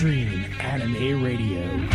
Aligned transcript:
Extreme 0.00 0.46
Anime 0.60 1.22
Radio. 1.22 1.88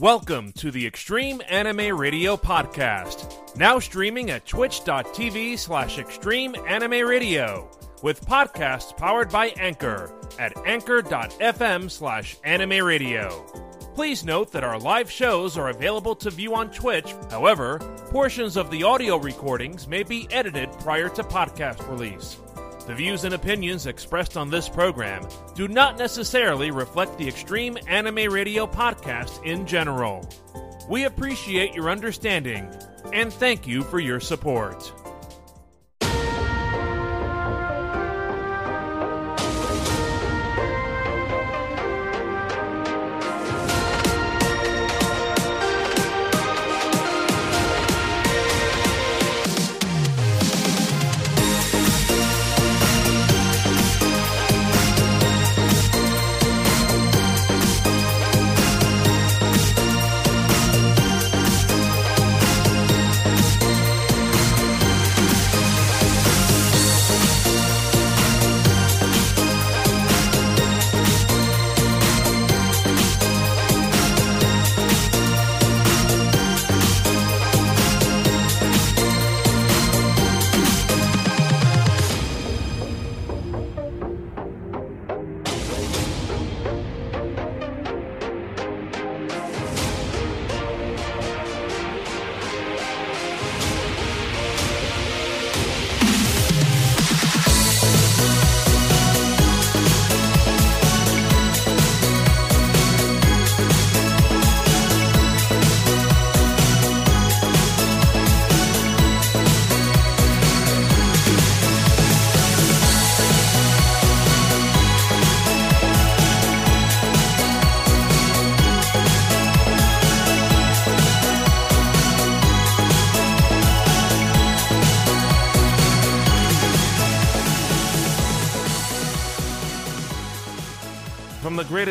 Welcome 0.00 0.50
to 0.54 0.72
the 0.72 0.84
Extreme 0.84 1.40
Anime 1.48 1.96
Radio 1.96 2.36
Podcast, 2.36 3.56
now 3.56 3.78
streaming 3.78 4.30
at 4.32 4.44
twitch.tv 4.44 5.56
slash 5.56 5.98
extreme 5.98 6.56
anime 6.66 7.06
radio, 7.06 7.70
with 8.02 8.26
podcasts 8.26 8.96
powered 8.96 9.30
by 9.30 9.50
Anchor 9.50 10.12
at 10.40 10.52
anchor.fm 10.66 11.88
slash 11.88 12.36
anime 12.42 12.84
radio. 12.84 13.28
Please 13.94 14.24
note 14.24 14.50
that 14.50 14.64
our 14.64 14.80
live 14.80 15.08
shows 15.08 15.56
are 15.56 15.68
available 15.68 16.16
to 16.16 16.28
view 16.28 16.56
on 16.56 16.72
Twitch. 16.72 17.14
However, 17.30 17.78
portions 18.10 18.56
of 18.56 18.72
the 18.72 18.82
audio 18.82 19.16
recordings 19.16 19.86
may 19.86 20.02
be 20.02 20.26
edited 20.32 20.72
prior 20.80 21.08
to 21.10 21.22
podcast 21.22 21.88
release. 21.88 22.36
The 22.86 22.94
views 22.94 23.24
and 23.24 23.34
opinions 23.34 23.86
expressed 23.86 24.36
on 24.36 24.50
this 24.50 24.68
program 24.68 25.26
do 25.54 25.68
not 25.68 25.98
necessarily 25.98 26.70
reflect 26.70 27.16
the 27.16 27.26
Extreme 27.26 27.78
Anime 27.88 28.30
Radio 28.30 28.66
podcast 28.66 29.42
in 29.42 29.66
general. 29.66 30.28
We 30.88 31.04
appreciate 31.04 31.74
your 31.74 31.88
understanding 31.88 32.68
and 33.12 33.32
thank 33.32 33.66
you 33.66 33.82
for 33.84 34.00
your 34.00 34.20
support. 34.20 34.92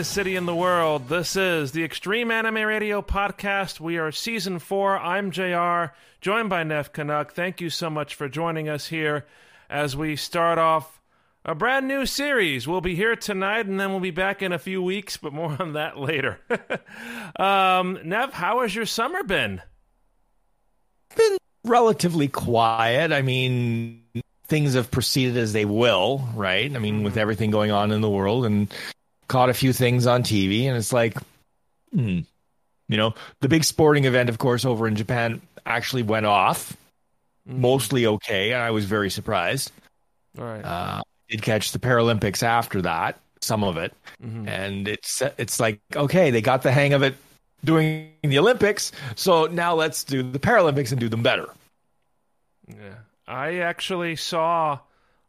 City 0.04 0.36
in 0.36 0.46
the 0.46 0.56
world, 0.56 1.08
this 1.08 1.36
is 1.36 1.72
the 1.72 1.84
Extreme 1.84 2.30
Anime 2.30 2.64
Radio 2.64 3.02
Podcast. 3.02 3.80
We 3.80 3.98
are 3.98 4.12
season 4.12 4.60
four. 4.60 4.98
I'm 4.98 5.32
JR, 5.32 5.96
joined 6.20 6.50
by 6.50 6.64
Neff 6.64 6.92
Canuck. 6.92 7.34
Thank 7.34 7.62
you 7.62 7.70
so 7.70 7.90
much 7.90 8.16
for 8.16 8.28
joining 8.28 8.68
us 8.68 8.88
here 8.88 9.26
as 9.70 9.96
we 9.96 10.16
start 10.16 10.58
off 10.58 11.02
a 11.46 11.56
brand 11.56 11.88
new 11.88 12.06
series. 12.06 12.68
We'll 12.68 12.82
be 12.82 12.96
here 12.96 13.16
tonight 13.16 13.66
and 13.66 13.80
then 13.80 13.92
we'll 13.92 14.00
be 14.02 14.12
back 14.12 14.42
in 14.42 14.52
a 14.52 14.60
few 14.60 14.84
weeks, 14.84 15.16
but 15.16 15.32
more 15.32 15.56
on 15.60 15.74
that 15.74 15.98
later. 15.98 16.40
um, 17.40 18.00
Nev, 18.04 18.34
how 18.34 18.62
has 18.62 18.76
your 18.76 18.86
summer 18.86 19.24
been? 19.24 19.62
been 21.16 21.38
relatively 21.64 22.28
quiet. 22.28 23.12
I 23.12 23.22
mean, 23.22 24.04
things 24.48 24.74
have 24.74 24.92
proceeded 24.92 25.38
as 25.38 25.54
they 25.54 25.66
will, 25.66 26.28
right? 26.36 26.74
I 26.76 26.80
mean, 26.80 27.04
with 27.04 27.18
everything 27.18 27.52
going 27.52 27.72
on 27.72 27.92
in 27.92 28.02
the 28.02 28.10
world, 28.10 28.46
and 28.46 28.74
caught 29.28 29.50
a 29.50 29.54
few 29.54 29.74
things 29.74 30.06
on 30.08 30.24
TV, 30.24 30.66
and 30.66 30.78
it's 30.78 30.94
like, 30.94 31.18
hmm, 31.94 32.20
you 32.90 32.98
know, 32.98 33.14
the 33.42 33.50
big 33.50 33.64
sporting 33.64 34.06
event, 34.06 34.30
of 34.30 34.38
course, 34.38 34.66
over 34.66 34.88
in 34.88 34.96
Japan 34.96 35.42
actually 35.66 36.04
went 36.04 36.26
off, 36.26 36.76
mostly 37.46 38.06
okay. 38.06 38.52
and 38.52 38.62
I 38.62 38.72
was 38.72 38.86
very 38.86 39.10
surprised. 39.10 39.72
All 40.38 40.46
right. 40.46 40.64
Uh, 40.64 41.02
did 41.30 41.42
catch 41.42 41.72
the 41.72 41.80
Paralympics 41.80 42.44
after 42.44 42.82
that, 42.82 43.18
some 43.42 43.64
of 43.64 43.78
it, 43.78 43.94
Mhm. 44.24 44.48
and 44.48 44.88
it's 44.88 45.22
it's 45.38 45.60
like 45.60 45.80
okay, 45.96 46.32
they 46.32 46.42
got 46.42 46.64
the 46.64 46.72
hang 46.72 46.94
of 46.94 47.02
it 47.04 47.16
doing 47.64 48.10
the 48.24 48.38
Olympics, 48.40 48.92
so 49.16 49.46
now 49.48 49.74
let's 49.74 50.04
do 50.04 50.22
the 50.22 50.40
Paralympics 50.40 50.92
and 50.92 51.00
do 51.00 51.10
them 51.10 51.24
better. 51.24 51.48
Yeah. 52.68 52.96
I 53.28 53.60
actually 53.60 54.16
saw 54.18 54.80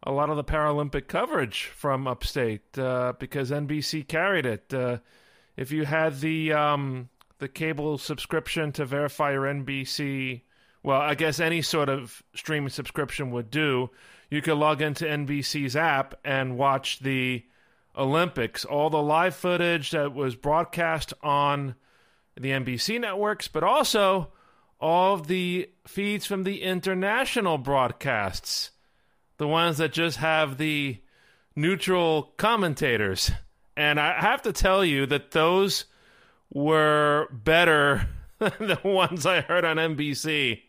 a 0.05 0.13
lot 0.13 0.31
of 0.31 0.37
the 0.37 0.45
Paralympic 0.45 1.09
coverage 1.09 1.65
from 1.65 2.07
upstate 2.07 2.79
uh, 2.79 3.15
because 3.19 3.51
NBC 3.51 4.07
carried 4.07 4.47
it. 4.47 4.73
Uh, 4.73 4.99
if 5.57 5.73
you 5.73 5.85
had 5.87 6.21
the 6.21 6.53
um, 6.53 7.09
the 7.39 7.49
cable 7.49 7.99
subscription 7.99 8.71
to 8.73 8.85
verify 8.85 9.33
your 9.33 9.45
NBC, 9.45 10.43
well, 10.83 11.01
I 11.01 11.15
guess 11.15 11.41
any 11.41 11.63
sort 11.63 11.89
of 11.89 12.23
streaming 12.35 12.69
subscription 12.69 13.31
would 13.31 13.51
do. 13.51 13.91
You 14.31 14.43
could 14.43 14.59
log 14.59 14.83
into 14.83 15.05
NBC's 15.05 15.77
app 15.77 16.15
and 16.25 16.59
watch 16.59 17.01
the 17.01 17.45
Olympics, 17.97 18.65
all 18.65 18.91
the 18.91 19.03
live 19.03 19.35
footage 19.35 19.93
that 19.93 20.13
was 20.13 20.35
broadcast 20.35 21.15
on 21.23 21.77
the 22.39 22.51
NBC 22.51 23.01
networks, 23.01 23.49
but 23.49 23.63
also 23.63 24.33
all 24.81 25.15
of 25.15 25.29
the 25.29 25.71
feeds 25.87 26.27
from 26.27 26.43
the 26.43 26.63
international 26.63 27.59
broadcasts, 27.59 28.71
the 29.39 29.49
ones 29.49 29.79
that 29.79 29.93
just 29.93 30.19
have 30.19 30.59
the 30.59 30.97
neutral 31.57 32.33
commentators. 32.37 33.31
And 33.77 33.99
I 33.99 34.21
have 34.21 34.43
to 34.43 34.53
tell 34.53 34.85
you 34.85 35.07
that 35.07 35.33
those 35.33 35.85
were 36.53 37.29
better 37.33 38.09
than 38.39 38.53
the 38.59 38.81
ones 38.85 39.27
I 39.27 39.41
heard 39.41 39.65
on 39.65 39.77
NBC. 39.77 40.63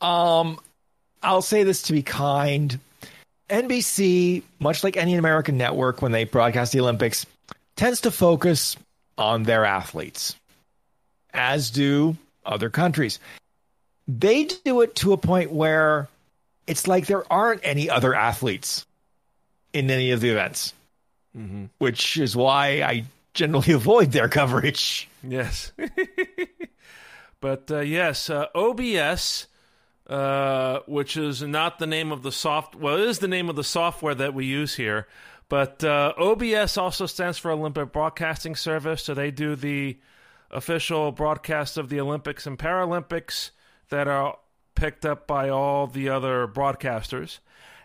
Um, 0.00 0.58
I'll 1.22 1.42
say 1.42 1.62
this 1.62 1.82
to 1.82 1.92
be 1.92 2.02
kind. 2.02 2.78
NBC, 3.48 4.42
much 4.58 4.82
like 4.82 4.96
any 4.96 5.14
American 5.14 5.58
network 5.58 6.00
when 6.00 6.12
they 6.12 6.24
broadcast 6.24 6.72
the 6.72 6.80
Olympics, 6.80 7.26
tends 7.76 8.00
to 8.02 8.10
focus 8.10 8.76
on 9.18 9.42
their 9.42 9.64
athletes, 9.64 10.34
as 11.34 11.70
do 11.70 12.16
other 12.44 12.70
countries. 12.70 13.18
They 14.08 14.44
do 14.64 14.80
it 14.80 14.96
to 14.96 15.12
a 15.12 15.16
point 15.16 15.52
where 15.52 16.08
it's 16.66 16.86
like 16.86 17.06
there 17.06 17.30
aren't 17.32 17.60
any 17.64 17.90
other 17.90 18.14
athletes 18.14 18.86
in 19.72 19.90
any 19.90 20.10
of 20.10 20.20
the 20.20 20.30
events, 20.30 20.74
which 21.78 22.16
is 22.18 22.36
why 22.36 22.82
I 22.82 23.04
generally 23.34 23.72
avoid 23.72 24.12
their 24.12 24.28
coverage. 24.28 25.08
Yes. 25.22 25.72
but 27.40 27.70
uh, 27.70 27.80
yes, 27.80 28.30
uh, 28.30 28.46
OBS, 28.54 29.46
uh, 30.06 30.80
which 30.86 31.16
is 31.16 31.42
not 31.42 31.78
the 31.78 31.86
name 31.86 32.12
of 32.12 32.22
the 32.22 32.32
soft, 32.32 32.74
well, 32.74 32.96
it 32.96 33.08
is 33.08 33.18
the 33.18 33.28
name 33.28 33.48
of 33.48 33.56
the 33.56 33.64
software 33.64 34.14
that 34.14 34.34
we 34.34 34.44
use 34.44 34.74
here. 34.74 35.06
But 35.48 35.84
uh, 35.84 36.14
OBS 36.16 36.78
also 36.78 37.06
stands 37.06 37.36
for 37.36 37.50
Olympic 37.50 37.92
Broadcasting 37.92 38.56
Service, 38.56 39.02
so 39.02 39.12
they 39.12 39.30
do 39.30 39.54
the 39.54 39.98
official 40.50 41.12
broadcasts 41.12 41.76
of 41.76 41.88
the 41.88 42.00
Olympics 42.00 42.46
and 42.46 42.58
Paralympics 42.58 43.50
that 43.90 44.08
are 44.08 44.38
picked 44.82 45.06
up 45.06 45.28
by 45.28 45.48
all 45.48 45.86
the 45.86 46.08
other 46.08 46.48
broadcasters. 46.48 47.38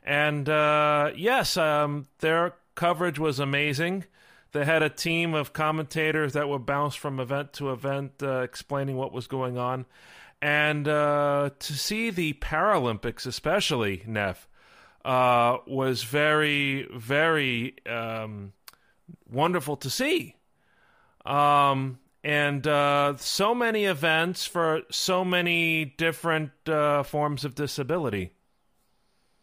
And 0.04 0.50
uh, 0.50 1.12
yes, 1.16 1.56
um, 1.56 2.08
their 2.22 2.56
coverage 2.74 3.20
was 3.20 3.38
amazing. 3.38 4.06
They 4.52 4.66
had 4.66 4.82
a 4.82 4.90
team 4.90 5.36
of 5.36 5.54
commentators 5.54 6.34
that 6.34 6.50
would 6.50 6.66
bounce 6.66 6.96
from 6.96 7.20
event 7.20 7.54
to 7.54 7.72
event, 7.72 8.14
uh, 8.24 8.40
explaining 8.40 8.96
what 8.98 9.14
was 9.14 9.28
going 9.28 9.60
on. 9.60 9.86
And 10.42 10.88
uh, 10.88 11.52
to 11.60 11.74
see 11.74 12.10
the 12.10 12.34
Paralympics, 12.34 13.28
especially, 13.28 14.02
Neff, 14.08 14.48
uh, 15.06 15.58
was 15.68 16.02
very, 16.02 16.88
very 16.92 17.76
um, 17.86 18.54
wonderful 19.30 19.78
to 19.78 19.90
see. 19.92 20.36
Um, 21.28 22.00
and 22.28 22.68
uh, 22.68 23.16
so 23.16 23.56
many 23.56 23.86
events 23.86 24.46
for 24.46 24.82
so 24.92 25.24
many 25.24 25.86
different 25.86 26.52
uh, 26.68 27.04
forms 27.04 27.46
of 27.46 27.56
disability. 27.56 28.32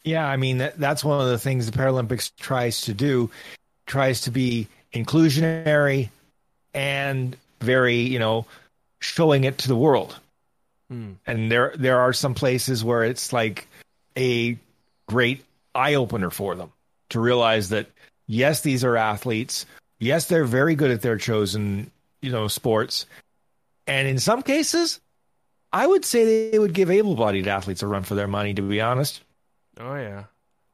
Yeah, 0.04 0.28
I 0.28 0.36
mean 0.36 0.58
that, 0.58 0.78
that's 0.78 1.02
one 1.02 1.18
of 1.18 1.28
the 1.28 1.38
things 1.38 1.64
the 1.64 1.76
Paralympics 1.76 2.30
tries 2.36 2.82
to 2.82 2.92
do, 2.92 3.30
tries 3.86 4.20
to 4.22 4.30
be 4.30 4.68
inclusionary 4.92 6.10
and 6.74 7.34
very, 7.62 8.00
you 8.00 8.18
know, 8.18 8.44
showing 9.00 9.44
it 9.44 9.56
to 9.58 9.68
the 9.68 9.76
world. 9.76 10.18
Hmm. 10.90 11.12
And 11.26 11.50
there 11.50 11.72
there 11.78 12.00
are 12.00 12.12
some 12.12 12.34
places 12.34 12.84
where 12.84 13.02
it's 13.02 13.32
like 13.32 13.66
a 14.14 14.58
great 15.08 15.42
eye 15.74 15.94
opener 15.94 16.28
for 16.28 16.54
them 16.54 16.70
to 17.08 17.18
realize 17.18 17.70
that 17.70 17.86
yes, 18.26 18.60
these 18.60 18.84
are 18.84 18.98
athletes. 18.98 19.64
Yes, 19.98 20.26
they're 20.26 20.44
very 20.44 20.74
good 20.74 20.90
at 20.90 21.00
their 21.00 21.16
chosen, 21.16 21.90
you 22.24 22.32
know, 22.32 22.48
sports. 22.48 23.06
And 23.86 24.08
in 24.08 24.18
some 24.18 24.42
cases, 24.42 25.00
I 25.72 25.86
would 25.86 26.04
say 26.04 26.50
they 26.50 26.58
would 26.58 26.72
give 26.72 26.90
able-bodied 26.90 27.46
athletes 27.46 27.82
a 27.82 27.86
run 27.86 28.02
for 28.02 28.14
their 28.14 28.28
money 28.28 28.54
to 28.54 28.62
be 28.62 28.80
honest. 28.80 29.22
Oh 29.78 29.94
yeah, 29.96 30.24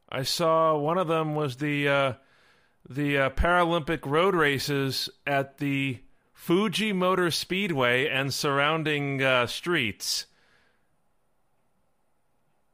I 0.08 0.22
saw 0.22 0.76
one 0.76 0.98
of 0.98 1.08
them 1.08 1.34
was 1.34 1.56
the 1.56 1.88
uh, 1.88 2.12
the 2.88 3.18
uh, 3.18 3.30
Paralympic 3.30 4.04
road 4.04 4.34
races 4.34 5.08
at 5.26 5.58
the 5.58 5.98
Fuji 6.34 6.92
Motor 6.92 7.30
Speedway 7.30 8.08
and 8.08 8.32
surrounding 8.32 9.22
uh, 9.22 9.46
streets. 9.46 10.26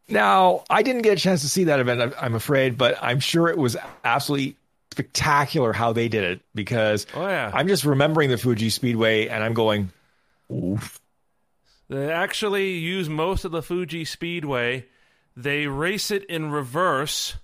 Now, 0.08 0.62
I 0.70 0.82
didn't 0.82 1.02
get 1.02 1.14
a 1.14 1.20
chance 1.20 1.40
to 1.42 1.48
see 1.48 1.64
that 1.64 1.80
event, 1.80 2.00
I'm- 2.00 2.14
I'm 2.20 2.34
afraid, 2.34 2.78
but 2.78 2.96
I'm 3.02 3.18
sure 3.20 3.48
it 3.48 3.58
was 3.58 3.76
absolutely 4.04 4.56
spectacular 4.96 5.74
how 5.74 5.92
they 5.92 6.08
did 6.08 6.24
it 6.24 6.40
because 6.54 7.06
Oh 7.14 7.28
yeah, 7.28 7.50
I'm 7.52 7.68
just 7.68 7.84
remembering 7.84 8.30
the 8.30 8.38
Fuji 8.38 8.70
Speedway 8.70 9.26
and 9.26 9.44
I'm 9.44 9.52
going, 9.52 9.92
oof. 10.50 10.98
they 11.90 12.10
actually 12.10 12.70
use 12.78 13.06
most 13.06 13.44
of 13.44 13.52
the 13.52 13.62
Fuji 13.62 14.06
Speedway. 14.06 14.86
They 15.36 15.66
race 15.66 16.10
it 16.10 16.24
in 16.24 16.50
reverse, 16.50 17.36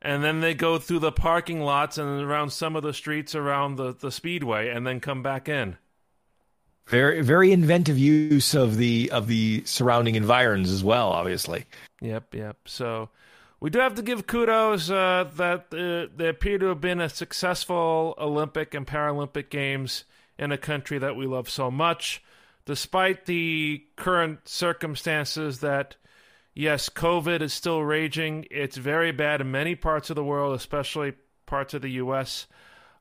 and 0.00 0.22
then 0.22 0.40
they 0.40 0.54
go 0.54 0.78
through 0.78 1.00
the 1.00 1.10
parking 1.10 1.62
lots 1.62 1.98
and 1.98 2.22
around 2.22 2.50
some 2.50 2.76
of 2.76 2.84
the 2.84 2.94
streets 2.94 3.34
around 3.34 3.74
the, 3.74 3.92
the 3.92 4.12
speedway, 4.12 4.68
and 4.68 4.86
then 4.86 5.00
come 5.00 5.20
back 5.24 5.48
in. 5.48 5.76
Very, 6.86 7.22
very 7.22 7.50
inventive 7.50 7.98
use 7.98 8.54
of 8.54 8.76
the 8.76 9.10
of 9.10 9.26
the 9.26 9.64
surrounding 9.66 10.14
environs 10.14 10.70
as 10.70 10.84
well. 10.84 11.08
Obviously, 11.08 11.64
Yep, 12.00 12.34
yep. 12.34 12.56
So 12.66 13.08
we 13.64 13.70
do 13.70 13.78
have 13.78 13.94
to 13.94 14.02
give 14.02 14.26
kudos 14.26 14.90
uh, 14.90 15.24
that 15.36 15.72
uh, 15.72 16.14
they 16.14 16.28
appear 16.28 16.58
to 16.58 16.66
have 16.66 16.82
been 16.82 17.00
a 17.00 17.08
successful 17.08 18.14
Olympic 18.18 18.74
and 18.74 18.86
Paralympic 18.86 19.48
Games 19.48 20.04
in 20.38 20.52
a 20.52 20.58
country 20.58 20.98
that 20.98 21.16
we 21.16 21.26
love 21.26 21.48
so 21.48 21.70
much, 21.70 22.22
despite 22.66 23.24
the 23.24 23.82
current 23.96 24.46
circumstances 24.46 25.60
that. 25.60 25.96
Yes, 26.52 26.90
COVID 26.90 27.40
is 27.40 27.54
still 27.54 27.82
raging. 27.82 28.46
It's 28.50 28.76
very 28.76 29.12
bad 29.12 29.40
in 29.40 29.50
many 29.50 29.74
parts 29.74 30.10
of 30.10 30.14
the 30.14 30.22
world, 30.22 30.54
especially 30.54 31.14
parts 31.46 31.72
of 31.72 31.80
the 31.80 31.92
U.S. 31.92 32.46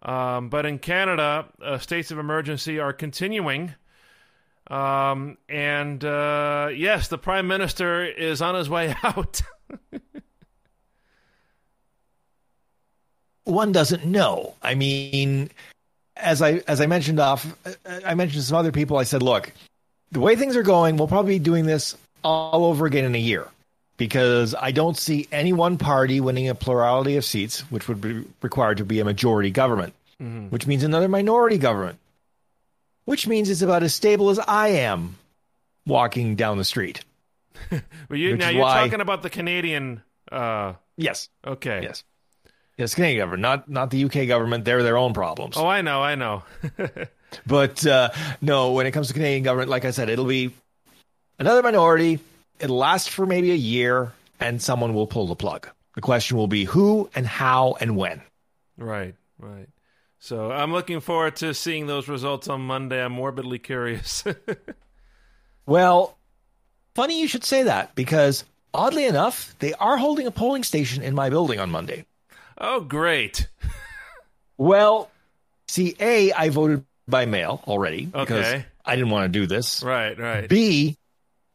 Um, 0.01 0.47
but 0.47 0.65
in 0.65 0.79
Canada, 0.79 1.45
uh, 1.61 1.77
states 1.77 2.09
of 2.09 2.19
emergency 2.19 2.79
are 2.79 2.93
continuing. 2.93 3.75
Um, 4.67 5.37
and 5.49 6.03
uh, 6.03 6.69
yes, 6.73 7.09
the 7.09 7.17
prime 7.17 7.47
minister 7.47 8.05
is 8.05 8.41
on 8.41 8.55
his 8.55 8.69
way 8.69 8.95
out. 9.03 9.41
One 13.45 13.71
doesn't 13.71 14.05
know. 14.05 14.53
I 14.61 14.75
mean, 14.75 15.49
as 16.15 16.41
I 16.41 16.61
as 16.67 16.81
I 16.81 16.85
mentioned 16.85 17.19
off, 17.19 17.45
I 18.05 18.13
mentioned 18.15 18.41
to 18.41 18.47
some 18.47 18.57
other 18.57 18.71
people. 18.71 18.97
I 18.97 19.03
said, 19.03 19.21
look, 19.21 19.51
the 20.11 20.19
way 20.19 20.35
things 20.35 20.55
are 20.55 20.63
going, 20.63 20.97
we'll 20.97 21.07
probably 21.07 21.39
be 21.39 21.43
doing 21.43 21.65
this 21.65 21.97
all 22.23 22.65
over 22.65 22.85
again 22.85 23.03
in 23.05 23.15
a 23.15 23.19
year 23.19 23.47
because 23.97 24.55
I 24.55 24.71
don't 24.71 24.97
see 24.97 25.27
any 25.31 25.53
one 25.53 25.77
party 25.77 26.19
winning 26.19 26.47
a 26.49 26.55
plurality 26.55 27.17
of 27.17 27.25
seats, 27.25 27.61
which 27.71 27.87
would 27.87 27.99
be 28.01 28.23
required 28.41 28.77
to 28.77 28.85
be 28.85 28.99
a 28.99 29.05
majority 29.05 29.51
government, 29.51 29.93
which 30.49 30.65
means 30.67 30.83
another 30.83 31.09
minority 31.09 31.57
government, 31.57 31.99
which 33.05 33.27
means 33.27 33.49
it's 33.49 33.61
about 33.61 33.83
as 33.83 33.93
stable 33.93 34.29
as 34.29 34.39
I 34.39 34.69
am 34.69 35.17
walking 35.85 36.35
down 36.35 36.57
the 36.57 36.63
street. 36.63 37.03
but 37.69 38.17
you, 38.17 38.37
now 38.37 38.49
you're 38.49 38.61
why- 38.61 38.83
talking 38.85 39.01
about 39.01 39.21
the 39.21 39.29
Canadian. 39.29 40.01
Uh, 40.31 40.73
Yes, 40.95 41.27
okay. 41.45 41.81
yes, 41.83 42.03
yes. 42.77 42.95
Canadian 42.95 43.19
government, 43.19 43.41
not 43.41 43.69
not 43.69 43.89
the 43.89 44.03
UK 44.05 44.27
government. 44.27 44.65
They're 44.65 44.83
their 44.83 44.97
own 44.97 45.13
problems. 45.13 45.57
Oh, 45.57 45.67
I 45.67 45.81
know, 45.81 46.01
I 46.01 46.15
know. 46.15 46.43
But 47.47 47.83
uh, 47.85 48.11
no, 48.41 48.73
when 48.73 48.85
it 48.85 48.91
comes 48.91 49.07
to 49.07 49.13
Canadian 49.13 49.41
government, 49.41 49.67
like 49.67 49.85
I 49.85 49.91
said, 49.91 50.07
it'll 50.07 50.25
be 50.25 50.53
another 51.39 51.63
minority. 51.63 52.19
It'll 52.59 52.77
last 52.77 53.09
for 53.09 53.25
maybe 53.25 53.49
a 53.49 53.55
year, 53.55 54.11
and 54.39 54.61
someone 54.61 54.93
will 54.93 55.07
pull 55.07 55.25
the 55.25 55.35
plug. 55.35 55.67
The 55.95 56.01
question 56.01 56.37
will 56.37 56.47
be 56.47 56.63
who 56.65 57.09
and 57.15 57.25
how 57.25 57.75
and 57.79 57.97
when. 57.97 58.21
right, 58.77 59.15
right. 59.39 59.67
So 60.19 60.51
I'm 60.51 60.71
looking 60.71 60.99
forward 61.01 61.37
to 61.37 61.53
seeing 61.53 61.87
those 61.87 62.07
results 62.07 62.47
on 62.47 62.61
Monday. 62.61 63.03
I'm 63.03 63.13
morbidly 63.13 63.59
curious. 63.59 64.23
Well, 65.65 66.17
funny 66.93 67.21
you 67.21 67.27
should 67.27 67.45
say 67.45 67.63
that 67.63 67.95
because 67.95 68.43
oddly 68.73 69.05
enough, 69.05 69.55
they 69.59 69.73
are 69.73 69.97
holding 69.97 70.27
a 70.27 70.31
polling 70.31 70.63
station 70.63 71.03
in 71.03 71.15
my 71.15 71.29
building 71.29 71.59
on 71.59 71.71
Monday. 71.71 72.05
Oh, 72.63 72.79
great. 72.81 73.47
Well, 74.57 75.11
see, 75.67 75.95
A, 75.99 76.31
I 76.31 76.49
voted 76.49 76.85
by 77.07 77.25
mail 77.25 77.61
already 77.67 78.05
because 78.05 78.45
Okay. 78.45 78.65
I 78.85 78.95
didn't 78.95 79.11
want 79.11 79.31
to 79.31 79.39
do 79.39 79.45
this. 79.45 79.83
Right, 79.83 80.17
right. 80.17 80.47
B, 80.49 80.97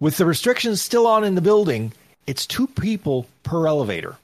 with 0.01 0.17
the 0.17 0.27
restrictions 0.27 0.81
still 0.83 1.07
on 1.07 1.25
in 1.25 1.35
the 1.35 1.41
building, 1.41 1.93
it's 2.27 2.47
two 2.47 2.67
people 2.67 3.27
per 3.43 3.67
elevator. 3.67 4.17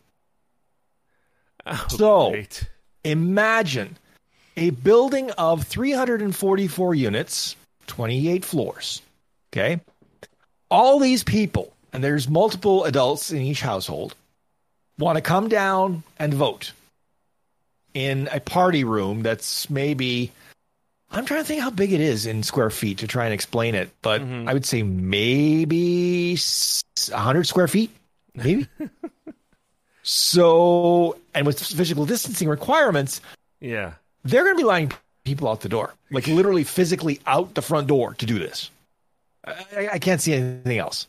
Oh, 1.66 1.86
So- 1.90 2.30
great. 2.30 2.64
Imagine 3.04 3.96
a 4.56 4.70
building 4.70 5.30
of 5.32 5.64
344 5.64 6.94
units, 6.94 7.54
28 7.86 8.44
floors. 8.44 9.02
Okay. 9.52 9.80
All 10.70 10.98
these 10.98 11.22
people, 11.22 11.72
and 11.92 12.02
there's 12.02 12.28
multiple 12.28 12.84
adults 12.84 13.30
in 13.30 13.42
each 13.42 13.60
household, 13.60 14.14
want 14.98 15.16
to 15.16 15.22
come 15.22 15.48
down 15.48 16.02
and 16.18 16.32
vote 16.34 16.72
in 17.94 18.28
a 18.32 18.40
party 18.40 18.84
room 18.84 19.22
that's 19.22 19.70
maybe, 19.70 20.32
I'm 21.10 21.24
trying 21.24 21.40
to 21.40 21.44
think 21.46 21.62
how 21.62 21.70
big 21.70 21.92
it 21.92 22.00
is 22.00 22.26
in 22.26 22.42
square 22.42 22.70
feet 22.70 22.98
to 22.98 23.06
try 23.06 23.24
and 23.24 23.34
explain 23.34 23.74
it, 23.74 23.90
but 24.02 24.20
mm-hmm. 24.20 24.48
I 24.48 24.52
would 24.52 24.66
say 24.66 24.82
maybe 24.82 26.36
100 26.36 27.46
square 27.46 27.68
feet, 27.68 27.90
maybe. 28.34 28.66
so, 30.02 31.16
and 31.34 31.46
with 31.46 31.62
physical 31.62 32.06
distancing 32.06 32.48
requirements, 32.48 33.20
Yeah. 33.60 33.92
they're 34.24 34.44
going 34.44 34.56
to 34.56 34.60
be 34.60 34.66
lining 34.66 34.92
people 35.24 35.48
out 35.48 35.60
the 35.60 35.68
door, 35.68 35.94
like 36.10 36.26
literally 36.26 36.64
physically 36.64 37.20
out 37.26 37.54
the 37.54 37.62
front 37.62 37.86
door 37.86 38.14
to 38.14 38.26
do 38.26 38.38
this. 38.38 38.70
I, 39.46 39.88
I 39.94 39.98
can't 39.98 40.20
see 40.20 40.34
anything 40.34 40.78
else. 40.78 41.06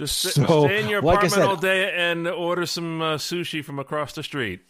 Just 0.00 0.16
sit, 0.18 0.32
So, 0.32 0.64
stay 0.66 0.80
in 0.82 0.88
your 0.88 1.02
like 1.02 1.16
apartment 1.18 1.32
said- 1.34 1.42
all 1.46 1.56
day 1.56 1.92
and 1.94 2.26
order 2.26 2.64
some 2.64 3.02
uh, 3.02 3.16
sushi 3.18 3.62
from 3.62 3.78
across 3.78 4.14
the 4.14 4.22
street. 4.22 4.60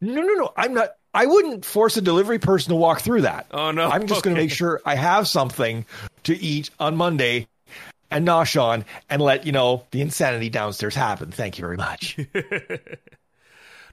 No, 0.00 0.20
no, 0.22 0.34
no. 0.34 0.52
I'm 0.56 0.74
not. 0.74 0.88
I 1.14 1.26
wouldn't 1.26 1.64
force 1.64 1.96
a 1.96 2.00
delivery 2.00 2.40
person 2.40 2.70
to 2.70 2.74
walk 2.76 3.00
through 3.00 3.22
that. 3.22 3.46
Oh, 3.52 3.70
no. 3.70 3.88
I'm 3.88 4.08
just 4.08 4.24
going 4.24 4.34
to 4.34 4.42
make 4.42 4.50
sure 4.50 4.80
I 4.84 4.96
have 4.96 5.28
something 5.28 5.86
to 6.24 6.36
eat 6.36 6.70
on 6.80 6.96
Monday 6.96 7.46
and 8.10 8.26
nosh 8.26 8.60
on 8.60 8.84
and 9.08 9.22
let 9.22 9.46
you 9.46 9.52
know 9.52 9.84
the 9.92 10.00
insanity 10.00 10.48
downstairs 10.50 10.96
happen. 10.96 11.30
Thank 11.30 11.58
you 11.58 11.62
very 11.62 11.76
much. 11.76 12.18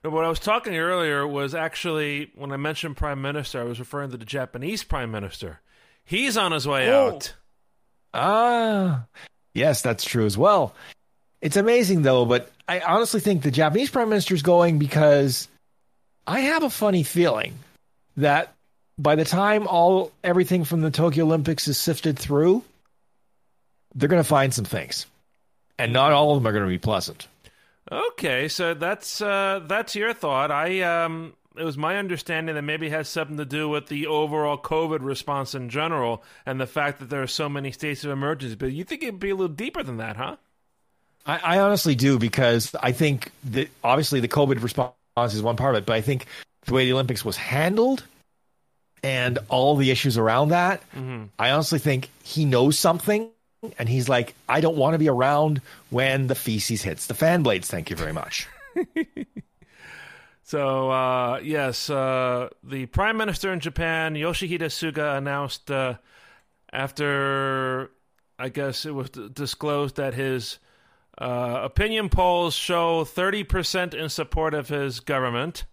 No, 0.04 0.12
what 0.12 0.24
I 0.26 0.30
was 0.30 0.40
talking 0.40 0.76
earlier 0.78 1.26
was 1.28 1.56
actually 1.56 2.30
when 2.36 2.52
I 2.52 2.58
mentioned 2.58 2.98
prime 2.98 3.20
minister, 3.22 3.60
I 3.60 3.64
was 3.64 3.80
referring 3.80 4.12
to 4.12 4.18
the 4.18 4.26
Japanese 4.26 4.84
prime 4.84 5.10
minister. 5.12 5.60
He's 6.06 6.38
on 6.38 6.52
his 6.52 6.68
way 6.68 6.88
Oh. 6.92 7.16
out. 7.16 7.34
Ah, 8.14 9.06
yes, 9.58 9.82
that's 9.82 10.06
true 10.06 10.26
as 10.26 10.38
well. 10.38 10.74
It's 11.42 11.58
amazing 11.58 12.04
though, 12.04 12.26
but 12.26 12.52
I 12.68 12.80
honestly 12.80 13.20
think 13.20 13.44
the 13.44 13.52
Japanese 13.52 13.90
prime 13.90 14.10
minister 14.10 14.34
is 14.34 14.42
going 14.42 14.80
because 14.80 15.48
I 16.26 16.42
have 16.42 16.64
a 16.64 16.70
funny 16.70 17.04
feeling 17.04 17.56
that 18.16 18.54
by 18.98 19.16
the 19.16 19.26
time 19.26 19.68
all 19.68 20.12
everything 20.24 20.64
from 20.64 20.82
the 20.82 20.92
Tokyo 20.92 21.26
Olympics 21.26 21.68
is 21.68 21.78
sifted 21.78 22.18
through, 22.18 22.64
they're 23.96 24.10
going 24.10 24.24
to 24.24 24.28
find 24.28 24.54
some 24.54 24.66
things, 24.66 25.06
and 25.78 25.94
not 25.94 26.12
all 26.12 26.32
of 26.32 26.42
them 26.42 26.48
are 26.48 26.54
going 26.54 26.66
to 26.66 26.70
be 26.70 26.78
pleasant. 26.78 27.28
Okay, 27.92 28.48
so 28.48 28.74
that's 28.74 29.22
uh, 29.22 29.62
that's 29.66 29.96
your 29.96 30.14
thought. 30.14 30.52
I 30.52 30.82
um, 30.82 31.34
it 31.58 31.64
was 31.64 31.78
my 31.78 31.98
understanding 31.98 32.56
that 32.56 32.62
maybe 32.62 32.88
it 32.88 32.92
has 32.92 33.10
something 33.10 33.38
to 33.38 33.46
do 33.46 33.68
with 33.70 33.88
the 33.88 34.08
overall 34.08 34.58
COVID 34.58 35.00
response 35.02 35.56
in 35.56 35.70
general 35.70 36.24
and 36.46 36.60
the 36.60 36.68
fact 36.68 37.00
that 37.00 37.10
there 37.10 37.22
are 37.22 37.28
so 37.28 37.50
many 37.50 37.72
states 37.72 38.04
of 38.04 38.12
emergency. 38.12 38.56
But 38.56 38.72
you 38.72 38.84
think 38.84 39.04
it'd 39.04 39.20
be 39.20 39.32
a 39.32 39.36
little 39.36 39.54
deeper 39.54 39.84
than 39.84 39.98
that, 39.98 40.18
huh? 40.18 40.38
I, 41.26 41.38
I 41.38 41.60
honestly 41.60 41.96
do 41.96 42.20
because 42.20 42.74
I 42.82 42.92
think 42.92 43.32
that 43.46 43.70
obviously 43.84 44.20
the 44.20 44.28
COVID 44.28 44.62
response 44.62 44.94
is 45.18 45.42
one 45.42 45.58
part 45.58 45.76
of 45.76 45.84
it, 45.84 45.86
but 45.86 45.94
I 45.94 46.02
think 46.02 46.26
the 46.66 46.74
way 46.74 46.86
the 46.86 46.94
Olympics 46.94 47.26
was 47.26 47.38
handled 47.38 48.04
and 49.04 49.40
all 49.50 49.76
the 49.76 49.92
issues 49.92 50.18
around 50.18 50.50
that, 50.50 50.82
mm-hmm. 50.92 51.26
I 51.38 51.52
honestly 51.52 51.80
think 51.80 52.10
he 52.24 52.46
knows 52.46 52.78
something. 52.80 53.30
And 53.80 53.90
he's 53.90 54.08
like, 54.08 54.36
I 54.48 54.62
don't 54.62 54.78
want 54.78 54.94
to 54.94 55.00
be 55.00 55.10
around 55.10 55.62
when 55.90 56.28
the 56.28 56.36
feces 56.36 56.84
hits 56.84 57.08
the 57.08 57.16
fan 57.16 57.42
blades. 57.42 57.68
Thank 57.68 57.90
you 57.90 57.96
very 57.96 58.14
much. 58.14 58.48
So 60.48 60.90
uh, 60.90 61.42
yes, 61.44 61.90
uh, 61.90 62.48
the 62.64 62.86
prime 62.86 63.18
minister 63.18 63.52
in 63.52 63.60
Japan, 63.60 64.14
Yoshihide 64.14 64.62
Suga, 64.62 65.18
announced 65.18 65.70
uh, 65.70 65.96
after 66.72 67.92
I 68.40 68.48
guess 68.48 68.86
it 68.86 68.96
was 68.96 69.10
disclosed 69.10 69.98
that 69.98 70.14
his 70.14 70.60
uh, 71.18 71.60
opinion 71.64 72.08
polls 72.08 72.54
show 72.54 73.04
30% 73.04 73.94
in 73.94 74.08
support 74.08 74.54
of 74.54 74.70
his 74.70 75.02
government. 75.02 75.66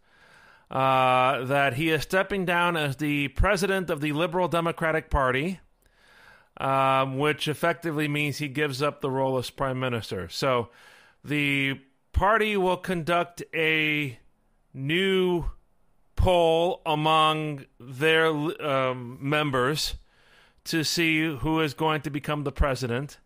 Uh, 0.73 1.45
that 1.45 1.75
he 1.75 1.91
is 1.91 2.03
stepping 2.03 2.45
down 2.45 2.77
as 2.77 2.97
the 2.97 3.29
president 3.29 3.91
of 3.91 4.01
the 4.01 4.11
Liberal 4.11 4.49
Democratic 4.49 5.09
Party, 5.09 5.61
um, 6.57 7.17
which 7.17 7.47
effectively 7.47 8.09
means 8.09 8.39
he 8.39 8.49
gives 8.49 8.83
up 8.83 9.01
the 9.01 9.11
role 9.11 9.39
as 9.39 9.51
prime 9.51 9.79
minister. 9.79 10.29
So 10.29 10.71
the 11.23 11.81
party 12.13 12.57
will 12.57 12.79
conduct 12.79 13.45
a 13.55 14.19
new 14.75 15.45
poll 16.17 16.83
among 16.85 17.65
their 17.79 18.27
um, 18.27 19.19
members 19.21 19.95
to 20.65 20.83
see 20.83 21.37
who 21.37 21.61
is 21.61 21.75
going 21.75 22.01
to 22.03 22.11
become 22.11 22.45
the 22.45 22.53
president. 22.53 23.19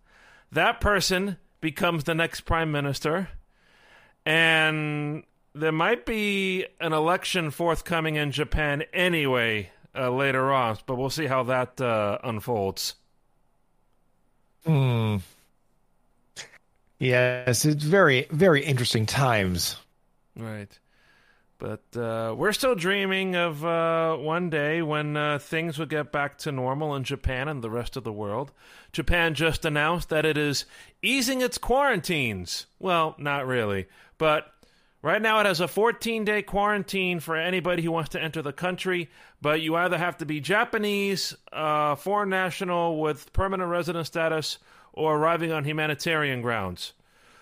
That 0.52 0.80
person 0.80 1.38
becomes 1.60 2.04
the 2.04 2.14
next 2.14 2.42
prime 2.42 2.70
minister. 2.70 3.28
And 4.26 5.24
there 5.54 5.72
might 5.72 6.04
be 6.04 6.66
an 6.80 6.92
election 6.92 7.50
forthcoming 7.50 8.16
in 8.16 8.30
Japan 8.30 8.84
anyway 8.92 9.70
uh, 9.94 10.10
later 10.10 10.52
on, 10.52 10.78
but 10.86 10.96
we'll 10.96 11.10
see 11.10 11.26
how 11.26 11.44
that 11.44 11.80
uh, 11.80 12.18
unfolds. 12.22 12.94
Hmm. 14.64 15.16
Yes, 16.98 17.64
it's 17.64 17.84
very, 17.84 18.26
very 18.30 18.64
interesting 18.64 19.06
times. 19.06 19.76
Right. 20.36 20.78
But 21.58 21.96
uh, 21.96 22.36
we're 22.36 22.52
still 22.52 22.76
dreaming 22.76 23.34
of 23.34 23.64
uh, 23.64 24.16
one 24.16 24.48
day 24.48 24.80
when 24.80 25.16
uh, 25.16 25.40
things 25.40 25.76
will 25.76 25.86
get 25.86 26.12
back 26.12 26.38
to 26.38 26.52
normal 26.52 26.94
in 26.94 27.02
Japan 27.02 27.48
and 27.48 27.62
the 27.62 27.70
rest 27.70 27.96
of 27.96 28.04
the 28.04 28.12
world. 28.12 28.52
Japan 28.92 29.34
just 29.34 29.64
announced 29.64 30.08
that 30.10 30.24
it 30.24 30.38
is 30.38 30.66
easing 31.02 31.40
its 31.40 31.58
quarantines. 31.58 32.66
Well, 32.78 33.16
not 33.18 33.44
really. 33.44 33.88
But 34.18 34.52
right 35.02 35.20
now 35.20 35.40
it 35.40 35.46
has 35.46 35.58
a 35.58 35.66
14 35.66 36.24
day 36.24 36.42
quarantine 36.42 37.18
for 37.18 37.34
anybody 37.34 37.82
who 37.82 37.90
wants 37.90 38.10
to 38.10 38.22
enter 38.22 38.40
the 38.40 38.52
country. 38.52 39.10
But 39.42 39.60
you 39.60 39.74
either 39.74 39.98
have 39.98 40.16
to 40.18 40.26
be 40.26 40.38
Japanese, 40.38 41.34
uh, 41.52 41.96
foreign 41.96 42.28
national 42.28 43.00
with 43.00 43.32
permanent 43.32 43.68
resident 43.68 44.06
status, 44.06 44.58
or 44.92 45.16
arriving 45.16 45.50
on 45.50 45.64
humanitarian 45.64 46.40
grounds. 46.40 46.92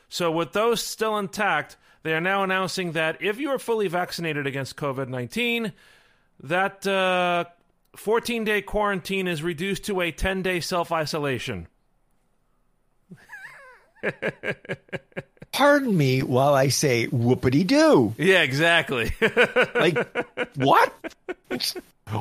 So, 0.09 0.31
with 0.31 0.53
those 0.53 0.83
still 0.83 1.19
intact, 1.19 1.77
they 2.07 2.15
are 2.15 2.21
now 2.21 2.45
announcing 2.45 2.93
that 2.93 3.21
if 3.21 3.41
you 3.41 3.51
are 3.51 3.59
fully 3.59 3.89
vaccinated 3.89 4.47
against 4.47 4.77
COVID 4.77 5.09
19, 5.09 5.73
that 6.45 6.87
uh, 6.87 7.47
14 7.97 8.45
day 8.45 8.63
quarantine 8.63 9.27
is 9.27 9.43
reduced 9.43 9.87
to 9.87 10.01
a 10.01 10.13
10 10.13 10.43
day 10.43 10.61
self 10.61 10.93
isolation. 10.93 11.67
Pardon 15.51 15.97
me 15.97 16.23
while 16.23 16.55
I 16.55 16.69
say 16.69 17.09
whoopity 17.09 17.67
doo. 17.67 18.15
Yeah, 18.19 18.43
exactly. 18.43 19.13
Like, 19.75 19.99
what? 20.55 20.95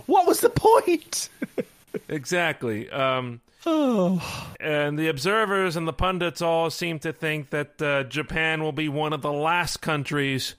What 0.07 0.25
was 0.25 0.41
the 0.41 0.49
point? 0.49 1.29
exactly. 2.09 2.89
Um, 2.89 3.39
Oh, 3.65 4.53
and 4.59 4.97
the 4.97 5.07
observers 5.07 5.75
and 5.75 5.87
the 5.87 5.93
pundits 5.93 6.41
all 6.41 6.69
seem 6.69 6.99
to 6.99 7.11
think 7.13 7.49
that 7.49 7.81
uh, 7.81 8.03
Japan 8.03 8.61
will 8.63 8.71
be 8.71 8.89
one 8.89 9.13
of 9.13 9.21
the 9.21 9.31
last 9.33 9.81
countries 9.81 10.55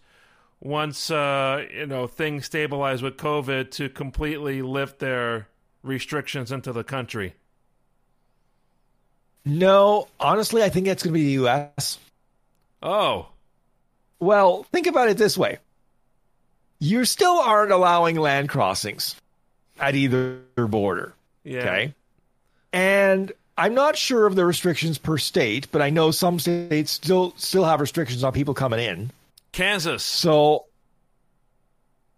once 0.61 1.11
uh, 1.11 1.65
you 1.73 1.87
know 1.87 2.07
things 2.07 2.47
stabilize 2.47 3.03
with 3.03 3.17
COVID 3.17 3.71
to 3.73 3.89
completely 3.89 4.63
lift 4.63 4.99
their 4.99 5.49
restrictions 5.83 6.51
into 6.51 6.73
the 6.73 6.83
country. 6.85 7.35
no, 9.45 10.09
honestly, 10.19 10.63
I 10.63 10.69
think 10.69 10.87
it's 10.89 11.03
going 11.03 11.13
to 11.15 11.19
be 11.19 11.25
the 11.27 11.33
U.S. 11.33 11.99
Oh, 12.83 13.29
Well, 14.19 14.65
think 14.65 14.87
about 14.87 15.09
it 15.09 15.17
this 15.17 15.37
way 15.39 15.59
you 16.79 17.05
still 17.05 17.39
aren't 17.39 17.73
allowing 17.73 18.17
land 18.17 18.49
crossings 18.49 19.17
at 19.81 19.95
either 19.95 20.41
border. 20.57 21.15
yeah. 21.45 21.61
Okay. 21.61 21.95
And 22.77 23.33
I'm 23.57 23.73
not 23.73 23.97
sure 23.97 24.27
of 24.27 24.35
the 24.37 24.45
restrictions 24.45 24.99
per 24.99 25.17
state, 25.17 25.67
but 25.73 25.81
I 25.81 25.89
know 25.89 26.11
some 26.11 26.39
states 26.39 26.91
still 26.93 27.33
still 27.37 27.65
have 27.65 27.81
restrictions 27.81 28.23
on 28.23 28.33
people 28.35 28.53
coming 28.53 28.81
in. 28.81 29.11
Kansas. 29.53 30.03
So 30.03 30.67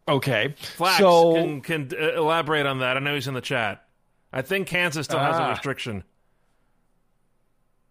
okay. 0.08 0.54
Flax 0.58 0.98
so 0.98 1.34
can, 1.34 1.60
can 1.60 1.90
uh, 1.96 2.14
elaborate 2.14 2.66
on 2.66 2.80
that. 2.80 2.96
I 2.96 3.00
know 3.00 3.14
he's 3.14 3.28
in 3.28 3.34
the 3.34 3.40
chat. 3.40 3.84
I 4.32 4.42
think 4.42 4.66
Kansas 4.66 5.06
still 5.06 5.20
has 5.20 5.36
a 5.36 5.42
Ah. 5.42 5.50
restriction. 5.50 6.02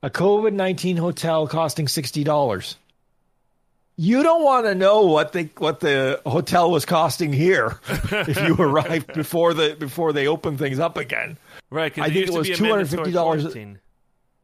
a 0.03 0.09
COVID 0.09 0.51
nineteen 0.51 0.97
hotel 0.97 1.47
costing 1.47 1.87
sixty 1.87 2.25
dollars. 2.25 2.75
You 3.99 4.21
don't 4.21 4.43
want 4.43 4.65
to 4.67 4.75
know 4.75 5.03
what 5.03 5.31
the 5.31 5.49
what 5.57 5.79
the 5.79 6.21
hotel 6.25 6.69
was 6.69 6.85
costing 6.85 7.31
here 7.31 7.79
if 7.87 8.39
you 8.45 8.55
arrived 8.59 9.13
before 9.13 9.53
the 9.53 9.75
before 9.79 10.11
they 10.11 10.27
open 10.27 10.57
things 10.57 10.79
up 10.79 10.97
again. 10.97 11.37
Right, 11.69 11.97
I 11.99 12.09
think 12.09 12.27
it 12.27 12.33
was 12.33 12.47
a 12.49 12.61
mandatory 12.61 13.11
$250 13.11 13.13
quarantine. 13.13 13.79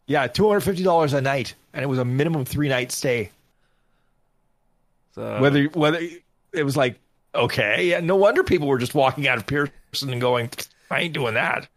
Yeah, 0.06 0.28
two 0.28 0.48
hundred 0.48 0.62
fifty 0.62 0.84
dollars 0.84 1.14
a 1.14 1.22
night, 1.22 1.56
and 1.74 1.82
it 1.82 1.88
was 1.88 1.98
a 2.00 2.04
minimum 2.06 2.44
three 2.44 2.68
night 2.68 2.92
stay. 2.92 3.32
So, 5.16 5.40
whether 5.40 5.64
whether 5.66 6.00
it 6.52 6.64
was 6.64 6.76
like 6.76 7.00
okay, 7.34 7.88
yeah, 7.88 8.00
no 8.02 8.16
wonder 8.18 8.44
people 8.44 8.68
were 8.68 8.78
just 8.78 8.94
walking 8.94 9.28
out 9.28 9.38
of 9.38 9.46
Pearson 9.48 10.12
and 10.12 10.20
going, 10.20 10.50
I 10.92 11.02
ain't 11.02 11.14
doing 11.14 11.36
that. 11.36 11.68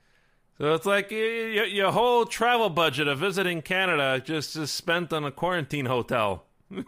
So 0.59 0.75
it's 0.75 0.87
like 0.87 1.11
y- 1.11 1.17
y- 1.57 1.65
your 1.71 1.93
whole 1.93 2.25
travel 2.27 2.69
budget 2.71 3.07
of 3.09 3.19
visiting 3.21 3.63
Canada 3.63 4.21
just 4.25 4.57
is 4.57 4.71
spent 4.71 5.13
on 5.13 5.25
a 5.25 5.31
quarantine 5.31 5.87
hotel. 5.87 6.45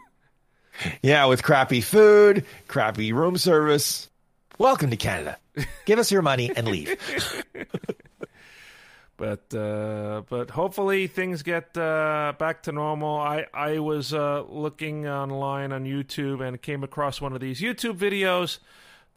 Yeah, 1.01 1.25
with 1.25 1.43
crappy 1.43 1.81
food, 1.81 2.45
crappy 2.69 3.11
room 3.11 3.37
service. 3.37 4.09
Welcome 4.57 4.89
to 4.91 4.95
Canada. 4.95 5.37
Give 5.85 5.99
us 5.99 6.09
your 6.09 6.21
money 6.21 6.51
and 6.55 6.69
leave. 6.69 6.95
But 9.19 9.53
uh, 9.53 10.21
but 10.29 10.49
hopefully 10.51 11.07
things 11.07 11.43
get 11.43 11.77
uh, 11.77 12.31
back 12.39 12.63
to 12.63 12.71
normal. 12.71 13.17
I 13.17 13.47
I 13.53 13.79
was 13.79 14.13
uh, 14.13 14.43
looking 14.47 15.07
online 15.07 15.73
on 15.73 15.83
YouTube 15.83 16.39
and 16.39 16.61
came 16.61 16.85
across 16.85 17.19
one 17.19 17.33
of 17.33 17.41
these 17.41 17.59
YouTube 17.59 17.97
videos 17.97 18.59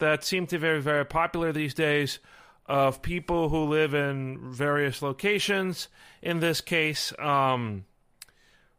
that 0.00 0.24
seem 0.24 0.48
to 0.48 0.56
be 0.56 0.60
very 0.60 0.82
very 0.82 1.06
popular 1.06 1.52
these 1.52 1.72
days 1.72 2.18
of 2.66 3.00
people 3.00 3.48
who 3.48 3.64
live 3.66 3.94
in 3.94 4.40
various 4.50 5.02
locations. 5.02 5.86
In 6.20 6.40
this 6.40 6.60
case, 6.60 7.12
um, 7.20 7.84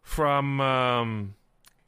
from 0.02 0.60
um, 0.60 1.36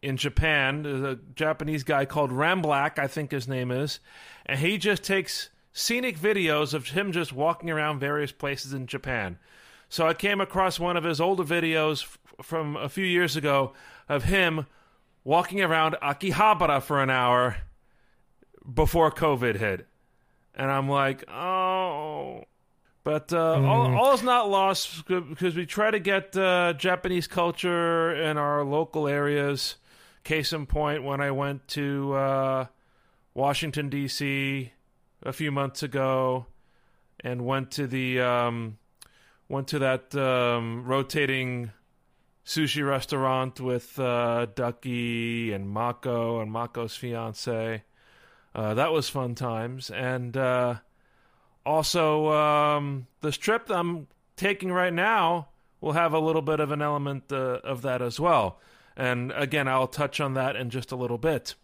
in 0.01 0.15
Japan, 0.15 0.85
a 0.85 1.15
Japanese 1.35 1.83
guy 1.83 2.05
called 2.05 2.31
Rambalac, 2.31 2.97
I 2.99 3.07
think 3.07 3.31
his 3.31 3.49
name 3.49 3.69
is, 3.69 3.99
and 4.45 4.59
he 4.59 4.77
just 4.77 5.03
takes 5.03 5.49
scenic 5.77 6.17
videos 6.17 6.73
of 6.73 6.87
him 6.87 7.11
just 7.11 7.33
walking 7.33 7.69
around 7.69 7.99
various 7.99 8.31
places 8.31 8.71
in 8.71 8.87
Japan. 8.87 9.37
So 9.89 10.07
I 10.07 10.13
came 10.13 10.39
across 10.39 10.79
one 10.79 10.95
of 10.95 11.03
his 11.03 11.19
older 11.19 11.43
videos 11.43 12.03
f- 12.03 12.17
from 12.41 12.77
a 12.77 12.87
few 12.87 13.05
years 13.05 13.35
ago 13.35 13.73
of 14.07 14.23
him 14.23 14.67
walking 15.25 15.61
around 15.61 15.97
Akihabara 16.01 16.81
for 16.81 17.03
an 17.03 17.09
hour 17.09 17.57
before 18.73 19.11
COVID 19.11 19.57
hit. 19.57 19.85
And 20.55 20.71
I'm 20.71 20.87
like, 20.87 21.29
oh. 21.29 22.45
But 23.03 23.33
uh, 23.33 23.61
all, 23.61 23.95
all 23.97 24.13
is 24.13 24.23
not 24.23 24.49
lost 24.49 25.05
because 25.05 25.55
we 25.55 25.65
try 25.65 25.91
to 25.91 25.99
get 25.99 26.35
uh, 26.37 26.73
Japanese 26.73 27.27
culture 27.27 28.15
in 28.15 28.37
our 28.37 28.63
local 28.63 29.09
areas. 29.09 29.75
Case 30.23 30.53
in 30.53 30.65
point, 30.67 31.03
when 31.03 31.19
I 31.21 31.31
went 31.31 31.67
to 31.69 32.13
uh, 32.13 32.65
Washington, 33.35 33.89
D.C. 33.89 34.71
a 35.25 35.33
few 35.33 35.51
months 35.51 35.83
ago 35.83 36.45
and 37.19 37.45
went 37.45 37.71
to 37.71 37.87
the 37.87 38.21
um, 38.21 38.77
went 39.49 39.67
to 39.69 39.79
that 39.79 40.15
um, 40.15 40.85
rotating 40.85 41.71
sushi 42.45 42.87
restaurant 42.87 43.59
with 43.59 43.99
uh, 43.99 44.45
Ducky 44.53 45.51
and 45.51 45.67
Mako 45.67 46.39
and 46.39 46.51
Mako's 46.51 46.95
fiance. 46.95 47.83
Uh, 48.53 48.73
that 48.75 48.91
was 48.91 49.09
fun 49.09 49.35
times, 49.35 49.89
and 49.89 50.37
uh, 50.37 50.75
also 51.65 52.31
um, 52.31 53.07
the 53.21 53.31
trip 53.31 53.69
I'm 53.69 54.07
taking 54.37 54.71
right 54.71 54.93
now 54.93 55.49
will 55.81 55.93
have 55.93 56.13
a 56.13 56.19
little 56.19 56.41
bit 56.41 56.59
of 56.59 56.71
an 56.71 56.81
element 56.81 57.31
uh, 57.31 57.59
of 57.63 57.81
that 57.81 58.01
as 58.01 58.19
well. 58.19 58.59
And 58.95 59.33
again, 59.33 59.67
I'll 59.67 59.87
touch 59.87 60.21
on 60.21 60.35
that 60.35 60.55
in 60.55 60.69
just 60.69 60.91
a 60.91 60.95
little 60.95 61.17
bit. 61.17 61.55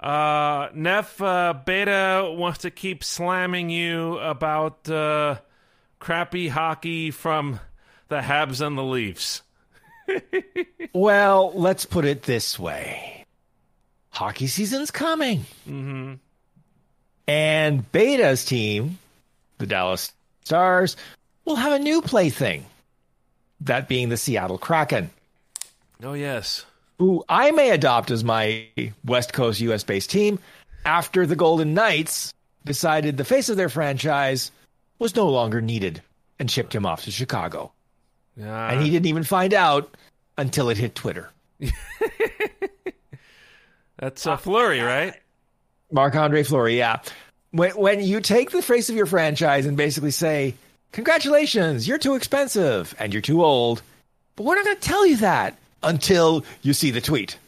Uh, 0.00 0.70
Neff 0.74 1.20
uh, 1.20 1.52
Beta 1.52 2.32
wants 2.34 2.60
to 2.60 2.70
keep 2.70 3.04
slamming 3.04 3.68
you 3.68 4.18
about 4.18 4.88
uh, 4.88 5.36
crappy 5.98 6.48
hockey 6.48 7.10
from 7.10 7.60
the 8.08 8.20
Habs 8.20 8.64
and 8.66 8.76
the 8.76 8.84
Leafs. 8.84 9.42
Well, 10.92 11.52
let's 11.54 11.84
put 11.84 12.04
it 12.04 12.24
this 12.24 12.58
way 12.58 13.20
hockey 14.10 14.48
season's 14.48 14.90
coming. 14.90 15.40
Mm-hmm. 15.68 16.14
And 17.28 17.92
Beta's 17.92 18.44
team, 18.44 18.98
the 19.58 19.66
Dallas 19.66 20.12
Stars, 20.44 20.96
will 21.44 21.56
have 21.56 21.72
a 21.72 21.78
new 21.78 22.02
plaything. 22.02 22.66
That 23.62 23.88
being 23.88 24.08
the 24.08 24.16
Seattle 24.16 24.58
Kraken, 24.58 25.10
Oh 26.02 26.14
yes. 26.14 26.64
Who 27.00 27.24
I 27.30 27.50
may 27.50 27.70
adopt 27.70 28.10
as 28.10 28.22
my 28.22 28.66
West 29.06 29.32
Coast 29.32 29.58
US 29.60 29.82
based 29.82 30.10
team 30.10 30.38
after 30.84 31.24
the 31.24 31.34
Golden 31.34 31.72
Knights 31.72 32.34
decided 32.66 33.16
the 33.16 33.24
face 33.24 33.48
of 33.48 33.56
their 33.56 33.70
franchise 33.70 34.52
was 34.98 35.16
no 35.16 35.30
longer 35.30 35.62
needed 35.62 36.02
and 36.38 36.50
shipped 36.50 36.74
him 36.74 36.84
off 36.84 37.04
to 37.04 37.10
Chicago. 37.10 37.72
Yeah. 38.36 38.70
And 38.70 38.82
he 38.82 38.90
didn't 38.90 39.06
even 39.06 39.24
find 39.24 39.54
out 39.54 39.96
until 40.36 40.68
it 40.68 40.76
hit 40.76 40.94
Twitter. 40.94 41.30
That's 43.96 44.26
a 44.26 44.36
flurry, 44.36 44.80
right? 44.80 45.14
Marc 45.90 46.14
Andre 46.14 46.42
Fleury, 46.42 46.76
yeah. 46.76 47.00
When 47.52 47.70
when 47.70 48.02
you 48.02 48.20
take 48.20 48.50
the 48.50 48.60
face 48.60 48.90
of 48.90 48.94
your 48.94 49.06
franchise 49.06 49.64
and 49.64 49.74
basically 49.74 50.10
say, 50.10 50.54
"Congratulations, 50.92 51.88
you're 51.88 51.96
too 51.96 52.14
expensive 52.14 52.94
and 52.98 53.14
you're 53.14 53.22
too 53.22 53.42
old," 53.42 53.80
but 54.36 54.44
we're 54.44 54.56
not 54.56 54.66
going 54.66 54.76
to 54.76 54.82
tell 54.82 55.06
you 55.06 55.16
that 55.16 55.56
until 55.82 56.44
you 56.62 56.72
see 56.72 56.90
the 56.90 57.00
tweet. 57.00 57.38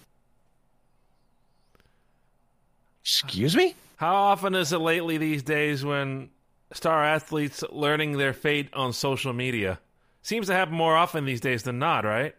Excuse 3.02 3.56
me? 3.56 3.74
How 3.96 4.14
often 4.14 4.54
is 4.54 4.72
it 4.72 4.78
lately 4.78 5.18
these 5.18 5.42
days 5.42 5.84
when 5.84 6.30
star 6.72 7.04
athletes 7.04 7.62
learning 7.70 8.18
their 8.18 8.32
fate 8.32 8.68
on 8.74 8.92
social 8.92 9.32
media? 9.32 9.78
Seems 10.22 10.46
to 10.46 10.54
happen 10.54 10.74
more 10.74 10.96
often 10.96 11.24
these 11.24 11.40
days 11.40 11.64
than 11.64 11.78
not, 11.78 12.04
right? 12.04 12.34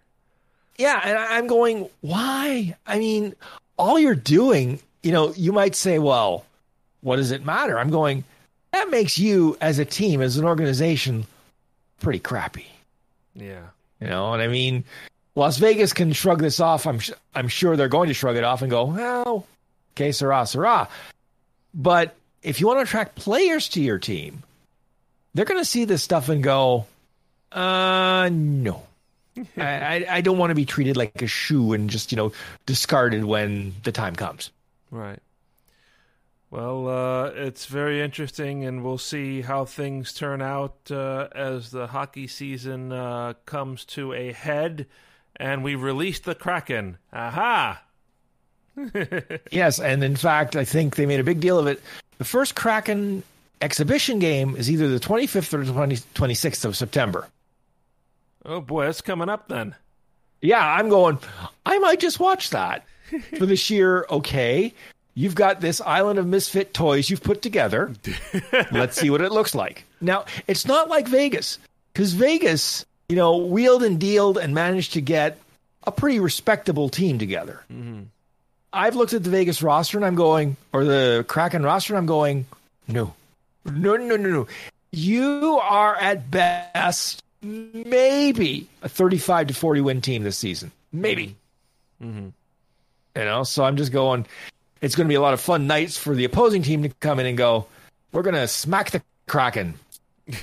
Yeah, 0.77 1.00
and 1.03 1.17
I'm 1.17 1.47
going, 1.47 1.89
why? 2.01 2.75
I 2.88 2.97
mean, 2.97 3.35
all 3.77 4.00
you're 4.00 4.15
doing, 4.15 4.79
you 5.03 5.12
know, 5.12 5.33
you 5.33 5.51
might 5.51 5.75
say, 5.75 6.00
well, 6.00 6.45
what 7.01 7.17
does 7.17 7.31
it 7.31 7.45
matter? 7.45 7.77
I'm 7.77 7.89
going, 7.89 8.23
that 8.71 8.89
makes 8.89 9.19
you 9.19 9.57
as 9.62 9.79
a 9.79 9.85
team, 9.85 10.21
as 10.21 10.38
an 10.38 10.45
organization, 10.45 11.25
pretty 12.00 12.19
crappy. 12.19 12.67
Yeah. 13.35 13.67
You 14.00 14.07
know, 14.07 14.33
and 14.33 14.41
I 14.41 14.47
mean, 14.47 14.83
Las 15.36 15.58
Vegas 15.58 15.94
can 15.94 16.13
shrug 16.13 16.40
this 16.40 16.60
off. 16.60 16.86
I'm 16.86 17.00
sh- 17.00 17.12
I'm 17.34 17.48
sure 17.48 17.75
they're 17.75 17.88
going 17.88 18.08
to 18.08 18.13
shrug 18.13 18.36
it 18.36 18.44
off 18.44 18.62
and 18.62 18.70
go, 18.70 18.86
well, 18.86 19.48
okay, 19.94 20.12
Sarah, 20.12 20.46
Sarah. 20.46 20.88
But 21.74 22.16
if 22.44 22.60
you 22.60 22.68
want 22.68 22.78
to 22.80 22.84
attract 22.84 23.16
players 23.16 23.70
to 23.70 23.82
your 23.82 23.98
team, 23.98 24.44
they're 25.34 25.46
going 25.46 25.60
to 25.60 25.66
see 25.66 25.86
this 25.86 26.04
stuff 26.04 26.30
and 26.30 26.44
go, 26.44 26.86
uh, 27.52 28.30
no. 28.32 28.84
I, 29.58 29.63
I, 29.63 30.06
I 30.10 30.22
don't 30.22 30.38
want 30.38 30.52
to 30.52 30.56
be 30.56 30.66
treated 30.66 30.96
like 30.96 31.22
a 31.22 31.28
shoe 31.28 31.74
and 31.74 31.90
just, 31.90 32.12
you 32.12 32.16
know, 32.16 32.32
discarded 32.68 33.25
when 33.25 33.74
the 33.84 33.92
time 33.92 34.16
comes. 34.16 34.52
Right. 34.92 35.20
Well, 36.52 36.88
uh, 36.88 37.25
it's 37.30 37.66
very 37.66 38.00
interesting, 38.00 38.63
and 38.63 38.84
we'll 38.84 39.00
see 39.00 39.42
how 39.42 39.66
things 39.66 40.13
turn 40.13 40.40
out 40.40 40.75
uh, 40.92 41.28
as 41.34 41.72
the 41.72 41.88
hockey 41.88 42.28
season 42.28 42.92
uh, 42.92 43.34
comes 43.48 43.86
to 43.86 44.13
a 44.13 44.32
head. 44.34 44.86
And 45.38 45.63
we 45.63 45.75
released 45.75 46.25
the 46.25 46.36
Kraken. 46.36 46.98
Aha! 47.12 47.82
Yes, 49.52 49.80
and 49.80 50.04
in 50.04 50.15
fact, 50.15 50.56
I 50.56 50.65
think 50.65 50.96
they 50.96 51.06
made 51.06 51.19
a 51.19 51.24
big 51.24 51.39
deal 51.39 51.60
of 51.60 51.67
it. 51.67 51.80
The 52.17 52.26
first 52.26 52.56
Kraken 52.56 53.22
exhibition 53.62 54.19
game 54.19 54.56
is 54.56 54.69
either 54.69 54.88
the 54.88 55.00
25th 55.00 55.54
or 55.54 55.63
the 55.63 55.72
20, 55.72 55.96
26th 55.96 56.65
of 56.65 56.76
September. 56.76 57.28
Oh 58.46 58.62
boy, 58.62 58.86
that's 58.86 59.02
coming 59.02 59.30
up 59.30 59.48
then. 59.48 59.76
Yeah, 60.41 60.65
I'm 60.65 60.89
going, 60.89 61.19
I 61.65 61.80
might 61.80 62.00
just 62.00 62.19
watch 62.19 62.50
that 62.50 62.86
for 63.38 63.46
the 63.46 63.56
sheer, 63.56 64.06
okay, 64.10 64.74
you've 65.13 65.36
got 65.36 65.62
this 65.62 65.80
island 65.80 66.19
of 66.19 66.28
misfit 66.28 66.74
toys 66.74 67.10
you've 67.10 67.24
put 67.24 67.41
together. 67.41 67.93
Let's 68.72 69.00
see 69.00 69.10
what 69.10 69.22
it 69.22 69.32
looks 69.32 69.56
like. 69.56 69.86
Now, 70.02 70.26
it's 70.48 70.65
not 70.67 70.89
like 70.89 71.08
Vegas, 71.08 71.60
because 71.93 72.13
Vegas, 72.13 72.86
you 73.10 73.16
know, 73.16 73.38
wheeled 73.38 73.84
and 73.84 74.00
dealed 74.00 74.38
and 74.38 74.54
managed 74.54 74.94
to 74.94 75.02
get 75.02 75.39
a 75.84 75.92
pretty 75.92 76.20
respectable 76.20 76.89
team 76.89 77.20
together. 77.20 77.63
I've 78.72 78.96
looked 78.96 79.13
at 79.13 79.24
the 79.24 79.30
Vegas 79.30 79.62
roster 79.62 79.98
and 79.98 80.06
I'm 80.06 80.16
going, 80.16 80.58
or 80.72 80.84
the 80.84 81.26
Kraken 81.28 81.63
roster 81.63 81.94
and 81.94 82.00
I'm 82.00 82.06
going, 82.06 82.46
no, 82.88 83.13
no, 83.66 83.96
no, 83.98 84.16
no, 84.16 84.30
no. 84.30 84.48
You 84.92 85.60
are 85.62 85.96
at 85.96 86.30
best 86.32 87.22
maybe 87.42 88.68
a 88.82 88.89
35 88.89 89.48
to 89.48 89.54
40 89.54 89.82
win 89.82 90.02
team 90.02 90.24
this 90.24 90.38
season. 90.38 90.72
Maybe. 90.92 91.36
Mm-hmm. 92.02 92.30
You 93.16 93.26
know, 93.26 93.44
so 93.44 93.63
I'm 93.63 93.78
just 93.78 93.92
going, 93.92 94.26
it's 94.82 94.96
going 94.96 95.06
to 95.08 95.10
be 95.10 95.16
a 95.16 95.22
lot 95.22 95.34
of 95.34 95.42
fun 95.42 95.68
nights 95.68 95.98
for 95.98 96.16
the 96.16 96.26
opposing 96.26 96.63
team 96.63 96.84
to 96.84 96.89
come 97.00 97.20
in 97.20 97.26
and 97.26 97.38
go, 97.38 97.68
we're 98.12 98.24
going 98.24 98.36
to 98.36 98.48
smack 98.48 98.92
the 98.92 99.02
Kraken. 99.28 99.76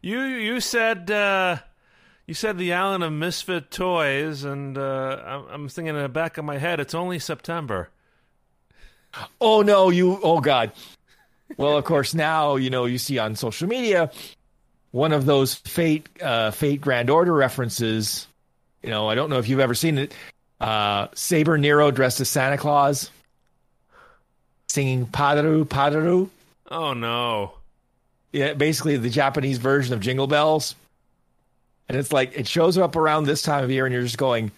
You 0.00 0.20
you 0.20 0.60
said 0.60 1.10
uh, 1.10 1.58
you 2.26 2.34
said 2.34 2.58
the 2.58 2.72
Island 2.72 3.04
of 3.04 3.12
Misfit 3.12 3.70
Toys, 3.70 4.44
and 4.44 4.78
uh, 4.78 5.22
I'm, 5.24 5.46
I'm 5.48 5.68
thinking 5.68 5.94
in 5.96 6.02
the 6.02 6.08
back 6.08 6.38
of 6.38 6.44
my 6.44 6.58
head, 6.58 6.80
it's 6.80 6.94
only 6.94 7.18
September. 7.18 7.90
Oh 9.40 9.62
no, 9.62 9.90
you 9.90 10.20
oh 10.22 10.40
god. 10.40 10.72
Well, 11.56 11.76
of 11.76 11.84
course 11.84 12.14
now, 12.14 12.56
you 12.56 12.70
know, 12.70 12.84
you 12.84 12.98
see 12.98 13.18
on 13.18 13.34
social 13.34 13.66
media 13.68 14.10
one 14.90 15.12
of 15.12 15.26
those 15.26 15.54
fate 15.54 16.08
uh 16.22 16.50
fate 16.50 16.80
grand 16.80 17.10
order 17.10 17.32
references. 17.32 18.26
You 18.82 18.90
know, 18.90 19.08
I 19.08 19.14
don't 19.14 19.30
know 19.30 19.38
if 19.38 19.48
you've 19.48 19.60
ever 19.60 19.74
seen 19.74 19.98
it. 19.98 20.14
Uh 20.60 21.08
Saber 21.14 21.58
Nero 21.58 21.90
dressed 21.90 22.20
as 22.20 22.28
Santa 22.28 22.58
Claus 22.58 23.10
singing 24.68 25.06
Padaru 25.06 25.64
Padaru. 25.64 26.28
Oh 26.70 26.92
no! 26.92 27.52
Yeah, 28.32 28.52
basically 28.54 28.96
the 28.96 29.10
Japanese 29.10 29.58
version 29.58 29.94
of 29.94 30.00
Jingle 30.00 30.26
Bells. 30.26 30.74
And 31.88 31.96
it's 31.96 32.12
like 32.12 32.36
it 32.36 32.46
shows 32.46 32.76
up 32.76 32.96
around 32.96 33.24
this 33.24 33.42
time 33.42 33.64
of 33.64 33.70
year 33.70 33.86
and 33.86 33.92
you're 33.92 34.02
just 34.02 34.18
going, 34.18 34.50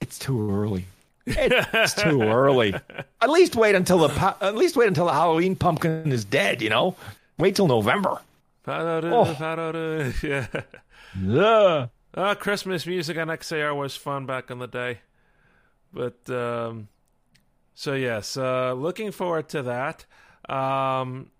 it's 0.00 0.18
too 0.18 0.50
early. 0.50 0.86
It's 1.26 1.94
too 2.02 2.22
early. 2.22 2.74
At 3.20 3.30
least 3.30 3.56
wait 3.56 3.74
until 3.74 3.98
the 4.06 4.36
at 4.40 4.54
least 4.54 4.76
wait 4.76 4.86
until 4.86 5.06
the 5.06 5.12
Halloween 5.12 5.56
pumpkin 5.56 6.12
is 6.12 6.24
dead. 6.24 6.62
You 6.62 6.70
know, 6.70 6.94
wait 7.38 7.56
till 7.56 7.66
November. 7.66 8.20
Oh. 8.68 9.24
Yeah. 10.22 10.46
Yeah. 11.20 11.86
Uh, 12.14 12.34
Christmas 12.34 12.86
music 12.86 13.18
on 13.18 13.28
XAR 13.28 13.76
was 13.76 13.96
fun 13.96 14.26
back 14.26 14.50
in 14.50 14.58
the 14.58 14.66
day. 14.66 14.98
But, 15.92 16.28
um, 16.30 16.88
so 17.74 17.94
yes, 17.94 18.36
uh, 18.36 18.72
looking 18.72 19.12
forward 19.12 19.48
to 19.50 19.62
that. 19.62 20.04
Um, 20.48 21.30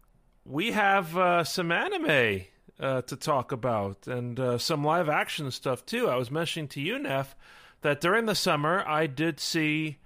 we 0.48 0.72
have 0.72 1.16
uh, 1.16 1.44
some 1.44 1.72
anime 1.72 2.42
uh, 2.78 3.02
to 3.02 3.16
talk 3.16 3.52
about 3.52 4.06
and 4.06 4.38
uh, 4.38 4.58
some 4.58 4.84
live 4.84 5.08
action 5.08 5.50
stuff 5.50 5.84
too. 5.84 6.08
I 6.08 6.16
was 6.16 6.30
mentioning 6.30 6.68
to 6.68 6.80
you, 6.80 6.98
Neff, 6.98 7.34
that 7.82 8.00
during 8.00 8.26
the 8.26 8.34
summer 8.34 8.84
I 8.86 9.06
did 9.06 9.40
see 9.40 9.98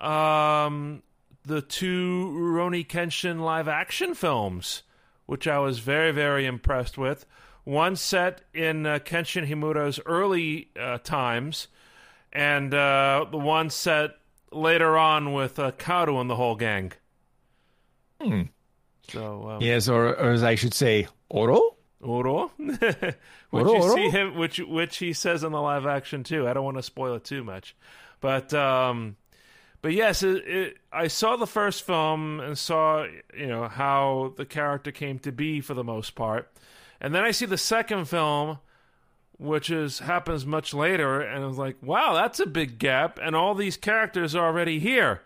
um, 0.00 1.02
the 1.44 1.62
two 1.62 2.32
Rurouni 2.34 2.86
Kenshin 2.86 3.40
live 3.40 3.68
action 3.68 4.14
films, 4.14 4.82
which 5.26 5.48
I 5.48 5.58
was 5.58 5.78
very, 5.78 6.12
very 6.12 6.46
impressed 6.46 6.98
with. 6.98 7.24
One 7.64 7.96
set 7.96 8.42
in 8.54 8.86
uh, 8.86 8.98
Kenshin 8.98 9.46
Himura's 9.46 10.00
early 10.06 10.70
uh, 10.78 10.98
times, 10.98 11.68
and 12.32 12.72
uh, 12.72 13.26
the 13.30 13.38
one 13.38 13.70
set 13.70 14.12
later 14.50 14.96
on 14.96 15.34
with 15.34 15.58
uh, 15.58 15.72
Kaoru 15.72 16.20
and 16.20 16.30
the 16.30 16.36
whole 16.36 16.56
gang. 16.56 16.92
Hmm. 18.20 18.42
So, 19.10 19.50
um, 19.50 19.62
Yes, 19.62 19.88
or, 19.88 20.08
or 20.08 20.32
as 20.32 20.42
I 20.42 20.54
should 20.54 20.74
say, 20.74 21.06
Oro. 21.28 21.76
Oro, 22.00 22.52
which 22.56 22.78
Oro, 23.52 23.72
you 23.72 23.82
Oro? 23.82 23.94
see 23.96 24.08
him, 24.08 24.36
which 24.36 24.58
which 24.60 24.98
he 24.98 25.12
says 25.12 25.42
in 25.42 25.50
the 25.50 25.60
live 25.60 25.84
action 25.84 26.22
too. 26.22 26.46
I 26.46 26.52
don't 26.52 26.64
want 26.64 26.76
to 26.76 26.82
spoil 26.84 27.14
it 27.16 27.24
too 27.24 27.42
much, 27.42 27.74
but 28.20 28.54
um, 28.54 29.16
but 29.82 29.92
yes, 29.92 30.22
it, 30.22 30.46
it, 30.46 30.76
I 30.92 31.08
saw 31.08 31.34
the 31.34 31.46
first 31.46 31.84
film 31.84 32.38
and 32.38 32.56
saw 32.56 33.04
you 33.36 33.48
know 33.48 33.66
how 33.66 34.32
the 34.36 34.44
character 34.44 34.92
came 34.92 35.18
to 35.20 35.32
be 35.32 35.60
for 35.60 35.74
the 35.74 35.82
most 35.82 36.14
part, 36.14 36.52
and 37.00 37.12
then 37.12 37.24
I 37.24 37.32
see 37.32 37.46
the 37.46 37.58
second 37.58 38.04
film, 38.04 38.58
which 39.36 39.68
is 39.68 39.98
happens 39.98 40.46
much 40.46 40.72
later, 40.72 41.20
and 41.20 41.42
I 41.42 41.46
was 41.48 41.58
like, 41.58 41.78
wow, 41.82 42.14
that's 42.14 42.38
a 42.38 42.46
big 42.46 42.78
gap, 42.78 43.18
and 43.20 43.34
all 43.34 43.56
these 43.56 43.76
characters 43.76 44.36
are 44.36 44.46
already 44.46 44.78
here, 44.78 45.22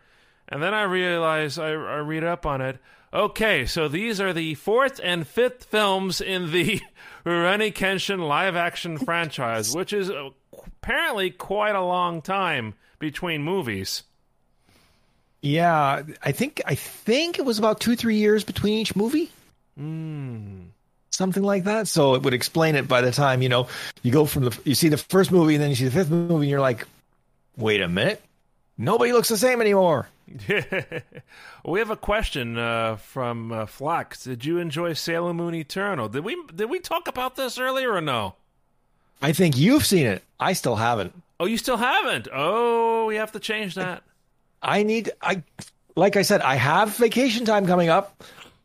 and 0.49 0.63
then 0.63 0.73
I 0.73 0.85
realize 0.85 1.59
I, 1.59 1.69
I 1.73 1.99
read 1.99 2.25
up 2.25 2.47
on 2.47 2.63
it. 2.63 2.79
Okay, 3.15 3.67
so 3.67 3.89
these 3.89 4.23
are 4.23 4.33
the 4.33 4.55
fourth 4.55 4.99
and 5.03 5.27
fifth 5.27 5.65
films 5.65 6.23
in 6.23 6.51
the 6.51 6.81
Rurouni 7.27 7.73
Kenshin 7.73 8.27
live 8.27 8.57
action 8.57 8.97
franchise, 8.97 9.75
which 9.77 9.93
is 9.93 10.11
uh, 10.11 10.31
apparently 10.67 11.31
quite 11.31 11.75
a 11.75 11.83
long 11.83 12.23
time 12.23 12.75
between 12.99 13.43
movies. 13.43 14.05
Yeah, 15.43 16.03
I 16.23 16.33
think 16.33 16.63
I 16.65 16.75
think 16.75 17.39
it 17.39 17.45
was 17.45 17.59
about 17.59 17.81
two 17.81 17.97
three 17.97 18.17
years 18.17 18.45
between 18.45 18.79
each 18.79 18.97
movie. 18.97 19.31
Mm. 19.79 20.67
something 21.11 21.43
like 21.43 21.65
that. 21.65 21.89
So 21.89 22.15
it 22.15 22.23
would 22.23 22.35
explain 22.35 22.77
it 22.77 22.87
by 22.87 23.01
the 23.01 23.11
time 23.11 23.43
you 23.43 23.49
know 23.49 23.67
you 24.03 24.13
go 24.13 24.25
from 24.25 24.45
the 24.45 24.59
you 24.65 24.75
see 24.75 24.89
the 24.89 24.97
first 24.97 25.33
movie 25.33 25.55
and 25.55 25.63
then 25.63 25.71
you 25.71 25.77
see 25.77 25.85
the 25.85 25.91
fifth 25.91 26.11
movie 26.11 26.45
and 26.45 26.51
you're 26.51 26.61
like, 26.61 26.87
wait 27.57 27.81
a 27.83 27.89
minute, 27.89 28.23
nobody 28.79 29.13
looks 29.13 29.29
the 29.29 29.37
same 29.37 29.61
anymore. 29.61 30.09
we 31.65 31.79
have 31.79 31.91
a 31.91 31.97
question 31.97 32.59
uh, 32.59 32.97
from 32.97 33.53
uh, 33.53 33.67
Flax. 33.67 34.25
Did 34.25 34.45
you 34.45 34.59
enjoy 34.59 34.93
Sailor 34.95 35.35
Moon 35.35 35.55
Eternal? 35.55 36.09
Did 36.09 36.25
we 36.25 36.37
did 36.55 36.71
we 36.71 36.79
talk 36.81 37.09
about 37.09 37.37
this 37.37 37.59
earlier 37.59 37.93
or 37.93 38.01
no? 38.01 38.35
I 39.21 39.33
think 39.33 39.57
you've 39.57 39.87
seen 39.87 40.07
it. 40.07 40.23
I 40.41 40.53
still 40.53 40.77
haven't. 40.77 41.13
Oh, 41.39 41.47
you 41.47 41.59
still 41.59 41.77
haven't. 41.77 42.29
Oh, 42.33 43.07
we 43.07 43.17
have 43.17 43.33
to 43.33 43.41
change 43.41 43.75
that. 43.75 44.03
I 44.63 44.83
need 44.83 45.11
I 45.21 45.43
like 45.97 46.17
I 46.17 46.23
said, 46.23 46.41
I 46.41 46.55
have 46.55 46.97
vacation 46.97 47.45
time 47.45 47.67
coming 47.67 47.89
up. 47.89 48.23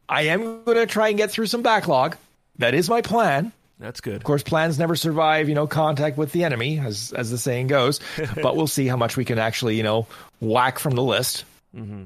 I 0.09 0.23
am 0.23 0.63
going 0.63 0.77
to 0.77 0.85
try 0.85 1.09
and 1.09 1.17
get 1.17 1.31
through 1.31 1.47
some 1.47 1.61
backlog. 1.61 2.15
That 2.59 2.73
is 2.73 2.89
my 2.89 3.01
plan. 3.01 3.51
That's 3.79 4.01
good. 4.01 4.15
Of 4.15 4.23
course, 4.23 4.41
plans 4.41 4.79
never 4.79 4.95
survive, 4.95 5.49
you 5.49 5.55
know, 5.55 5.67
contact 5.67 6.17
with 6.17 6.31
the 6.31 6.43
enemy, 6.43 6.79
as 6.79 7.13
as 7.15 7.29
the 7.29 7.37
saying 7.37 7.67
goes. 7.67 7.99
but 8.41 8.55
we'll 8.55 8.67
see 8.67 8.87
how 8.87 8.97
much 8.97 9.17
we 9.17 9.25
can 9.25 9.37
actually, 9.37 9.77
you 9.77 9.83
know, 9.83 10.07
whack 10.39 10.79
from 10.79 10.95
the 10.95 11.03
list. 11.03 11.45
Mm-hmm. 11.75 12.05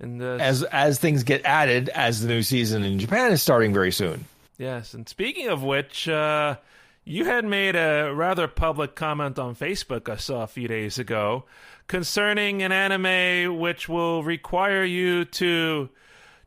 And 0.00 0.22
uh, 0.22 0.38
as 0.40 0.62
as 0.62 0.98
things 0.98 1.24
get 1.24 1.44
added 1.44 1.88
as 1.90 2.22
the 2.22 2.28
new 2.28 2.42
season 2.42 2.84
in 2.84 2.98
Japan 2.98 3.32
is 3.32 3.42
starting 3.42 3.74
very 3.74 3.92
soon. 3.92 4.24
Yes, 4.56 4.94
and 4.94 5.08
speaking 5.08 5.48
of 5.48 5.62
which, 5.62 6.08
uh, 6.08 6.56
you 7.04 7.24
had 7.24 7.44
made 7.44 7.76
a 7.76 8.12
rather 8.14 8.48
public 8.48 8.94
comment 8.94 9.38
on 9.38 9.54
Facebook 9.54 10.08
I 10.08 10.16
saw 10.16 10.42
a 10.42 10.46
few 10.46 10.68
days 10.68 10.98
ago 10.98 11.44
concerning 11.86 12.62
an 12.62 12.70
anime 12.70 13.58
which 13.58 13.88
will 13.88 14.22
require 14.22 14.84
you 14.84 15.24
to 15.24 15.88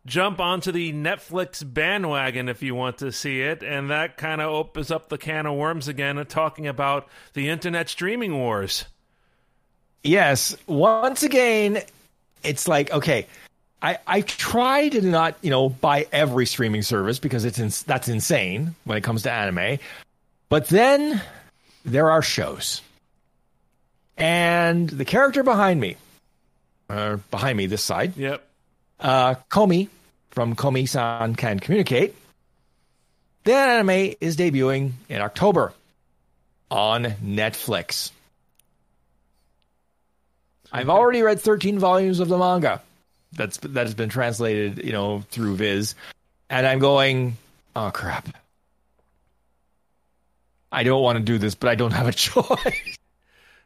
jump 0.05 0.39
onto 0.39 0.71
the 0.71 0.91
Netflix 0.93 1.63
bandwagon 1.65 2.49
if 2.49 2.61
you 2.63 2.75
want 2.75 2.97
to 2.99 3.11
see 3.11 3.41
it, 3.41 3.63
and 3.63 3.89
that 3.89 4.17
kind 4.17 4.41
of 4.41 4.49
opens 4.49 4.91
up 4.91 5.09
the 5.09 5.17
can 5.17 5.45
of 5.45 5.55
worms 5.55 5.87
again 5.87 6.17
and 6.17 6.27
talking 6.27 6.67
about 6.67 7.07
the 7.33 7.49
internet 7.49 7.89
streaming 7.89 8.37
wars. 8.37 8.85
Yes, 10.03 10.55
once 10.65 11.21
again, 11.23 11.81
it's 12.43 12.67
like 12.67 12.91
okay, 12.91 13.27
I 13.81 13.99
I 14.07 14.21
try 14.21 14.89
to 14.89 15.01
not 15.01 15.35
you 15.41 15.51
know 15.51 15.69
buy 15.69 16.07
every 16.11 16.45
streaming 16.45 16.81
service 16.81 17.19
because 17.19 17.45
it's 17.45 17.59
ins- 17.59 17.83
that's 17.83 18.07
insane 18.07 18.75
when 18.85 18.97
it 18.97 19.03
comes 19.03 19.23
to 19.23 19.31
anime, 19.31 19.77
but 20.49 20.67
then 20.67 21.21
there 21.85 22.09
are 22.09 22.23
shows, 22.23 22.81
and 24.17 24.89
the 24.89 25.05
character 25.05 25.43
behind 25.43 25.79
me, 25.79 25.97
uh, 26.89 27.17
behind 27.29 27.57
me 27.57 27.67
this 27.67 27.83
side, 27.83 28.17
Yep. 28.17 28.43
Uh, 29.01 29.35
Komi 29.49 29.89
from 30.31 30.55
Komi-san 30.55 31.35
Can 31.35 31.59
Communicate. 31.59 32.15
That 33.43 33.69
anime 33.79 34.13
is 34.21 34.37
debuting 34.37 34.91
in 35.09 35.21
October 35.21 35.73
on 36.69 37.05
Netflix. 37.23 38.11
I've 40.71 40.89
already 40.89 41.21
read 41.21 41.39
13 41.41 41.79
volumes 41.79 42.19
of 42.19 42.29
the 42.29 42.37
manga 42.37 42.81
that's 43.33 43.57
that 43.57 43.85
has 43.87 43.93
been 43.95 44.09
translated, 44.09 44.83
you 44.85 44.91
know, 44.91 45.21
through 45.31 45.55
Viz, 45.55 45.95
and 46.49 46.65
I'm 46.67 46.79
going, 46.79 47.35
oh 47.75 47.91
crap. 47.93 48.27
I 50.71 50.83
don't 50.83 51.01
want 51.01 51.17
to 51.17 51.23
do 51.23 51.37
this, 51.37 51.55
but 51.55 51.69
I 51.69 51.75
don't 51.75 51.91
have 51.91 52.07
a 52.07 52.11
choice 52.13 52.97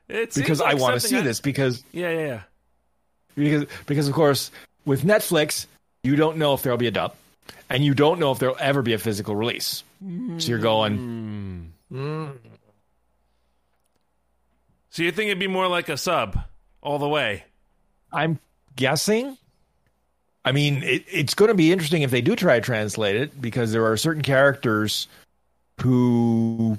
It 0.09 0.33
because 0.33 0.59
like 0.59 0.71
I 0.71 0.79
want 0.79 0.99
to 0.99 1.07
see 1.07 1.17
I- 1.17 1.21
this 1.21 1.39
because 1.41 1.83
Yeah, 1.91 2.09
yeah, 2.09 2.25
yeah. 2.25 2.41
because 3.35 3.65
because 3.85 4.07
of 4.07 4.13
course 4.15 4.49
with 4.85 5.03
Netflix 5.03 5.65
you 6.03 6.15
don't 6.15 6.37
know 6.37 6.53
if 6.53 6.61
there'll 6.61 6.77
be 6.77 6.87
a 6.87 6.91
dub 6.91 7.15
and 7.69 7.83
you 7.83 7.93
don't 7.93 8.19
know 8.19 8.31
if 8.31 8.39
there'll 8.39 8.57
ever 8.59 8.81
be 8.81 8.93
a 8.93 8.99
physical 8.99 9.35
release. 9.35 9.83
So 10.37 10.49
you're 10.49 10.59
going 10.59 11.71
So 14.91 15.03
you 15.03 15.11
think 15.11 15.27
it'd 15.27 15.39
be 15.39 15.47
more 15.47 15.67
like 15.67 15.89
a 15.89 15.97
sub 15.97 16.39
all 16.81 16.99
the 16.99 17.09
way? 17.09 17.43
I'm 18.13 18.39
guessing 18.75 19.37
I 20.43 20.51
mean 20.51 20.83
it, 20.83 21.03
it's 21.11 21.33
going 21.33 21.49
to 21.49 21.55
be 21.55 21.71
interesting 21.71 22.03
if 22.03 22.11
they 22.11 22.21
do 22.21 22.35
try 22.35 22.59
to 22.59 22.65
translate 22.65 23.15
it 23.15 23.41
because 23.41 23.71
there 23.71 23.85
are 23.85 23.97
certain 23.97 24.21
characters 24.21 25.07
who 25.81 26.77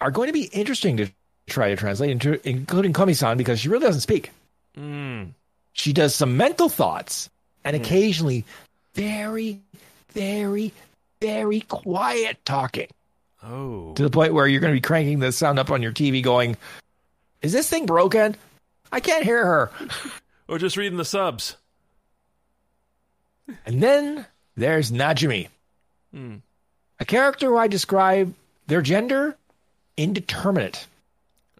are 0.00 0.10
going 0.10 0.26
to 0.26 0.32
be 0.32 0.44
interesting 0.46 0.96
to 0.96 1.08
try 1.48 1.68
to 1.68 1.76
translate 1.76 2.10
into 2.10 2.46
including 2.48 2.92
Komi-san 2.92 3.36
because 3.36 3.60
she 3.60 3.68
really 3.68 3.86
doesn't 3.86 4.02
speak. 4.02 4.30
Mm. 4.76 5.30
She 5.78 5.92
does 5.92 6.12
some 6.12 6.36
mental 6.36 6.68
thoughts 6.68 7.30
and 7.64 7.76
occasionally 7.76 8.44
very 8.94 9.60
very 10.10 10.72
very 11.20 11.60
quiet 11.60 12.36
talking. 12.44 12.88
Oh. 13.40 13.92
to 13.94 14.02
the 14.02 14.10
point 14.10 14.34
where 14.34 14.48
you're 14.48 14.60
going 14.60 14.72
to 14.74 14.76
be 14.76 14.80
cranking 14.84 15.20
the 15.20 15.30
sound 15.30 15.60
up 15.60 15.70
on 15.70 15.80
your 15.80 15.92
TV 15.92 16.20
going, 16.20 16.56
Is 17.40 17.52
this 17.52 17.70
thing 17.70 17.86
broken? 17.86 18.34
I 18.90 18.98
can't 19.00 19.24
hear 19.24 19.44
her. 19.46 19.70
Or 20.48 20.56
just 20.58 20.78
reading 20.78 20.96
the 20.96 21.04
subs. 21.04 21.56
And 23.66 23.82
then 23.82 24.24
there's 24.56 24.90
Najimi, 24.90 25.48
Hmm. 26.12 26.36
a 26.98 27.04
character 27.04 27.48
who 27.48 27.58
I 27.58 27.68
describe 27.68 28.32
their 28.66 28.80
gender 28.80 29.36
indeterminate. 29.98 30.86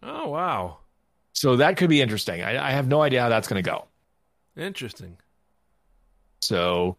Oh, 0.02 0.28
wow. 0.28 0.78
So 1.34 1.56
that 1.56 1.76
could 1.76 1.90
be 1.90 2.00
interesting. 2.00 2.42
I, 2.42 2.68
I 2.68 2.70
have 2.70 2.88
no 2.88 3.02
idea 3.02 3.20
how 3.20 3.28
that's 3.28 3.46
going 3.46 3.62
to 3.62 3.70
go. 3.70 3.84
Interesting. 4.58 5.16
So, 6.40 6.96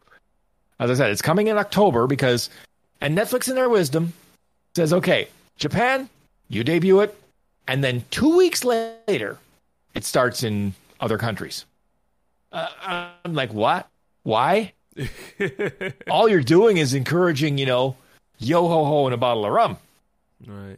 as 0.79 0.89
I 0.89 0.93
said, 0.93 1.11
it's 1.11 1.21
coming 1.21 1.47
in 1.47 1.57
October 1.57 2.07
because, 2.07 2.49
and 3.01 3.17
Netflix, 3.17 3.49
in 3.49 3.55
their 3.55 3.69
wisdom, 3.69 4.13
says, 4.75 4.93
okay, 4.93 5.27
Japan, 5.57 6.09
you 6.47 6.63
debut 6.63 7.01
it, 7.01 7.15
and 7.67 7.83
then 7.83 8.03
two 8.11 8.37
weeks 8.37 8.63
later, 8.63 9.37
it 9.93 10.05
starts 10.05 10.43
in 10.43 10.73
other 10.99 11.17
countries. 11.17 11.65
Uh, 12.51 12.67
I'm 12.81 13.33
like, 13.33 13.53
what? 13.53 13.87
Why? 14.23 14.73
All 16.09 16.27
you're 16.27 16.41
doing 16.41 16.77
is 16.77 16.93
encouraging, 16.93 17.57
you 17.57 17.65
know, 17.65 17.95
yo 18.37 18.67
ho 18.67 18.85
ho 18.85 19.05
and 19.05 19.13
a 19.13 19.17
bottle 19.17 19.45
of 19.45 19.51
rum. 19.51 19.77
Right. 20.45 20.77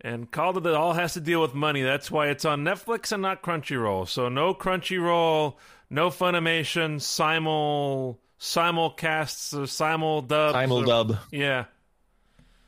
And 0.00 0.30
Call 0.30 0.58
it 0.58 0.66
all 0.66 0.92
has 0.92 1.14
to 1.14 1.20
deal 1.20 1.40
with 1.40 1.54
money. 1.54 1.80
That's 1.80 2.10
why 2.10 2.28
it's 2.28 2.44
on 2.44 2.62
Netflix 2.62 3.10
and 3.10 3.22
not 3.22 3.42
Crunchyroll. 3.42 4.06
So 4.06 4.28
no 4.28 4.52
Crunchyroll, 4.52 5.54
no 5.94 6.10
Funimation, 6.10 7.00
simul 7.00 8.18
simulcasts 8.40 9.56
or 9.56 9.66
simul 9.66 10.22
dubs. 10.22 10.54
Simul 10.54 10.82
dub. 10.82 11.16
Yeah. 11.30 11.64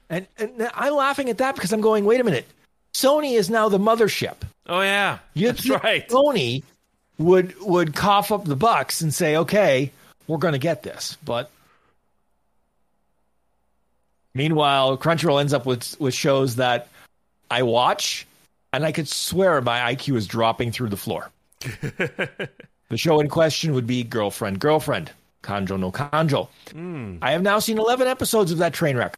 And, 0.09 0.27
and 0.39 0.71
I'm 0.73 0.95
laughing 0.95 1.29
at 1.29 1.39
that 1.39 1.57
because 1.57 1.73
I'm 1.73 1.81
going, 1.81 2.05
wait 2.05 2.21
a 2.21 2.25
minute. 2.25 2.47
Sony 2.95 3.37
is 3.37 3.51
now 3.51 3.69
the 3.69 3.79
mothership. 3.79 4.37
Oh 4.69 4.81
yeah. 4.81 5.19
You'd 5.35 5.57
That's 5.57 5.69
right. 5.69 6.09
Sony 6.09 6.63
would 7.19 7.61
would 7.61 7.95
cough 7.95 8.31
up 8.31 8.45
the 8.45 8.57
bucks 8.57 9.01
and 9.01 9.13
say, 9.13 9.37
"Okay, 9.37 9.93
we're 10.27 10.39
going 10.39 10.53
to 10.53 10.59
get 10.59 10.83
this." 10.83 11.19
But 11.25 11.51
meanwhile, 14.35 14.97
Crunchyroll 14.97 15.41
ends 15.41 15.53
up 15.53 15.67
with 15.67 16.01
with 16.01 16.15
shows 16.15 16.57
that 16.57 16.89
I 17.51 17.65
watch, 17.65 18.27
and 18.73 18.85
I 18.85 18.93
could 18.93 19.09
swear 19.09 19.61
my 19.61 19.95
IQ 19.95 20.17
is 20.17 20.27
dropping 20.27 20.73
through 20.73 20.89
the 20.89 20.97
floor. 20.97 21.31
the 22.89 22.97
show 22.97 23.21
in 23.21 23.29
question 23.29 23.75
would 23.75 23.87
be 23.87 24.03
Girlfriend, 24.05 24.61
Girlfriend, 24.61 25.11
Kanojo 25.43 25.79
mo 25.79 25.91
Kanojo. 25.91 26.49
I 27.23 27.33
have 27.33 27.43
now 27.43 27.59
seen 27.59 27.79
eleven 27.79 28.07
episodes 28.09 28.53
of 28.53 28.59
that 28.59 28.73
train 28.73 28.97
wreck. 28.97 29.17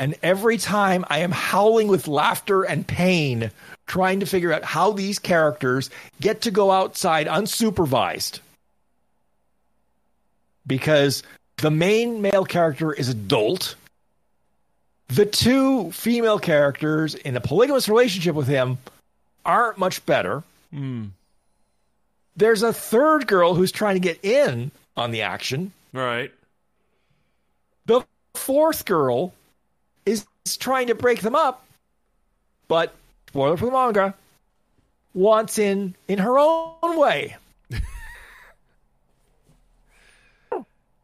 And 0.00 0.14
every 0.22 0.58
time 0.58 1.04
I 1.08 1.18
am 1.18 1.32
howling 1.32 1.88
with 1.88 2.06
laughter 2.06 2.62
and 2.62 2.86
pain, 2.86 3.50
trying 3.88 4.20
to 4.20 4.26
figure 4.26 4.52
out 4.52 4.62
how 4.62 4.92
these 4.92 5.18
characters 5.18 5.90
get 6.20 6.42
to 6.42 6.52
go 6.52 6.70
outside 6.70 7.26
unsupervised. 7.26 8.38
Because 10.66 11.24
the 11.56 11.72
main 11.72 12.22
male 12.22 12.44
character 12.44 12.92
is 12.92 13.08
adult. 13.08 13.74
The 15.08 15.26
two 15.26 15.90
female 15.90 16.38
characters 16.38 17.16
in 17.16 17.36
a 17.36 17.40
polygamous 17.40 17.88
relationship 17.88 18.36
with 18.36 18.46
him 18.46 18.78
aren't 19.44 19.78
much 19.78 20.04
better. 20.06 20.44
Hmm. 20.72 21.06
There's 22.38 22.62
a 22.62 22.72
third 22.72 23.26
girl 23.26 23.54
who's 23.54 23.72
trying 23.72 23.96
to 23.96 24.00
get 24.00 24.24
in 24.24 24.70
on 24.96 25.10
the 25.10 25.22
action. 25.22 25.72
Right. 25.92 26.30
The 27.86 28.02
fourth 28.34 28.84
girl 28.84 29.34
is 30.06 30.24
trying 30.60 30.86
to 30.86 30.94
break 30.94 31.20
them 31.20 31.34
up, 31.34 31.66
but 32.68 32.94
spoiler 33.26 33.56
for 33.56 33.64
the 33.64 33.72
manga, 33.72 34.14
wants 35.14 35.58
in 35.58 35.96
in 36.06 36.18
her 36.18 36.38
own 36.38 36.96
way. 36.96 37.36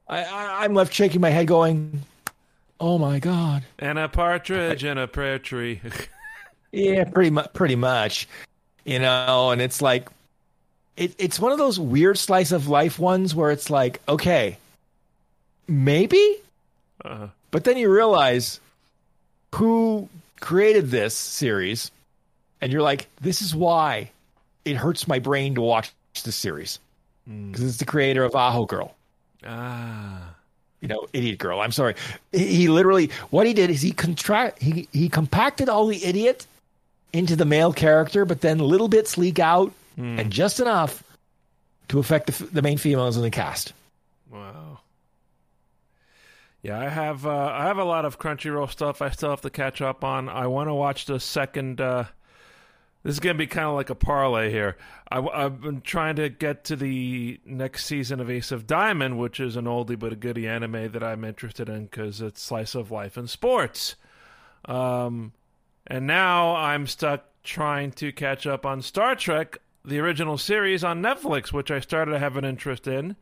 I, 0.09 0.23
I 0.23 0.65
I'm 0.65 0.75
left 0.75 0.95
shaking 0.95 1.21
my 1.21 1.31
head, 1.31 1.49
going, 1.49 2.03
"Oh 2.79 2.97
my 2.97 3.19
god!" 3.19 3.65
And 3.81 3.99
a 3.99 4.09
partridge 4.09 4.85
in 4.85 4.99
a 4.99 5.09
pear 5.09 5.41
tree. 5.41 5.81
Yeah, 6.77 7.05
pretty 7.05 7.31
much, 7.31 7.53
pretty 7.53 7.77
much, 7.77 8.27
you 8.85 8.99
know. 8.99 9.53
And 9.53 9.63
it's 9.63 9.81
like, 9.81 10.09
it, 10.97 11.15
it's 11.19 11.41
one 11.41 11.53
of 11.53 11.59
those 11.59 11.79
weird 11.79 12.19
slice 12.19 12.53
of 12.53 12.69
life 12.69 12.99
ones 12.99 13.35
where 13.35 13.51
it's 13.51 13.71
like, 13.71 14.01
okay, 14.09 14.59
maybe, 15.67 16.37
Uh, 17.05 17.29
but 17.51 17.65
then 17.65 17.77
you 17.77 17.91
realize 17.91 18.61
who 19.55 20.09
created 20.41 20.91
this 20.91 21.15
series, 21.17 21.91
and 22.61 22.73
you're 22.73 22.83
like, 22.83 23.07
this 23.21 23.43
is 23.43 23.55
why 23.55 24.11
it 24.65 24.77
hurts 24.77 25.07
my 25.07 25.19
brain 25.19 25.55
to 25.55 25.61
watch 25.61 25.93
this 26.25 26.37
series 26.37 26.79
because 27.27 27.63
it's 27.65 27.79
the 27.79 27.85
creator 27.85 28.23
of 28.25 28.35
Aho 28.37 28.67
Girl. 28.67 28.95
ah. 29.47 30.35
you 30.81 30.89
know, 30.89 31.07
idiot 31.13 31.39
girl. 31.39 31.61
I'm 31.61 31.73
sorry. 31.73 31.95
He, 32.33 32.47
he 32.47 32.69
literally 32.69 33.11
what 33.31 33.47
he 33.47 33.55
did 33.55 33.71
is 33.71 33.81
he 33.81 33.93
contract 33.93 34.61
he 34.63 34.89
he 34.93 35.09
compacted 35.09 35.69
all 35.69 35.87
the 35.87 36.05
idiot 36.05 36.47
into 37.13 37.37
the 37.37 37.45
male 37.47 37.73
character, 37.73 38.25
but 38.25 38.43
then 38.43 38.59
little 38.59 38.89
bits 38.89 39.17
leak 39.17 39.39
out 39.39 39.73
and 39.97 40.31
just 40.31 40.61
enough 40.61 41.03
to 41.89 41.99
affect 41.99 42.27
the, 42.27 42.45
the 42.45 42.63
main 42.63 42.79
females 42.79 43.17
in 43.17 43.23
the 43.23 43.31
cast. 43.31 43.73
Wow. 44.31 44.81
Yeah, 46.63 46.81
I 46.81 46.89
have 46.89 47.27
uh, 47.27 47.51
I 47.53 47.65
have 47.65 47.79
a 47.79 47.85
lot 47.85 48.05
of 48.05 48.19
Crunchyroll 48.19 48.71
stuff 48.71 49.03
I 49.03 49.11
still 49.11 49.31
have 49.31 49.43
to 49.43 49.51
catch 49.51 49.83
up 49.83 50.03
on. 50.03 50.29
I 50.29 50.47
want 50.47 50.69
to 50.69 50.75
watch 50.75 51.05
the 51.05 51.21
second. 51.21 51.81
Uh, 51.81 52.05
this 53.03 53.13
is 53.13 53.21
gonna 53.21 53.35
be 53.35 53.47
kind 53.47 53.67
of 53.67 53.75
like 53.75 53.91
a 53.91 53.95
parlay 53.95 54.51
here. 54.51 54.79
I, 55.11 55.21
have 55.43 55.61
been 55.61 55.83
trying 55.83 56.17
to 56.17 56.31
get 56.31 56.65
to 56.65 56.77
the 56.77 57.39
next 57.45 57.85
season 57.85 58.19
of 58.19 58.31
Ace 58.31 58.51
of 58.51 58.67
Diamond, 58.67 59.19
which 59.19 59.41
is 59.41 59.57
an 59.57 59.67
oldie 59.67 59.99
but 59.99 60.15
a 60.15 60.17
goodie 60.17 60.49
anime 60.49 60.91
that 60.93 61.03
I'm 61.03 61.23
interested 61.23 61.69
in 61.69 61.85
because 61.85 62.23
it's 62.23 62.41
slice 62.41 62.75
of 62.75 62.91
life 62.91 63.19
and 63.19 63.29
sports. 63.29 63.97
Um, 64.65 65.33
and 65.87 66.07
now 66.07 66.57
I'm 66.57 66.87
stuck 66.87 67.25
trying 67.43 67.93
to 67.93 68.11
catch 68.11 68.47
up 68.47 68.65
on 68.65 68.81
Star 68.81 69.15
Trek, 69.15 69.59
the 69.85 69.99
original 69.99 70.39
series 70.39 70.85
on 70.85 71.03
Netflix, 71.03 71.53
which 71.53 71.71
I 71.71 71.81
started 71.81 72.13
to 72.13 72.19
have 72.19 72.37
an 72.37 72.45
interest 72.45 72.87
in 72.87 73.17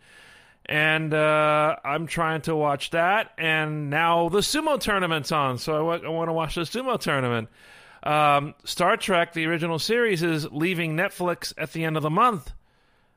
and 0.66 1.12
uh, 1.12 1.76
I'm 1.84 2.06
trying 2.06 2.42
to 2.42 2.54
watch 2.54 2.90
that. 2.90 3.32
And 3.36 3.90
now 3.90 4.28
the 4.28 4.38
sumo 4.38 4.78
tournament's 4.78 5.32
on, 5.32 5.58
so 5.58 5.90
I 5.90 6.08
want 6.08 6.28
to 6.28 6.32
watch 6.32 6.54
the 6.54 6.62
sumo 6.62 6.98
tournament. 6.98 7.48
Um, 8.02 8.54
Star 8.64 8.96
Trek, 8.96 9.32
the 9.32 9.46
original 9.46 9.78
series, 9.78 10.22
is 10.22 10.50
leaving 10.50 10.96
Netflix 10.96 11.52
at 11.56 11.72
the 11.72 11.84
end 11.84 11.96
of 11.96 12.02
the 12.02 12.10
month. 12.10 12.52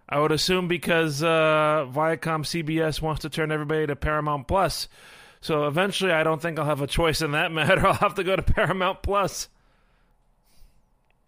I 0.08 0.20
would 0.20 0.32
assume 0.32 0.68
because 0.68 1.24
uh, 1.24 1.88
Viacom 1.92 2.44
CBS 2.44 3.02
wants 3.02 3.24
to 3.24 3.30
turn 3.30 3.52
everybody 3.52 3.88
to 3.88 3.96
Paramount 3.96 4.48
Plus. 4.48 4.88
So 5.42 5.68
eventually, 5.68 6.12
I 6.12 6.24
don't 6.24 6.42
think 6.42 6.60
I'll 6.60 6.66
have 6.66 6.82
a 6.82 6.88
choice 6.88 7.22
in 7.22 7.32
that 7.32 7.52
matter. 7.52 7.86
I'll 7.86 7.94
have 7.94 8.16
to 8.16 8.24
go 8.24 8.36
to 8.36 8.44
Paramount 8.44 9.02
Plus. 9.02 9.50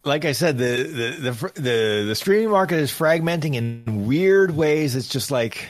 Like 0.08 0.26
I 0.26 0.32
said, 0.32 0.58
the 0.58 0.84
the 0.84 1.32
the 1.32 1.62
the, 1.62 2.06
the 2.08 2.16
streaming 2.16 2.50
market 2.50 2.78
is 2.80 2.92
fragmenting 2.92 3.56
in 3.56 4.08
weird 4.08 4.52
ways. 4.56 4.96
It's 4.96 5.08
just 5.10 5.30
like 5.32 5.68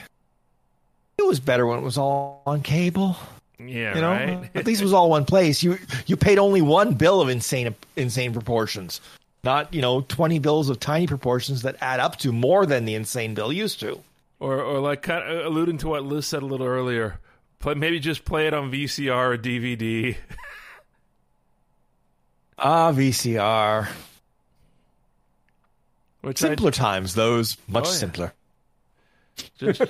it 1.18 1.26
was 1.26 1.40
better 1.40 1.66
when 1.66 1.78
it 1.78 1.82
was 1.82 1.98
all 1.98 2.42
on 2.46 2.62
cable. 2.62 3.16
Yeah, 3.58 3.96
You 3.96 4.00
know, 4.00 4.10
right. 4.12 4.50
at 4.54 4.66
least 4.66 4.80
it 4.80 4.84
was 4.84 4.92
all 4.92 5.10
one 5.10 5.24
place. 5.24 5.62
You 5.64 5.78
you 6.06 6.16
paid 6.16 6.38
only 6.38 6.62
one 6.62 6.94
bill 6.94 7.20
of 7.20 7.28
insane 7.28 7.74
insane 7.96 8.32
proportions, 8.32 9.00
not 9.42 9.74
you 9.74 9.82
know 9.82 10.02
twenty 10.02 10.38
bills 10.38 10.68
of 10.70 10.78
tiny 10.78 11.08
proportions 11.08 11.62
that 11.62 11.74
add 11.80 11.98
up 11.98 12.16
to 12.18 12.30
more 12.30 12.64
than 12.66 12.84
the 12.84 12.94
insane 12.94 13.34
bill 13.34 13.52
used 13.52 13.80
to. 13.80 13.98
Or, 14.38 14.60
or 14.62 14.78
like 14.78 15.02
kind 15.02 15.24
of 15.28 15.46
alluding 15.46 15.78
to 15.78 15.88
what 15.88 16.04
Liz 16.04 16.24
said 16.24 16.44
a 16.44 16.46
little 16.46 16.64
earlier, 16.68 17.18
play, 17.58 17.74
maybe 17.74 17.98
just 17.98 18.24
play 18.24 18.46
it 18.46 18.54
on 18.54 18.70
VCR 18.70 19.34
or 19.34 19.36
DVD. 19.36 20.16
Ah, 22.60 22.90
VCR. 22.92 23.88
Which 26.22 26.38
Simpler 26.38 26.70
times, 26.70 27.14
those 27.14 27.56
much 27.68 27.86
Oh, 27.86 27.90
yeah. 27.90 27.94
simpler. 27.96 28.34
just, 29.58 29.82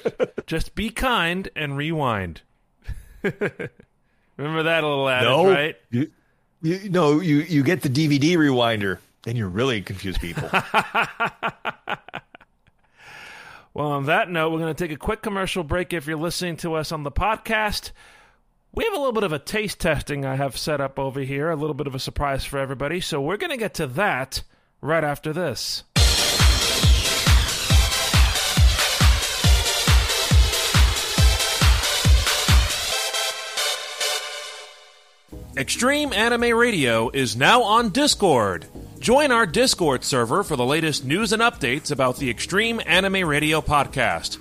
just 0.47 0.75
be 0.75 0.91
kind 0.91 1.49
and 1.57 1.77
rewind. 1.77 2.43
Remember 3.23 4.63
that 4.65 4.83
little 4.85 5.09
adage, 5.09 5.29
No, 5.29 5.51
right? 5.51 5.77
you, 5.91 6.11
you 6.63 6.89
no, 6.91 7.21
you 7.21 7.39
you 7.39 7.63
get 7.63 7.83
the 7.83 7.89
DVD 7.89 8.37
rewinder, 8.37 8.99
and 9.27 9.37
you 9.39 9.47
really 9.49 9.81
confuse 9.83 10.19
people. 10.19 10.49
Well, 13.75 13.93
on 13.93 14.07
that 14.07 14.29
note, 14.29 14.51
we're 14.51 14.59
going 14.59 14.75
to 14.75 14.85
take 14.87 14.93
a 14.95 14.99
quick 14.99 15.23
commercial 15.23 15.63
break 15.63 15.93
if 15.93 16.07
you're 16.09 16.17
listening 16.17 16.57
to 16.59 16.75
us 16.75 16.91
on 16.91 17.05
the 17.05 17.13
podcast. 17.13 17.93
We 18.73 18.83
have 18.85 18.93
a 18.93 18.97
little 18.97 19.13
bit 19.13 19.23
of 19.23 19.33
a 19.33 19.39
taste 19.39 19.79
testing 19.79 20.25
I 20.25 20.35
have 20.35 20.57
set 20.59 20.81
up 20.81 20.99
over 20.99 21.21
here, 21.21 21.49
a 21.51 21.55
little 21.57 21.75
bit 21.75 21.87
of 21.87 21.95
a 21.95 22.01
surprise 22.01 22.45
for 22.45 22.59
everybody. 22.59 23.01
So 23.01 23.21
we're 23.21 23.37
going 23.37 23.51
to 23.53 23.57
get 23.57 23.75
to 23.75 23.87
that 23.89 24.43
right 24.81 25.05
after 25.05 25.33
this. 25.33 25.85
Extreme 35.59 36.13
Anime 36.13 36.57
Radio 36.57 37.11
is 37.11 37.35
now 37.35 37.65
on 37.65 37.89
Discord. 37.89 38.67
Join 39.01 39.33
our 39.33 39.45
Discord 39.45 40.05
server 40.05 40.45
for 40.45 40.55
the 40.55 40.65
latest 40.65 41.05
news 41.05 41.33
and 41.33 41.43
updates 41.43 41.91
about 41.91 42.17
the 42.17 42.31
Extreme 42.31 42.81
Anime 42.87 43.29
Radio 43.29 43.61
podcast. 43.61 44.39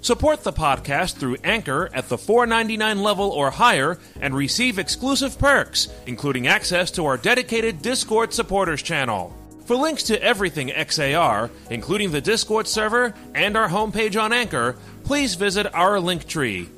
Support 0.00 0.44
the 0.44 0.52
podcast 0.52 1.16
through 1.16 1.38
Anchor 1.42 1.90
at 1.92 2.08
the 2.08 2.16
$4.99 2.16 3.02
level 3.02 3.30
or 3.30 3.50
higher 3.50 3.98
and 4.20 4.32
receive 4.32 4.78
exclusive 4.78 5.36
perks, 5.40 5.88
including 6.06 6.46
access 6.46 6.92
to 6.92 7.04
our 7.04 7.16
dedicated 7.16 7.82
Discord 7.82 8.32
supporters 8.32 8.80
channel. 8.80 9.36
For 9.64 9.74
links 9.74 10.04
to 10.04 10.22
everything 10.22 10.68
XAR, 10.68 11.50
including 11.70 12.12
the 12.12 12.20
Discord 12.20 12.68
server 12.68 13.12
and 13.34 13.56
our 13.56 13.68
homepage 13.68 14.20
on 14.22 14.32
Anchor, 14.32 14.76
please 15.02 15.34
visit 15.34 15.66
our 15.74 15.98
link 15.98 16.28
tree 16.28 16.68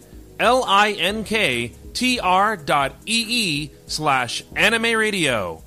linktr 0.43 1.71
dot 2.67 2.93
ee 3.07 3.71
slash 3.87 4.43
anime 4.57 4.99
radio. 4.99 5.63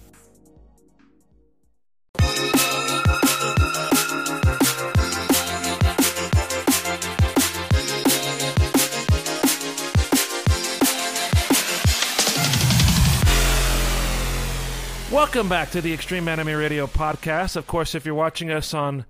Welcome 15.09 15.47
back 15.47 15.71
to 15.71 15.79
the 15.81 15.93
Extreme 15.93 16.27
Anime 16.27 16.47
Radio 16.47 16.87
podcast. 16.87 17.55
Of 17.55 17.65
course, 17.67 17.95
if 17.95 18.05
you're 18.05 18.13
watching 18.13 18.51
us 18.51 18.73
on 18.73 19.05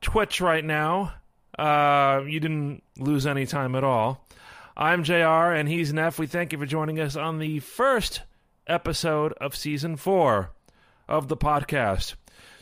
Twitch 0.00 0.40
right 0.40 0.64
now, 0.64 1.12
uh, 1.56 2.22
you 2.26 2.40
didn't 2.40 2.82
lose 2.98 3.26
any 3.26 3.46
time 3.46 3.76
at 3.76 3.84
all. 3.84 4.25
I'm 4.78 5.04
JR 5.04 5.54
and 5.54 5.66
he's 5.66 5.94
Neff. 5.94 6.18
We 6.18 6.26
thank 6.26 6.52
you 6.52 6.58
for 6.58 6.66
joining 6.66 7.00
us 7.00 7.16
on 7.16 7.38
the 7.38 7.60
first 7.60 8.20
episode 8.66 9.32
of 9.40 9.56
season 9.56 9.96
four 9.96 10.50
of 11.08 11.28
the 11.28 11.36
podcast. 11.36 12.12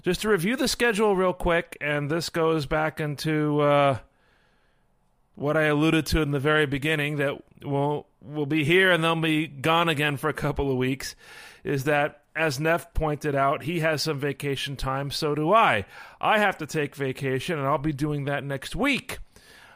Just 0.03 0.21
to 0.21 0.29
review 0.29 0.55
the 0.55 0.69
schedule 0.69 1.17
real 1.17 1.33
quick, 1.33 1.77
and 1.81 2.09
this 2.09 2.29
goes 2.29 2.67
back 2.67 3.01
into 3.01 3.61
uh, 3.63 3.99
what 5.35 5.57
I 5.57 5.65
alluded 5.65 6.07
to 6.07 6.23
in 6.23 6.31
the 6.31 6.39
very 6.39 6.67
beginning 6.67 7.17
that 7.17 7.43
we'll, 7.65 8.07
we'll 8.21 8.47
be 8.47 8.63
here 8.63 8.93
and 8.93 9.03
they'll 9.03 9.17
be 9.17 9.49
gone 9.49 9.89
again 9.89 10.17
for 10.17 10.29
a 10.29 10.35
couple 10.35 10.71
of 10.71 10.77
weeks, 10.77 11.17
is 11.65 11.83
that 11.83 12.23
as 12.37 12.61
Neff 12.61 12.95
pointed 12.95 13.35
out, 13.35 13.65
he 13.65 13.81
has 13.81 14.03
some 14.03 14.21
vacation 14.21 14.77
time, 14.77 15.11
so 15.11 15.35
do 15.35 15.53
I. 15.53 15.85
I 16.21 16.39
have 16.39 16.59
to 16.59 16.67
take 16.67 16.95
vacation, 16.95 17.59
and 17.59 17.67
I'll 17.67 17.77
be 17.77 17.93
doing 17.93 18.27
that 18.27 18.45
next 18.45 18.77
week. 18.77 19.19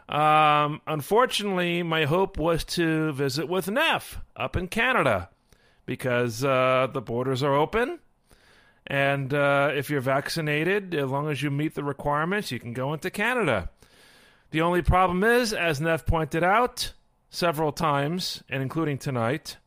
Um, 0.09 0.81
unfortunately, 0.87 1.83
my 1.83 2.07
hope 2.07 2.39
was 2.39 2.65
to 2.65 3.13
visit 3.13 3.49
with 3.49 3.69
Neff 3.69 4.21
up 4.37 4.57
in 4.57 4.69
Canada 4.69 5.29
because 5.85 6.43
uh, 6.45 6.89
the 6.93 7.03
borders 7.03 7.43
are 7.43 7.55
open. 7.55 7.99
And 8.87 9.35
uh, 9.35 9.71
if 9.75 9.91
you're 9.91 10.01
vaccinated, 10.01 10.95
as 10.95 11.11
long 11.11 11.31
as 11.31 11.43
you 11.43 11.51
meet 11.51 11.75
the 11.75 11.85
requirements, 11.85 12.51
you 12.51 12.59
can 12.59 12.73
go 12.73 12.95
into 12.95 13.11
Canada. 13.11 13.69
The 14.51 14.63
only 14.63 14.81
problem 14.81 15.23
is, 15.25 15.53
as 15.53 15.79
Neff 15.79 16.07
pointed 16.07 16.43
out 16.43 16.95
several 17.29 17.71
times, 17.71 18.43
and 18.49 18.63
including 18.63 18.97
tonight, 18.97 19.59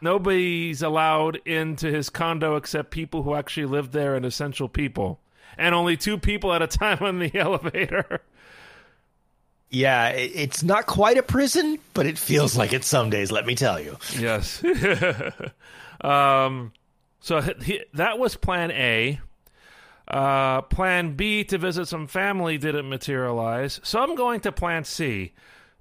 nobody's 0.00 0.80
allowed 0.80 1.36
into 1.44 1.90
his 1.90 2.08
condo 2.08 2.56
except 2.56 2.90
people 2.90 3.22
who 3.22 3.34
actually 3.34 3.66
live 3.66 3.92
there 3.92 4.16
and 4.16 4.24
essential 4.24 4.68
people. 4.68 5.20
And 5.58 5.74
only 5.74 5.98
two 5.98 6.16
people 6.16 6.54
at 6.54 6.62
a 6.62 6.66
time 6.66 7.02
on 7.02 7.18
the 7.18 7.34
elevator. 7.38 8.22
Yeah, 9.74 10.08
it's 10.10 10.62
not 10.62 10.86
quite 10.86 11.18
a 11.18 11.22
prison, 11.22 11.78
but 11.94 12.06
it 12.06 12.16
feels 12.16 12.56
like 12.56 12.72
it 12.72 12.84
some 12.84 13.10
days. 13.10 13.32
Let 13.32 13.44
me 13.44 13.54
tell 13.54 13.80
you. 13.80 13.96
Yes. 14.18 14.62
um, 16.00 16.72
so 17.20 17.40
he, 17.40 17.82
that 17.94 18.18
was 18.18 18.36
plan 18.36 18.70
A. 18.70 19.20
Uh, 20.06 20.60
plan 20.62 21.16
B 21.16 21.44
to 21.44 21.58
visit 21.58 21.88
some 21.88 22.06
family 22.06 22.56
didn't 22.56 22.88
materialize. 22.88 23.80
So 23.82 24.00
I'm 24.00 24.14
going 24.14 24.40
to 24.40 24.52
plan 24.52 24.84
C. 24.84 25.32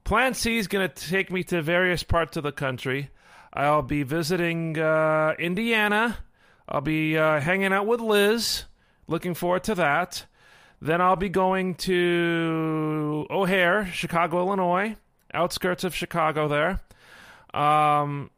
Plan 0.04 0.34
C 0.34 0.58
is 0.58 0.68
going 0.68 0.90
to 0.90 1.10
take 1.10 1.32
me 1.32 1.44
to 1.46 1.62
various 1.62 2.04
parts 2.04 2.36
of 2.36 2.44
the 2.44 2.52
country. 2.52 3.10
I'll 3.54 3.84
be 3.84 4.04
visiting 4.04 4.80
uh, 4.80 5.36
Indiana. 5.38 6.18
I'll 6.68 6.82
be 6.82 7.18
uh, 7.18 7.40
hanging 7.40 7.72
out 7.72 7.86
with 7.86 8.02
Liz. 8.02 8.64
Looking 9.08 9.36
forward 9.36 9.66
to 9.66 9.76
that. 9.76 10.26
Then 10.84 11.00
I'll 11.00 11.16
be 11.16 11.30
going 11.30 11.76
to 11.76 13.26
O'Hare, 13.30 13.86
Chicago, 13.86 14.40
Illinois, 14.40 14.98
outskirts 15.34 15.86
of 15.86 15.96
Chicago 15.96 16.50
there. 16.50 16.82
Um, 17.54 18.30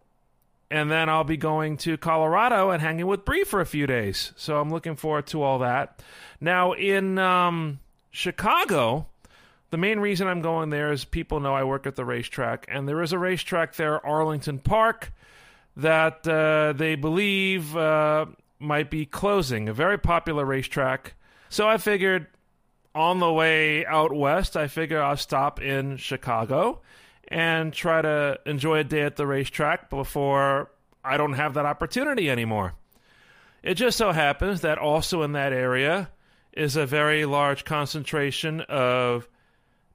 and 0.70 0.92
then 0.92 1.10
I'll 1.10 1.24
be 1.24 1.38
going 1.38 1.78
to 1.78 1.98
Colorado 1.98 2.70
and 2.70 2.84
hanging 2.84 3.08
with 3.08 3.26
Bree 3.26 3.46
for 3.46 3.62
a 3.62 3.66
few 3.66 3.88
days. 3.88 4.32
So 4.36 4.62
I'm 4.62 4.70
looking 4.70 4.96
forward 4.96 5.26
to 5.28 5.42
all 5.42 5.58
that. 5.60 6.04
Now 6.40 6.74
in 6.74 7.18
um, 7.18 7.80
Chicago, 8.12 9.08
the 9.72 9.78
main 9.78 10.00
reason 10.00 10.28
I'm 10.28 10.44
going 10.44 10.70
there 10.70 10.92
is 10.92 11.04
people 11.04 11.40
know 11.40 11.56
I 11.56 11.64
work 11.64 11.88
at 11.88 11.96
the 11.96 12.06
racetrack, 12.06 12.68
and 12.68 12.88
there 12.88 13.02
is 13.02 13.12
a 13.12 13.18
racetrack 13.18 13.74
there, 13.74 14.06
Arlington 14.06 14.60
Park, 14.60 15.12
that 15.78 16.28
uh, 16.28 16.74
they 16.74 16.94
believe 16.94 17.76
uh, 17.76 18.28
might 18.60 18.92
be 18.92 19.08
closing. 19.08 19.68
A 19.68 19.74
very 19.74 19.98
popular 19.98 20.46
racetrack. 20.46 21.16
So 21.50 21.68
I 21.68 21.78
figured 21.78 22.28
on 22.96 23.20
the 23.20 23.32
way 23.32 23.86
out 23.86 24.16
west, 24.16 24.56
I 24.56 24.68
figure 24.68 25.02
I'll 25.02 25.18
stop 25.18 25.62
in 25.62 25.98
Chicago 25.98 26.82
and 27.28 27.74
try 27.74 28.02
to 28.02 28.40
enjoy 28.46 28.80
a 28.80 28.84
day 28.84 29.02
at 29.02 29.18
the 29.18 29.28
racetrack 29.28 29.90
before 29.90 30.72
I 31.04 31.18
don't 31.18 31.34
have 31.34 31.56
that 31.56 31.66
opportunity 31.66 32.32
anymore. 32.32 32.74
It 33.62 33.76
just 33.76 33.98
so 33.98 34.12
happens 34.12 34.62
that 34.62 34.78
also 34.78 35.24
in 35.24 35.34
that 35.34 35.52
area 35.52 36.10
is 36.54 36.78
a 36.78 36.86
very 36.86 37.26
large 37.26 37.66
concentration 37.66 38.62
of 38.62 39.28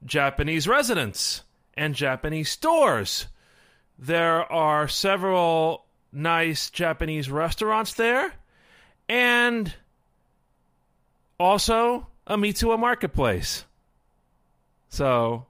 Japanese 0.05 0.67
residents 0.67 1.43
and 1.75 1.95
Japanese 1.95 2.51
stores. 2.51 3.27
There 3.97 4.51
are 4.51 4.87
several 4.87 5.85
nice 6.11 6.69
Japanese 6.69 7.31
restaurants 7.31 7.93
there 7.93 8.33
and 9.09 9.73
also 11.39 12.07
a 12.27 12.37
Mitsuwa 12.37 12.77
marketplace. 12.79 13.65
So, 14.89 15.45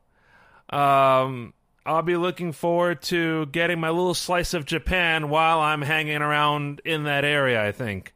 um, 0.69 1.53
I'll 1.85 2.03
be 2.03 2.15
looking 2.15 2.51
forward 2.51 3.01
to 3.03 3.47
getting 3.47 3.79
my 3.79 3.89
little 3.89 4.13
slice 4.13 4.53
of 4.53 4.65
Japan 4.65 5.29
while 5.29 5.59
I'm 5.59 5.81
hanging 5.81 6.21
around 6.21 6.81
in 6.85 7.03
that 7.05 7.25
area, 7.25 7.65
I 7.65 7.71
think. 7.71 8.13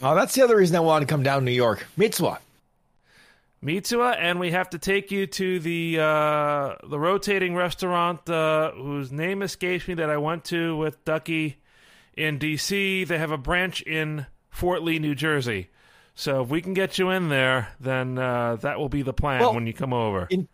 Oh, 0.00 0.14
that's 0.14 0.34
the 0.34 0.42
other 0.42 0.56
reason 0.56 0.76
I 0.76 0.80
wanted 0.80 1.08
to 1.08 1.12
come 1.12 1.22
down 1.22 1.40
to 1.40 1.44
New 1.44 1.50
York. 1.50 1.86
Mitsuwa. 1.98 2.38
Mitsuwa, 3.64 4.16
and 4.18 4.38
we 4.38 4.52
have 4.52 4.70
to 4.70 4.78
take 4.78 5.10
you 5.10 5.26
to 5.26 5.58
the 5.58 5.98
uh, 5.98 6.74
the 6.86 6.98
rotating 6.98 7.56
restaurant 7.56 8.28
uh, 8.28 8.70
whose 8.72 9.10
name 9.10 9.42
escapes 9.42 9.88
me 9.88 9.94
that 9.94 10.10
I 10.10 10.18
went 10.18 10.44
to 10.46 10.76
with 10.76 11.02
Ducky 11.04 11.56
in 12.16 12.38
D.C. 12.38 13.04
They 13.04 13.18
have 13.18 13.32
a 13.32 13.38
branch 13.38 13.82
in 13.82 14.26
Fort 14.50 14.82
Lee, 14.82 14.98
New 14.98 15.14
Jersey. 15.14 15.70
So 16.18 16.42
if 16.42 16.48
we 16.48 16.62
can 16.62 16.72
get 16.74 16.98
you 16.98 17.10
in 17.10 17.28
there, 17.28 17.68
then 17.78 18.18
uh, 18.18 18.56
that 18.56 18.78
will 18.78 18.88
be 18.88 19.02
the 19.02 19.12
plan 19.12 19.40
Well, 19.40 19.54
when 19.54 19.66
you 19.66 19.72
come 19.74 19.92
over. 19.92 20.26
In 20.30 20.48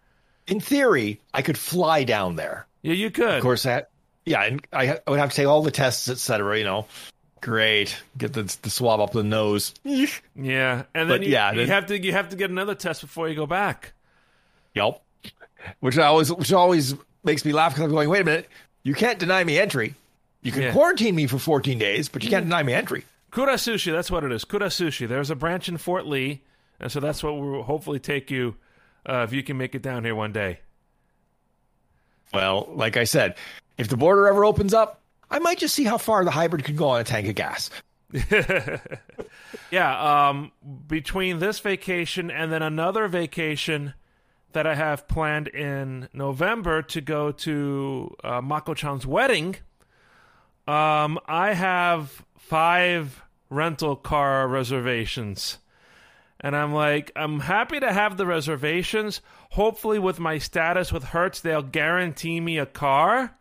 in 0.48 0.59
theory, 0.61 1.20
I 1.33 1.40
could 1.42 1.57
fly 1.57 2.03
down 2.05 2.35
there. 2.37 2.66
yeah, 2.83 2.94
you 2.94 3.11
could. 3.11 3.37
Of 3.37 3.42
course, 3.42 3.62
that 3.62 3.90
yeah, 4.27 4.42
and 4.42 4.61
I, 4.72 4.98
I 5.07 5.11
would 5.11 5.18
have 5.20 5.31
to 5.31 5.37
take 5.37 5.46
all 5.46 5.62
the 5.62 5.70
tests, 5.70 6.09
etc. 6.09 6.59
You 6.59 6.64
know, 6.64 6.87
great, 7.40 7.96
get 8.18 8.33
the, 8.33 8.42
the 8.62 8.70
swab 8.70 8.98
up 9.01 9.12
the 9.12 9.22
nose. 9.22 9.72
Yeah, 9.85 10.83
and 10.94 11.09
then 11.09 11.18
But 11.20 11.22
you, 11.27 11.33
yeah, 11.33 11.53
you 11.53 11.59
then- 11.61 11.68
have 11.68 11.87
to 11.87 11.98
you 12.03 12.11
have 12.12 12.29
to 12.31 12.37
get 12.37 12.51
another 12.51 12.75
test 12.75 13.01
before 13.01 13.29
you 13.29 13.35
go 13.37 13.46
back. 13.46 13.92
Yep. 14.75 15.01
Which 15.79 15.96
I 15.96 16.07
always 16.07 16.33
which 16.33 16.53
always 16.53 16.94
makes 17.22 17.44
me 17.44 17.53
laugh 17.53 17.72
because 17.72 17.85
I'm 17.85 17.90
going, 17.90 18.09
wait 18.09 18.22
a 18.22 18.25
minute, 18.25 18.48
you 18.83 18.94
can't 18.94 19.20
deny 19.20 19.44
me 19.44 19.59
entry. 19.61 19.94
You 20.42 20.51
can 20.51 20.62
Yeah. 20.62 20.72
quarantine 20.72 21.14
me 21.14 21.29
for 21.29 21.38
14 21.38 21.79
days, 21.79 22.09
but 22.09 22.25
you 22.25 22.31
can't 22.31 22.46
deny 22.46 22.64
me 22.64 22.72
entry. 22.75 23.05
Kura 23.33 23.55
Sushi, 23.55 23.90
that's 23.90 24.11
what 24.11 24.23
it 24.23 24.31
is. 24.31 24.45
Kura 24.45 24.66
Sushi. 24.66 25.09
There's 25.09 25.31
a 25.31 25.35
branch 25.35 25.68
in 25.68 25.79
Fort 25.79 26.07
Lee, 26.07 26.42
and 26.79 26.92
so 26.92 27.01
that's 27.01 27.23
what 27.23 27.37
we'll 27.37 27.64
hopefully 27.64 27.99
take 27.99 28.31
you 28.31 28.55
uh, 29.09 29.25
if 29.27 29.33
you 29.33 29.42
can 29.42 29.57
make 29.57 29.75
it 29.75 29.83
down 29.83 30.05
here 30.05 30.14
one 30.14 30.33
day. 30.33 30.61
Well, 32.33 32.68
like 32.73 32.97
I 32.97 33.05
said, 33.05 33.35
if 33.77 33.88
the 33.88 33.97
border 33.97 34.29
ever 34.29 34.45
opens 34.45 34.73
up, 34.73 35.01
I 35.31 35.40
might 35.40 35.59
just 35.59 35.75
see 35.75 35.85
how 35.85 35.99
far 35.99 36.25
the 36.25 36.31
hybrid 36.31 36.64
could 36.64 36.77
go 36.77 36.90
on 36.90 37.01
a 37.01 37.05
tank 37.05 37.27
of 37.27 37.35
gas. 37.35 37.71
Yeah, 39.73 40.29
um, 40.29 40.53
between 40.87 41.38
this 41.38 41.59
vacation 41.59 42.31
and 42.31 42.53
then 42.53 42.61
another 42.61 43.09
vacation 43.09 43.95
that 44.53 44.66
I 44.66 44.75
have 44.75 45.09
planned 45.09 45.49
in 45.49 46.11
November 46.12 46.83
to 46.83 47.01
go 47.01 47.33
to 47.33 48.14
uh, 48.23 48.42
Mako-chan's 48.42 49.07
wedding, 49.07 49.57
um, 50.68 51.18
I 51.27 51.55
have 51.55 52.23
five 52.42 53.22
rental 53.50 53.96
car 53.96 54.46
reservations. 54.48 55.59
And 56.40 56.57
I'm 56.57 56.72
like, 56.74 57.12
I'm 57.14 57.40
happy 57.40 57.78
to 57.81 57.92
have 57.92 58.16
the 58.16 58.26
reservations. 58.26 59.20
Hopefully, 59.50 59.98
with 59.98 60.18
my 60.18 60.38
status 60.38 60.92
with 60.92 61.05
Hertz, 61.05 61.40
they'll 61.40 61.62
guarantee 61.62 62.40
me 62.40 62.59
a 62.59 62.66
car. 62.66 63.35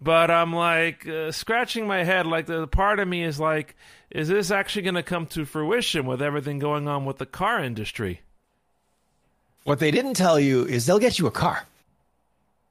But 0.00 0.30
I'm 0.30 0.52
like 0.52 1.06
uh, 1.06 1.32
scratching 1.32 1.86
my 1.86 2.04
head. 2.04 2.26
Like 2.26 2.46
the 2.46 2.66
part 2.66 3.00
of 3.00 3.08
me 3.08 3.24
is 3.24 3.40
like, 3.40 3.76
is 4.10 4.28
this 4.28 4.50
actually 4.50 4.82
going 4.82 4.94
to 4.94 5.02
come 5.02 5.26
to 5.26 5.44
fruition 5.44 6.06
with 6.06 6.22
everything 6.22 6.58
going 6.58 6.88
on 6.88 7.04
with 7.04 7.18
the 7.18 7.26
car 7.26 7.62
industry? 7.62 8.20
What 9.64 9.78
they 9.78 9.90
didn't 9.90 10.14
tell 10.14 10.40
you 10.40 10.64
is 10.64 10.86
they'll 10.86 10.98
get 10.98 11.18
you 11.18 11.26
a 11.26 11.32
car, 11.32 11.64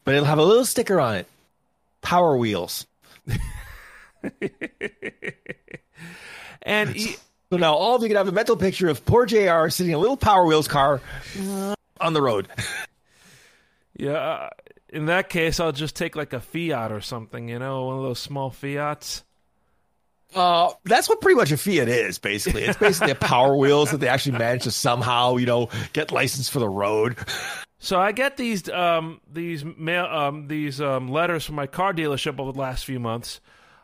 but 0.04 0.14
it'll 0.14 0.26
have 0.26 0.40
a 0.40 0.44
little 0.44 0.66
sticker 0.66 1.00
on 1.00 1.16
it 1.16 1.28
Power 2.02 2.36
Wheels. 2.36 2.86
And 6.64 6.96
e- 6.96 7.16
So 7.52 7.58
now 7.58 7.74
all 7.74 7.96
of 7.96 8.02
you 8.04 8.08
can 8.08 8.18
have 8.18 8.28
a 8.28 8.32
mental 8.32 8.56
picture 8.56 8.88
of 8.88 9.04
poor 9.06 9.26
JR 9.26 9.68
sitting 9.70 9.92
in 9.92 9.96
a 9.96 10.00
little 10.00 10.18
Power 10.18 10.46
Wheels 10.46 10.68
car 10.68 11.02
on 12.00 12.14
the 12.14 12.22
road. 12.22 12.48
yeah, 13.98 14.12
uh, 14.12 14.50
in 14.90 15.08
that 15.08 15.30
case, 15.30 15.60
I'll 15.60 15.72
just 15.72 15.96
take 15.96 16.16
like 16.16 16.34
a 16.34 16.40
Fiat 16.40 16.92
or 16.92 17.02
something. 17.02 17.50
You 17.50 17.60
know, 17.60 17.86
one 17.86 17.98
of 17.98 18.04
those 18.04 18.20
small 18.20 18.52
Fiats. 18.52 19.24
Uh, 20.34 20.72
that's 20.86 21.10
what 21.10 21.20
pretty 21.20 21.36
much 21.36 21.52
a 21.52 21.58
Fiat 21.58 21.90
is, 21.90 22.18
basically. 22.20 22.64
It's 22.64 22.78
basically 22.78 23.12
a 23.12 23.16
Power 23.20 23.58
Wheels 23.58 23.92
that 23.92 23.98
they 23.98 24.08
actually 24.08 24.38
managed 24.38 24.64
to 24.64 24.72
somehow, 24.72 25.36
you 25.38 25.46
know, 25.46 25.70
get 25.94 26.12
licensed 26.12 26.52
for 26.52 26.60
the 26.60 26.70
road. 26.70 27.18
So 27.80 28.00
I 28.00 28.12
get 28.12 28.38
these 28.38 28.70
um, 28.70 29.20
these 29.32 29.66
mail 29.66 30.06
um, 30.06 30.48
these 30.48 30.80
um, 30.80 31.10
letters 31.10 31.44
from 31.44 31.56
my 31.56 31.66
car 31.68 31.92
dealership 31.94 32.40
over 32.40 32.52
the 32.52 32.60
last 32.60 32.86
few 32.86 33.00
months, 33.00 33.42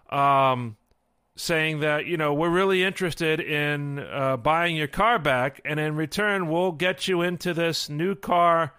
um, 0.09 0.77
saying 1.35 1.81
that 1.81 2.05
you 2.05 2.17
know 2.17 2.33
we're 2.33 2.49
really 2.49 2.83
interested 2.83 3.39
in 3.39 3.99
uh, 3.99 4.37
buying 4.37 4.75
your 4.75 4.87
car 4.87 5.19
back, 5.19 5.61
and 5.65 5.79
in 5.79 5.95
return 5.95 6.49
we'll 6.49 6.71
get 6.71 7.07
you 7.07 7.21
into 7.21 7.53
this 7.53 7.89
new 7.89 8.15
car 8.15 8.73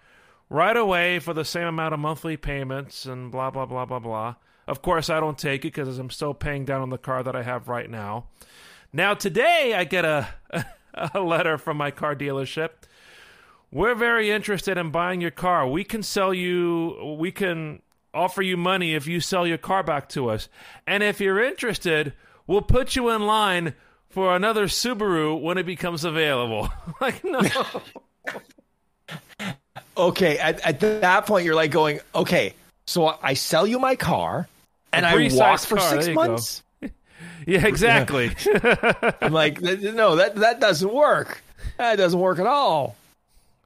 right 0.49 0.77
away 0.77 1.19
for 1.19 1.33
the 1.33 1.45
same 1.45 1.67
amount 1.67 1.93
of 1.93 1.99
monthly 1.99 2.37
payments 2.37 3.05
and 3.05 3.31
blah 3.31 3.49
blah 3.49 3.65
blah 3.65 3.85
blah 3.85 3.99
blah. 3.99 4.35
Of 4.67 4.81
course, 4.81 5.09
I 5.09 5.19
don't 5.19 5.37
take 5.37 5.65
it 5.65 5.73
because 5.73 5.97
I'm 5.97 6.11
still 6.11 6.33
paying 6.33 6.65
down 6.65 6.81
on 6.81 6.89
the 6.89 6.97
car 6.97 7.23
that 7.23 7.35
I 7.35 7.43
have 7.43 7.67
right 7.67 7.89
now. 7.89 8.27
Now 8.93 9.13
today 9.13 9.73
I 9.75 9.83
get 9.83 10.05
a 10.05 10.27
a 10.93 11.19
letter 11.19 11.57
from 11.57 11.77
my 11.77 11.91
car 11.91 12.15
dealership 12.15 12.69
we're 13.71 13.95
very 13.95 14.31
interested 14.31 14.77
in 14.77 14.89
buying 14.89 15.21
your 15.21 15.31
car. 15.31 15.67
We 15.67 15.83
can 15.83 16.01
sell 16.01 16.33
you, 16.33 17.17
we 17.19 17.31
can 17.31 17.81
offer 18.13 18.41
you 18.41 18.57
money 18.57 18.95
if 18.95 19.07
you 19.07 19.19
sell 19.19 19.45
your 19.45 19.57
car 19.57 19.83
back 19.83 20.09
to 20.09 20.29
us. 20.29 20.49
And 20.87 21.03
if 21.03 21.19
you're 21.19 21.43
interested, 21.43 22.13
we'll 22.47 22.61
put 22.61 22.95
you 22.95 23.09
in 23.09 23.25
line 23.25 23.73
for 24.09 24.35
another 24.35 24.65
Subaru 24.65 25.39
when 25.39 25.57
it 25.57 25.65
becomes 25.65 26.03
available. 26.03 26.69
like, 27.01 27.23
no. 27.23 27.41
Okay, 29.97 30.37
at, 30.37 30.65
at 30.65 30.79
that 30.79 31.25
point, 31.25 31.43
you're 31.43 31.55
like 31.55 31.71
going, 31.71 31.99
okay, 32.15 32.53
so 32.87 33.17
I 33.21 33.33
sell 33.33 33.67
you 33.67 33.79
my 33.79 33.97
car 33.97 34.47
and 34.93 35.05
I 35.05 35.29
walk 35.33 35.59
for 35.59 35.75
car, 35.75 35.89
six 35.89 36.07
you 36.07 36.15
go. 36.15 36.21
months. 36.21 36.63
yeah, 37.45 37.67
exactly. 37.67 38.31
I'm 39.21 39.33
like, 39.33 39.61
no, 39.61 40.15
that 40.15 40.35
that 40.37 40.61
doesn't 40.61 40.93
work. 40.93 41.43
That 41.77 41.97
doesn't 41.97 42.19
work 42.19 42.39
at 42.39 42.47
all. 42.47 42.95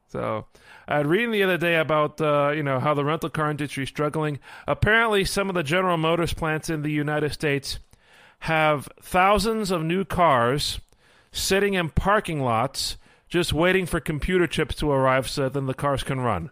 So 0.09 0.45
I 0.87 0.97
had 0.97 1.07
reading 1.07 1.31
the 1.31 1.43
other 1.43 1.57
day 1.57 1.75
about 1.77 2.19
uh, 2.19 2.51
you 2.55 2.63
know 2.63 2.79
how 2.79 2.93
the 2.93 3.05
rental 3.05 3.29
car 3.29 3.49
industry 3.51 3.83
is 3.83 3.89
struggling. 3.89 4.39
Apparently, 4.67 5.23
some 5.25 5.49
of 5.49 5.55
the 5.55 5.63
General 5.63 5.97
Motors 5.97 6.33
plants 6.33 6.69
in 6.69 6.81
the 6.81 6.91
United 6.91 7.31
States 7.33 7.79
have 8.39 8.89
thousands 9.01 9.71
of 9.71 9.83
new 9.83 10.03
cars 10.03 10.79
sitting 11.31 11.73
in 11.75 11.89
parking 11.89 12.41
lots 12.41 12.97
just 13.29 13.53
waiting 13.53 13.85
for 13.85 13.99
computer 13.99 14.45
chips 14.45 14.75
to 14.75 14.91
arrive 14.91 15.27
so 15.29 15.49
then 15.49 15.65
the 15.65 15.73
cars 15.73 16.03
can 16.03 16.19
run. 16.19 16.51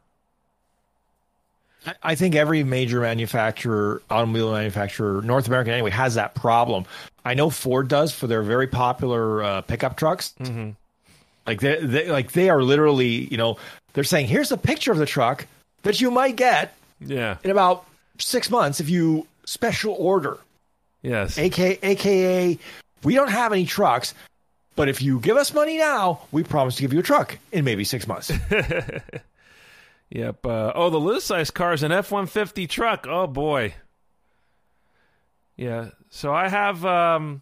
I- 1.86 1.94
I 2.04 2.16
think 2.16 2.34
every 2.36 2.64
major 2.64 3.02
manufacturer, 3.02 4.02
automobile 4.10 4.54
manufacturer, 4.54 5.22
North 5.22 5.48
American 5.48 5.74
anyway, 5.74 5.92
has 5.92 6.16
that 6.16 6.34
problem. 6.36 6.86
I 7.26 7.34
know 7.34 7.50
Ford 7.50 7.88
does 7.88 8.14
for 8.14 8.28
their 8.28 8.42
very 8.44 8.68
popular 8.68 9.44
uh, 9.44 9.62
pickup 9.62 9.98
trucks. 9.98 10.34
Mm-hmm. 10.40 10.72
Like 11.48 11.60
they, 11.62 11.80
they, 11.84 12.12
like 12.12 12.32
they 12.32 12.50
are 12.50 12.62
literally, 12.64 13.28
you 13.32 13.38
know, 13.38 13.58
they're 13.94 14.04
saying, 14.04 14.28
"Here's 14.28 14.52
a 14.52 14.58
picture 14.58 14.92
of 14.92 14.98
the 14.98 15.06
truck 15.06 15.46
that 15.84 16.00
you 16.00 16.12
might 16.12 16.36
get 16.36 16.74
Yeah. 17.00 17.38
in 17.44 17.50
about 17.52 17.86
six 18.20 18.50
months 18.50 18.80
if 18.80 18.90
you 18.90 19.28
special 19.46 19.96
order." 19.98 20.38
Yes. 21.02 21.38
aka 21.40 21.80
aka 21.82 22.58
we 23.04 23.16
don't 23.16 23.32
have 23.32 23.52
any 23.54 23.66
trucks 23.66 24.14
But 24.76 24.88
if 24.88 25.02
you 25.02 25.20
give 25.20 25.36
us 25.36 25.52
money 25.54 25.78
now, 25.80 26.22
we 26.32 26.44
promise 26.44 26.76
to 26.76 26.82
give 26.84 26.94
you 26.94 27.00
a 27.00 27.04
truck 27.04 27.38
in 27.52 27.66
maybe 27.66 27.84
six 27.84 28.08
months. 28.08 28.32
Yep. 30.14 30.46
Uh, 30.46 30.74
oh, 30.76 30.90
the 30.90 31.20
size 31.22 31.52
car 31.52 31.72
is 31.74 31.84
an 31.84 31.92
F 31.94 32.12
one 32.12 32.28
fifty 32.28 32.68
truck. 32.68 33.08
Oh 33.08 33.28
boy. 33.28 33.74
Yeah. 35.56 35.90
So 36.10 36.34
I 36.34 36.50
have 36.50 36.86
um, 36.86 37.42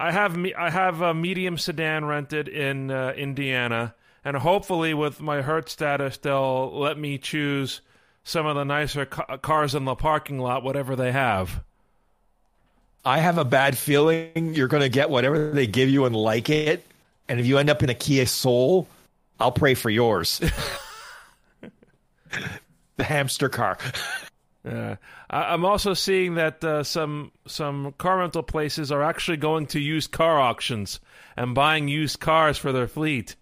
I 0.00 0.12
have 0.12 0.34
me 0.34 0.54
I 0.54 0.70
have 0.70 1.02
a 1.02 1.12
medium 1.12 1.58
sedan 1.58 2.06
rented 2.06 2.48
in 2.48 2.90
uh, 2.90 3.12
Indiana, 3.14 3.94
and 4.24 4.34
hopefully 4.34 4.94
with 4.94 5.20
my 5.20 5.42
Hertz 5.42 5.72
status, 5.72 6.16
they'll 6.16 6.72
let 6.80 6.98
me 6.98 7.18
choose 7.18 7.82
some 8.24 8.46
of 8.46 8.56
the 8.56 8.64
nicer 8.64 9.04
ca- 9.04 9.36
cars 9.36 9.74
in 9.74 9.84
the 9.84 9.94
parking 9.94 10.38
lot, 10.38 10.62
whatever 10.62 10.96
they 10.96 11.12
have. 11.12 11.62
I 13.04 13.18
have 13.18 13.36
a 13.36 13.44
bad 13.44 13.76
feeling 13.76 14.54
you're 14.54 14.68
going 14.68 14.82
to 14.82 14.88
get 14.88 15.10
whatever 15.10 15.50
they 15.50 15.66
give 15.66 15.90
you 15.90 16.06
and 16.06 16.16
like 16.16 16.48
it. 16.48 16.82
And 17.28 17.38
if 17.38 17.44
you 17.44 17.58
end 17.58 17.68
up 17.68 17.82
in 17.82 17.90
a 17.90 17.94
Kia 17.94 18.24
Soul, 18.24 18.88
I'll 19.38 19.52
pray 19.52 19.74
for 19.74 19.90
yours. 19.90 20.40
the 22.96 23.04
hamster 23.04 23.50
car. 23.50 23.76
Uh, 24.68 24.96
I, 25.28 25.52
I'm 25.52 25.64
also 25.64 25.94
seeing 25.94 26.34
that 26.34 26.62
uh, 26.62 26.82
some 26.82 27.32
some 27.46 27.94
car 27.98 28.18
rental 28.18 28.42
places 28.42 28.92
are 28.92 29.02
actually 29.02 29.38
going 29.38 29.66
to 29.68 29.80
used 29.80 30.12
car 30.12 30.38
auctions 30.40 31.00
and 31.36 31.54
buying 31.54 31.88
used 31.88 32.20
cars 32.20 32.58
for 32.58 32.72
their 32.72 32.88
fleet. 32.88 33.36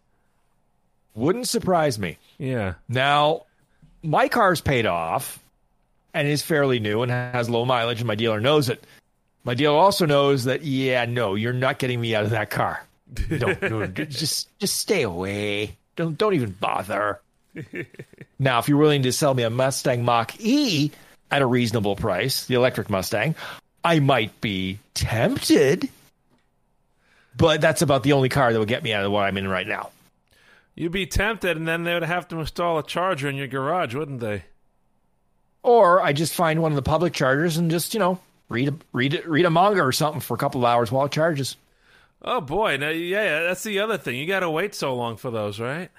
Wouldn't 1.15 1.49
surprise 1.49 1.99
me. 1.99 2.19
Yeah. 2.39 2.75
Now, 2.89 3.47
my 4.03 4.29
car's 4.29 4.61
paid 4.61 4.87
off 4.87 5.41
and 6.15 6.29
is 6.29 6.43
fairly 6.43 6.79
new 6.79 7.03
and 7.03 7.11
has 7.11 7.51
low 7.51 7.65
mileage, 7.65 8.01
and 8.01 8.07
my 8.07 8.15
dealer 8.15 8.41
knows 8.41 8.69
it. 8.69 8.85
My 9.45 9.55
dealer 9.55 9.77
also 9.77 10.07
knows 10.07 10.45
that, 10.45 10.63
yeah, 10.63 11.05
no, 11.07 11.35
you're 11.35 11.53
not 11.53 11.79
getting 11.79 12.01
me 12.01 12.15
out 12.15 12.25
of 12.25 12.31
that 12.31 12.51
car. 12.51 12.87
Don't, 13.39 13.61
no, 13.71 13.87
just 13.87 14.57
just 14.59 14.77
stay 14.77 15.03
away. 15.03 15.77
Don't 15.97 16.17
don't 16.17 16.35
even 16.35 16.51
bother. 16.51 17.21
now, 18.39 18.59
if 18.59 18.69
you're 18.69 18.79
willing 18.79 19.03
to 19.03 19.13
sell 19.13 19.35
me 19.35 19.43
a 19.43 19.51
Mustang 19.51 20.05
Mach 20.05 20.39
E 20.39 20.93
at 21.31 21.43
a 21.43 21.47
reasonable 21.47 21.97
price, 21.97 22.47
the 22.47 22.55
electric 22.55 22.91
Mustang, 22.91 23.35
I 23.85 24.01
might 24.01 24.41
be 24.41 24.79
tempted. 24.95 25.89
But 27.37 27.61
that's 27.61 27.83
about 27.83 28.03
the 28.03 28.13
only 28.13 28.29
car 28.29 28.53
that 28.53 28.59
would 28.59 28.69
get 28.69 28.83
me 28.83 28.93
out 28.93 29.05
of 29.05 29.13
what 29.13 29.25
I'm 29.25 29.39
in 29.39 29.47
right 29.47 29.67
now. 29.67 29.91
You'd 30.75 30.93
be 30.93 31.07
tempted, 31.07 31.57
and 31.57 31.67
then 31.67 31.85
they 31.85 31.95
would 31.95 32.05
have 32.05 32.29
to 32.29 32.41
install 32.41 32.79
a 32.79 32.83
charger 32.83 33.29
in 33.29 33.37
your 33.37 33.47
garage, 33.47 33.95
wouldn't 33.95 34.21
they? 34.21 34.45
Or 35.63 36.01
I 36.01 36.13
just 36.13 36.35
find 36.35 36.63
one 36.63 36.73
of 36.73 36.77
the 36.77 36.83
public 36.83 37.13
chargers 37.13 37.57
and 37.57 37.71
just, 37.71 37.95
you 37.95 38.01
know, 38.01 38.19
read 38.49 38.69
a, 38.69 38.75
read 38.93 39.15
a, 39.15 39.29
read 39.29 39.45
a 39.45 39.51
manga 39.51 39.83
or 39.83 39.93
something 39.93 40.21
for 40.21 40.35
a 40.35 40.39
couple 40.39 40.61
of 40.61 40.71
hours 40.71 40.91
while 40.91 41.07
it 41.07 41.13
charges. 41.13 41.57
Oh 42.23 42.41
boy, 42.41 42.77
now, 42.77 42.89
yeah, 42.89 43.43
that's 43.43 43.63
the 43.63 43.81
other 43.81 43.99
thing. 43.99 44.17
You 44.17 44.27
got 44.27 44.41
to 44.41 44.51
wait 44.51 44.75
so 44.75 44.95
long 44.95 45.17
for 45.17 45.31
those, 45.31 45.61
right? 45.61 45.91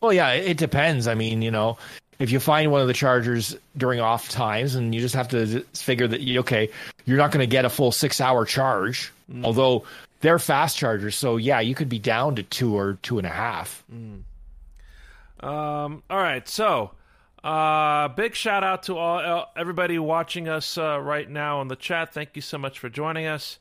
Well, 0.00 0.12
yeah, 0.12 0.32
it 0.32 0.58
depends. 0.58 1.06
I 1.06 1.14
mean, 1.14 1.40
you 1.40 1.50
know, 1.50 1.78
if 2.18 2.30
you 2.30 2.40
find 2.40 2.70
one 2.70 2.80
of 2.80 2.86
the 2.86 2.94
chargers 2.94 3.56
during 3.76 4.00
off 4.00 4.28
times, 4.28 4.74
and 4.74 4.94
you 4.94 5.00
just 5.00 5.14
have 5.14 5.28
to 5.28 5.60
figure 5.74 6.06
that 6.08 6.20
okay, 6.38 6.70
you're 7.04 7.18
not 7.18 7.32
going 7.32 7.40
to 7.40 7.50
get 7.50 7.64
a 7.64 7.70
full 7.70 7.92
six 7.92 8.20
hour 8.20 8.44
charge, 8.44 9.12
mm. 9.30 9.44
although 9.44 9.84
they're 10.20 10.38
fast 10.38 10.76
chargers. 10.76 11.14
So 11.14 11.36
yeah, 11.36 11.60
you 11.60 11.74
could 11.74 11.88
be 11.88 11.98
down 11.98 12.36
to 12.36 12.42
two 12.42 12.76
or 12.76 12.98
two 13.02 13.18
and 13.18 13.26
a 13.26 13.30
half. 13.30 13.84
Mm. 13.92 14.22
Um. 15.46 16.02
All 16.08 16.18
right. 16.18 16.48
So, 16.48 16.92
uh, 17.42 18.08
big 18.08 18.34
shout 18.34 18.64
out 18.64 18.84
to 18.84 18.96
all 18.96 19.52
everybody 19.56 19.98
watching 19.98 20.48
us 20.48 20.78
uh, 20.78 20.98
right 21.00 21.28
now 21.28 21.60
in 21.60 21.68
the 21.68 21.76
chat. 21.76 22.14
Thank 22.14 22.30
you 22.34 22.42
so 22.42 22.58
much 22.58 22.78
for 22.78 22.88
joining 22.88 23.26
us. 23.26 23.58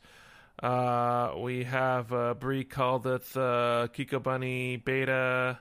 Uh, 0.62 1.34
we 1.40 1.66
have 1.66 2.14
uh, 2.14 2.34
Bree 2.36 2.64
Caldeth, 2.64 3.36
uh, 3.36 3.88
Kiko 3.88 4.24
Bunny, 4.24 4.78
Beta, 4.78 5.60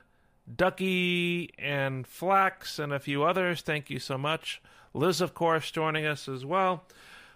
Ducky, 0.53 1.53
and 1.57 2.05
Flax, 2.05 2.79
and 2.79 2.91
a 2.93 2.99
few 2.99 3.23
others. 3.23 3.61
Thank 3.61 3.89
you 3.89 3.99
so 3.99 4.17
much. 4.17 4.61
Liz, 4.93 5.21
of 5.21 5.33
course, 5.33 5.71
joining 5.71 6.05
us 6.05 6.27
as 6.27 6.45
well. 6.45 6.83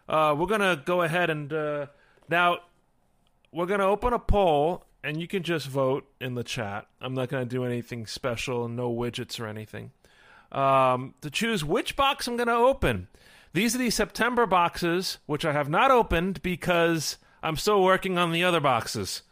Uh, 0.08 0.36
we're 0.38 0.48
going 0.48 0.62
to 0.62 0.82
go 0.86 1.02
ahead 1.02 1.30
and 1.30 1.52
uh, 1.52 1.88
now 2.30 2.60
we're 3.52 3.66
going 3.66 3.80
to 3.80 3.86
open 3.86 4.14
a 4.14 4.20
poll, 4.20 4.84
and 5.04 5.20
you 5.20 5.28
can 5.28 5.44
just 5.44 5.68
vote 5.68 6.06
in 6.20 6.36
the 6.36 6.44
chat. 6.44 6.88
I'm 7.02 7.14
not 7.14 7.30
going 7.30 7.48
to 7.48 7.50
do 7.50 7.64
anything 7.64 8.06
special, 8.06 8.68
no 8.68 8.94
widgets 8.94 9.40
or 9.40 9.48
anything. 9.48 9.92
Um, 10.52 11.14
to 11.22 11.30
choose 11.30 11.66
which 11.66 11.96
box 11.96 12.28
I'm 12.28 12.38
going 12.38 12.48
to 12.48 12.54
open. 12.54 13.08
These 13.54 13.76
are 13.76 13.80
the 13.80 13.90
September 13.90 14.46
boxes, 14.46 15.18
which 15.26 15.46
I 15.46 15.54
have 15.54 15.70
not 15.70 15.92
opened 15.92 16.42
because 16.42 17.18
I'm 17.42 17.58
still 17.58 17.84
working 17.84 18.18
on 18.18 18.32
the 18.32 18.44
other 18.44 18.60
boxes. 18.60 19.24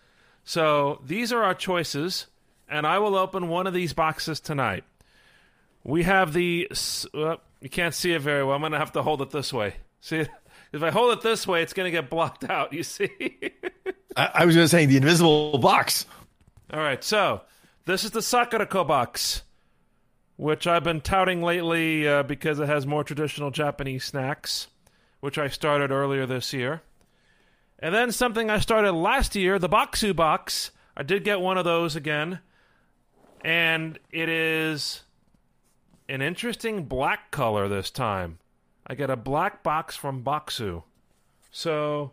So 0.43 1.01
these 1.05 1.31
are 1.31 1.43
our 1.43 1.53
choices, 1.53 2.27
and 2.69 2.85
I 2.85 2.99
will 2.99 3.15
open 3.15 3.47
one 3.47 3.67
of 3.67 3.73
these 3.73 3.93
boxes 3.93 4.39
tonight. 4.39 4.83
We 5.83 6.03
have 6.03 6.33
the. 6.33 6.69
Uh, 7.13 7.37
you 7.61 7.69
can't 7.69 7.93
see 7.93 8.13
it 8.13 8.21
very 8.21 8.43
well. 8.43 8.55
I'm 8.55 8.61
going 8.61 8.71
to 8.71 8.79
have 8.79 8.93
to 8.93 9.03
hold 9.03 9.21
it 9.21 9.29
this 9.31 9.53
way. 9.53 9.75
See, 10.01 10.25
if 10.73 10.83
I 10.83 10.91
hold 10.91 11.17
it 11.17 11.21
this 11.21 11.47
way, 11.47 11.61
it's 11.61 11.73
going 11.73 11.85
to 11.85 11.91
get 11.91 12.09
blocked 12.09 12.43
out. 12.49 12.73
You 12.73 12.83
see? 12.83 13.09
I, 14.15 14.29
I, 14.33 14.45
was 14.45 14.55
going 14.55 14.65
to 14.65 14.69
say 14.69 14.85
the 14.85 14.97
invisible 14.97 15.57
box. 15.57 16.05
All 16.71 16.79
right, 16.79 17.03
so 17.03 17.41
this 17.85 18.03
is 18.03 18.11
the 18.11 18.21
Sakurako 18.21 18.87
box, 18.87 19.43
which 20.37 20.65
I've 20.65 20.83
been 20.83 21.01
touting 21.01 21.43
lately 21.43 22.07
uh, 22.07 22.23
because 22.23 22.59
it 22.59 22.67
has 22.67 22.87
more 22.87 23.03
traditional 23.03 23.51
Japanese 23.51 24.03
snacks, 24.03 24.67
which 25.19 25.37
I 25.37 25.47
started 25.47 25.91
earlier 25.91 26.25
this 26.25 26.53
year. 26.53 26.81
And 27.79 27.93
then 27.93 28.11
something 28.11 28.49
I 28.49 28.59
started 28.59 28.93
last 28.93 29.35
year, 29.35 29.59
the 29.59 29.69
Boxu 29.69 30.15
box. 30.15 30.71
I 30.97 31.03
did 31.03 31.23
get 31.23 31.41
one 31.41 31.57
of 31.57 31.65
those 31.65 31.95
again. 31.95 32.39
And 33.45 33.99
it 34.09 34.27
is 34.27 35.03
an 36.09 36.23
interesting 36.23 36.85
black 36.85 37.29
color 37.29 37.67
this 37.67 37.91
time. 37.91 38.39
I 38.87 38.95
get 38.95 39.11
a 39.11 39.15
black 39.15 39.61
box 39.61 39.95
from 39.95 40.23
Boxu. 40.23 40.81
So, 41.51 42.09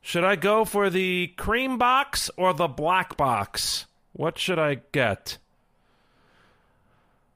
should 0.00 0.24
I 0.24 0.36
go 0.36 0.64
for 0.64 0.88
the 0.88 1.26
cream 1.36 1.76
box 1.76 2.30
or 2.38 2.54
the 2.54 2.68
black 2.68 3.18
box? 3.18 3.84
What 4.14 4.38
should 4.38 4.58
I 4.58 4.80
get? 4.92 5.36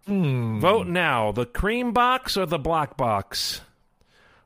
Hmm. 0.06 0.58
Vote 0.60 0.86
now. 0.86 1.30
The 1.30 1.44
cream 1.44 1.92
box 1.92 2.38
or 2.38 2.46
the 2.46 2.58
black 2.58 2.96
box? 2.96 3.60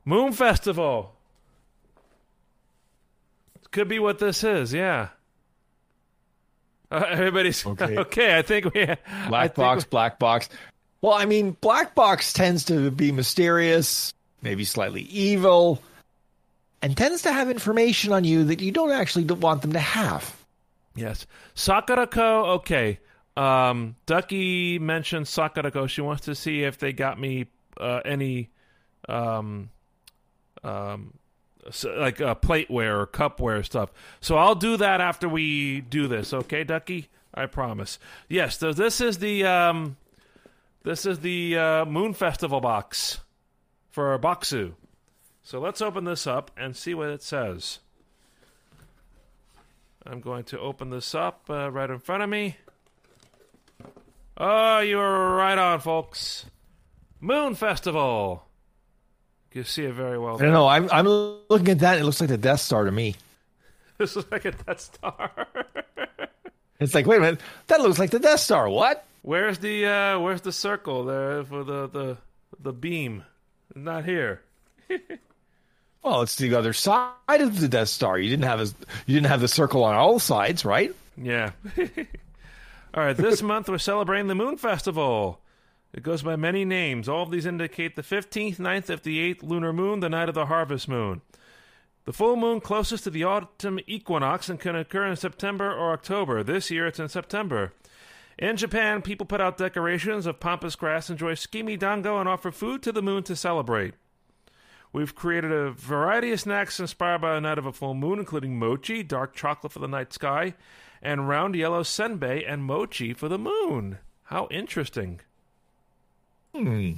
Moon 0.03 0.33
Festival. 0.33 1.15
Could 3.71 3.87
be 3.87 3.99
what 3.99 4.19
this 4.19 4.43
is, 4.43 4.73
yeah. 4.73 5.09
Uh, 6.91 7.05
everybody's 7.09 7.65
okay. 7.65 7.97
okay. 7.99 8.37
I 8.37 8.41
think 8.41 8.73
we 8.73 8.85
black 9.27 9.55
box, 9.55 9.85
we, 9.85 9.89
black 9.89 10.19
box. 10.19 10.49
Well, 11.01 11.13
I 11.13 11.25
mean, 11.25 11.51
black 11.61 11.95
box 11.95 12.33
tends 12.33 12.65
to 12.65 12.91
be 12.91 13.11
mysterious, 13.11 14.13
maybe 14.41 14.65
slightly 14.65 15.03
evil, 15.03 15.81
and 16.81 16.97
tends 16.97 17.23
to 17.23 17.31
have 17.31 17.49
information 17.49 18.11
on 18.11 18.23
you 18.23 18.45
that 18.45 18.61
you 18.61 18.71
don't 18.71 18.91
actually 18.91 19.25
want 19.25 19.61
them 19.61 19.73
to 19.73 19.79
have. 19.79 20.35
Yes, 20.95 21.25
Sakurako. 21.55 22.57
Okay, 22.57 22.99
um, 23.37 23.95
Ducky 24.05 24.79
mentioned 24.79 25.25
Sakurako. 25.25 25.87
She 25.87 26.01
wants 26.01 26.25
to 26.25 26.35
see 26.35 26.63
if 26.63 26.79
they 26.79 26.91
got 26.91 27.19
me 27.19 27.47
uh, 27.79 28.01
any 28.03 28.49
um, 29.07 29.69
um, 30.63 31.13
like 31.85 32.21
uh, 32.21 32.35
plateware 32.35 32.99
or 32.99 33.07
cupware 33.07 33.65
stuff. 33.65 33.91
So 34.21 34.37
I'll 34.37 34.55
do 34.55 34.77
that 34.77 35.01
after 35.01 35.29
we 35.29 35.81
do 35.81 36.07
this. 36.07 36.33
Okay, 36.33 36.63
Ducky? 36.63 37.09
I 37.33 37.45
promise. 37.45 37.99
Yes, 38.27 38.57
so 38.59 38.73
this 38.73 39.01
is 39.01 39.19
the 39.19 39.45
um, 39.45 39.97
this 40.83 41.05
is 41.05 41.19
the 41.19 41.57
uh, 41.57 41.85
Moon 41.85 42.13
Festival 42.13 42.59
box 42.61 43.19
for 43.91 44.17
Boxu. 44.19 44.73
So 45.43 45.59
let's 45.59 45.81
open 45.81 46.03
this 46.03 46.27
up 46.27 46.51
and 46.57 46.75
see 46.75 46.93
what 46.93 47.09
it 47.09 47.23
says. 47.23 47.79
I'm 50.05 50.21
going 50.21 50.43
to 50.45 50.59
open 50.59 50.89
this 50.89 51.13
up 51.13 51.45
uh, 51.49 51.71
right 51.71 51.89
in 51.89 51.99
front 51.99 52.23
of 52.23 52.29
me. 52.29 52.57
Oh, 54.37 54.79
you 54.79 54.97
were 54.97 55.35
right 55.35 55.57
on, 55.57 55.81
folks. 55.81 56.45
Moon 57.19 57.55
Festival. 57.55 58.48
You 59.53 59.63
see 59.63 59.83
it 59.83 59.93
very 59.93 60.19
well. 60.19 60.35
I 60.35 60.43
don't 60.43 60.51
know. 60.51 60.67
I'm 60.67 60.89
I'm 60.91 61.07
looking 61.07 61.69
at 61.69 61.79
that. 61.79 61.97
It 61.99 62.03
looks 62.03 62.21
like 62.21 62.29
the 62.29 62.37
Death 62.37 62.59
Star 62.59 62.85
to 62.85 62.91
me. 62.91 63.15
this 63.97 64.15
looks 64.15 64.31
like 64.31 64.45
a 64.45 64.51
Death 64.51 64.79
Star. 64.79 65.31
it's 66.79 66.93
like, 66.93 67.07
wait 67.07 67.17
a 67.17 67.21
minute, 67.21 67.41
that 67.67 67.81
looks 67.81 67.97
like 67.97 68.11
the 68.11 68.19
Death 68.19 68.39
Star. 68.39 68.69
What? 68.69 69.05
Where's 69.21 69.57
the 69.59 69.85
uh 69.85 70.19
where's 70.19 70.41
the 70.41 70.51
circle 70.51 71.03
there 71.05 71.43
for 71.43 71.63
the 71.63 71.87
the 71.87 72.17
the 72.59 72.73
beam? 72.73 73.23
Not 73.75 74.05
here. 74.05 74.41
well, 76.03 76.21
it's 76.21 76.35
the 76.35 76.55
other 76.55 76.73
side 76.73 77.13
of 77.29 77.59
the 77.59 77.67
Death 77.67 77.89
Star. 77.89 78.19
You 78.19 78.29
didn't 78.29 78.45
have 78.45 78.61
a, 78.61 78.65
you 79.05 79.15
didn't 79.15 79.27
have 79.27 79.41
the 79.41 79.47
circle 79.47 79.83
on 79.83 79.95
all 79.95 80.19
sides, 80.19 80.63
right? 80.63 80.93
Yeah. 81.17 81.51
all 82.93 83.03
right. 83.03 83.17
This 83.17 83.41
month 83.41 83.67
we're 83.67 83.77
celebrating 83.77 84.27
the 84.27 84.35
Moon 84.35 84.57
Festival. 84.57 85.39
It 85.91 86.03
goes 86.03 86.21
by 86.21 86.35
many 86.35 86.65
names. 86.65 87.09
All 87.09 87.23
of 87.23 87.31
these 87.31 87.45
indicate 87.45 87.95
the 87.95 88.03
15th, 88.03 88.57
9th 88.57 88.89
of 88.89 89.03
the 89.03 89.33
8th 89.33 89.43
lunar 89.43 89.73
moon, 89.73 90.01
the 90.01 90.09
night 90.09 90.29
of 90.29 90.35
the 90.35 90.45
harvest 90.45 90.87
moon. 90.87 91.21
The 92.05 92.13
full 92.13 92.35
moon 92.35 92.61
closest 92.61 93.03
to 93.05 93.09
the 93.09 93.23
autumn 93.23 93.79
equinox 93.87 94.49
and 94.49 94.59
can 94.59 94.75
occur 94.75 95.05
in 95.05 95.15
September 95.15 95.71
or 95.71 95.91
October. 95.91 96.43
This 96.43 96.71
year 96.71 96.87
it's 96.87 96.99
in 96.99 97.09
September. 97.09 97.73
In 98.37 98.55
Japan, 98.55 99.01
people 99.01 99.25
put 99.25 99.41
out 99.41 99.57
decorations 99.57 100.25
of 100.25 100.39
pampas 100.39 100.75
grass, 100.75 101.09
enjoy 101.09 101.33
tsukimi 101.33 101.77
dango, 101.77 102.17
and 102.17 102.29
offer 102.29 102.51
food 102.51 102.81
to 102.83 102.91
the 102.91 103.01
moon 103.01 103.23
to 103.23 103.35
celebrate. 103.35 103.95
We've 104.93 105.13
created 105.13 105.51
a 105.51 105.71
variety 105.71 106.31
of 106.31 106.39
snacks 106.39 106.79
inspired 106.79 107.21
by 107.21 107.35
the 107.35 107.41
night 107.41 107.57
of 107.57 107.65
a 107.65 107.73
full 107.73 107.93
moon, 107.93 108.17
including 108.17 108.57
mochi, 108.57 109.03
dark 109.03 109.35
chocolate 109.35 109.73
for 109.73 109.79
the 109.79 109.87
night 109.87 110.13
sky, 110.13 110.55
and 111.01 111.27
round 111.27 111.53
yellow 111.53 111.83
senbei 111.83 112.43
and 112.47 112.63
mochi 112.63 113.13
for 113.13 113.27
the 113.27 113.37
moon. 113.37 113.99
How 114.23 114.47
interesting. 114.49 115.21
Hmm. 116.55 116.93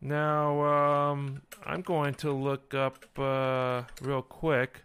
Now, 0.00 0.62
um, 1.12 1.42
I'm 1.64 1.80
going 1.82 2.14
to 2.14 2.32
look 2.32 2.74
up 2.74 3.04
uh, 3.18 3.82
real 4.02 4.22
quick. 4.22 4.82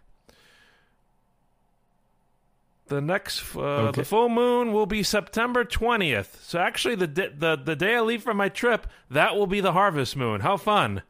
The 2.88 3.00
next, 3.00 3.54
uh, 3.54 3.60
Okay. 3.60 4.00
the 4.00 4.04
full 4.04 4.28
moon 4.28 4.72
will 4.72 4.86
be 4.86 5.02
September 5.02 5.64
20th. 5.64 6.42
So 6.42 6.58
actually, 6.58 6.96
the, 6.96 7.06
di- 7.06 7.28
the 7.36 7.56
the 7.56 7.76
day 7.76 7.94
I 7.96 8.00
leave 8.00 8.22
for 8.22 8.34
my 8.34 8.48
trip, 8.48 8.86
that 9.10 9.36
will 9.36 9.46
be 9.46 9.60
the 9.60 9.72
harvest 9.72 10.16
moon. 10.16 10.40
How 10.40 10.56
fun! 10.56 11.02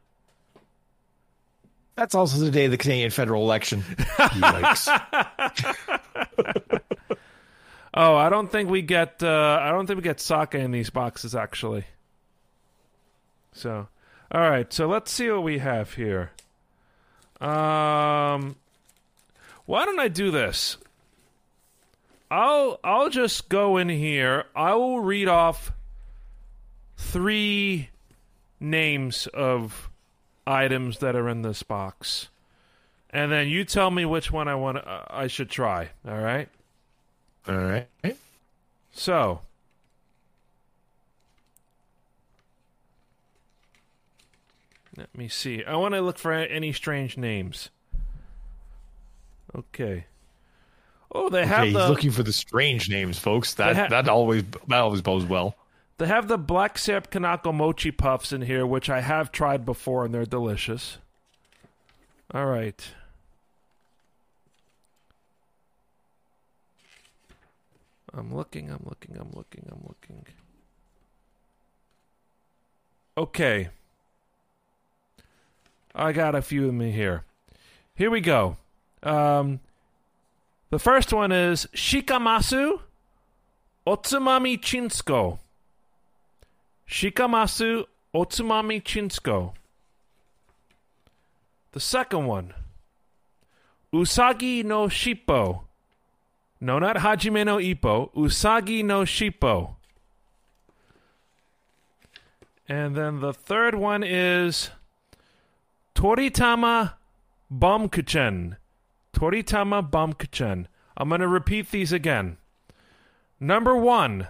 That's 1.95 2.15
also 2.15 2.39
the 2.39 2.51
day 2.51 2.67
of 2.67 2.71
the 2.71 2.77
Canadian 2.77 3.11
federal 3.11 3.43
election. 3.43 3.83
Yikes. 3.83 4.89
Oh, 7.93 8.15
I 8.15 8.29
don't 8.29 8.51
think 8.53 8.71
we 8.71 8.83
get. 8.83 9.21
Uh, 9.21 9.59
I 9.61 9.71
don't 9.71 9.85
think 9.87 9.97
we 9.97 10.03
get 10.05 10.21
sake 10.21 10.55
in 10.55 10.71
these 10.71 10.91
boxes 10.91 11.35
actually. 11.35 11.85
So, 13.53 13.89
all 14.31 14.41
right. 14.41 14.73
So 14.73 14.87
let's 14.87 15.11
see 15.11 15.31
what 15.31 15.43
we 15.43 15.59
have 15.59 15.95
here. 15.95 16.31
Um, 17.41 18.57
why 19.67 19.85
don't 19.85 20.01
I 20.01 20.09
do 20.09 20.31
this? 20.31 20.77
I'll 22.31 22.79
I'll 22.85 23.11
just 23.11 23.49
go 23.49 23.77
in 23.77 23.89
here. 23.89 24.45
I 24.55 24.75
will 24.75 25.01
read 25.01 25.27
off 25.27 25.73
three 26.97 27.91
names 28.61 29.27
of 29.29 29.91
items 30.47 30.99
that 30.99 31.17
are 31.17 31.29
in 31.29 31.43
this 31.43 31.63
box, 31.63 32.29
and 33.11 33.33
then 33.33 33.49
you 33.49 33.65
tell 33.65 33.91
me 33.91 34.05
which 34.05 34.31
one 34.31 34.47
I 34.47 34.55
want. 34.55 34.79
Uh, 34.79 35.05
I 35.09 35.27
should 35.27 35.51
try. 35.51 35.89
All 36.07 36.19
right. 36.19 36.49
All 37.49 37.57
right. 37.57 37.89
So, 38.93 39.41
let 44.97 45.17
me 45.17 45.29
see. 45.29 45.65
I 45.65 45.77
want 45.77 45.95
to 45.95 46.01
look 46.01 46.19
for 46.19 46.33
any 46.33 46.73
strange 46.73 47.17
names. 47.17 47.71
Okay. 49.55 50.05
Oh, 51.13 51.29
they 51.29 51.45
have 51.47 51.61
Okay, 51.61 51.67
he's 51.71 51.77
the 51.77 51.89
looking 51.89 52.11
for 52.13 52.23
the 52.23 52.33
strange 52.33 52.89
names, 52.89 53.19
folks. 53.19 53.55
That 53.55 53.77
ha- 53.77 53.89
that 53.89 54.09
always 54.09 54.45
that 54.69 54.79
always 54.81 55.01
bodes 55.03 55.25
well. 55.25 55.57
they 55.99 56.07
have 56.07 56.29
the 56.29 56.39
black 56.39 56.79
syrup 56.79 57.11
kinako 57.11 57.53
mochi 57.53 57.91
puffs 57.91 58.33
in 58.33 58.43
here, 58.43 58.65
which 58.67 58.89
I 58.89 59.01
have 59.01 59.33
tried 59.33 59.67
before 59.67 60.05
and 60.05 60.15
they're 60.15 60.25
delicious. 60.25 60.99
All 62.33 62.47
right. 62.47 62.81
I'm 68.13 68.35
looking, 68.35 68.71
I'm 68.71 68.83
looking, 68.85 69.17
I'm 69.19 69.31
looking, 69.35 69.69
I'm 69.71 69.83
looking. 69.87 70.27
Okay. 73.17 73.69
I 75.95 76.13
got 76.13 76.35
a 76.35 76.43
few 76.43 76.63
of 76.63 76.67
them 76.69 76.81
here. 76.81 77.25
Here 77.95 78.11
we 78.11 78.21
go. 78.21 78.57
Um, 79.03 79.61
the 80.71 80.79
first 80.79 81.13
one 81.13 81.33
is 81.33 81.67
Shikamasu 81.75 82.81
Otsumami 83.87 84.61
Chinsuko. 84.61 85.39
Shikamasu 86.89 87.87
Otsumami 88.15 88.83
Chinsuko. 88.83 89.55
The 91.73 91.81
second 91.81 92.27
one, 92.27 92.55
Usagi 93.93 94.65
no 94.65 94.87
Shippo. 94.87 95.63
No, 96.61 96.79
not 96.79 96.97
Hajime 96.97 97.47
no 97.47 97.57
Ippo. 97.59 98.13
Usagi 98.15 98.85
no 98.85 99.03
Shippo. 99.03 99.77
And 102.69 102.95
then 102.95 103.21
the 103.21 103.33
third 103.33 103.75
one 103.75 104.05
is 104.05 104.71
Toritama 106.01 106.95
Bomkuchen. 107.53 108.57
Toritama 109.13 109.91
Bomkuchen. 109.91 110.65
I'm 110.97 111.11
going 111.11 111.21
to 111.21 111.29
repeat 111.29 111.71
these 111.71 111.93
again. 111.93 112.39
Number 113.39 113.77
one, 113.77 114.29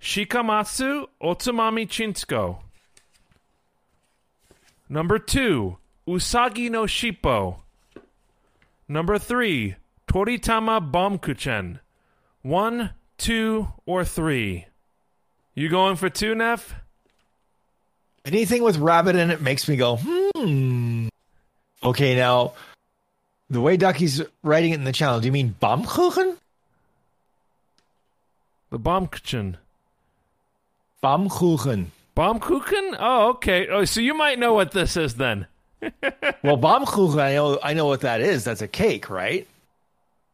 Shikamatsu 0.00 1.06
Otsumami 1.22 1.86
Chinsuko. 1.86 2.62
Number 4.88 5.20
two, 5.20 5.76
Usagi 6.08 6.68
no 6.68 6.86
Shippo. 6.86 7.58
Number 8.88 9.16
three, 9.16 9.76
Toritama 10.08 10.90
Bomkuchen. 10.90 11.78
One, 12.42 12.90
two, 13.16 13.68
or 13.86 14.04
three. 14.04 14.66
You 15.54 15.68
going 15.68 15.94
for 15.94 16.10
two, 16.10 16.34
Neff? 16.34 16.74
Anything 18.24 18.64
with 18.64 18.78
rabbit 18.78 19.14
in 19.14 19.30
it 19.30 19.40
makes 19.40 19.68
me 19.68 19.76
go, 19.76 19.98
hmm. 20.02 21.08
Okay, 21.84 22.14
now 22.14 22.52
the 23.50 23.60
way 23.60 23.76
Ducky's 23.76 24.22
writing 24.42 24.72
it 24.72 24.76
in 24.76 24.84
the 24.84 24.92
channel, 24.92 25.20
do 25.20 25.26
you 25.26 25.32
mean 25.32 25.54
Baumkuchen? 25.60 26.36
The 28.70 28.78
Bomkuchen. 28.78 29.56
Baumkuchen. 31.02 31.86
Baumkuchen? 32.16 32.96
Oh, 32.98 33.30
okay. 33.30 33.68
Oh, 33.68 33.84
so 33.84 34.00
you 34.00 34.14
might 34.14 34.38
know 34.38 34.54
what 34.54 34.72
this 34.72 34.96
is 34.96 35.14
then. 35.14 35.46
Well, 36.42 36.56
Baumkuchen, 36.58 37.20
I 37.20 37.34
know, 37.34 37.58
I 37.62 37.74
know 37.74 37.86
what 37.86 38.00
that 38.00 38.20
is. 38.20 38.44
That's 38.44 38.62
a 38.62 38.68
cake, 38.68 39.10
right? 39.10 39.46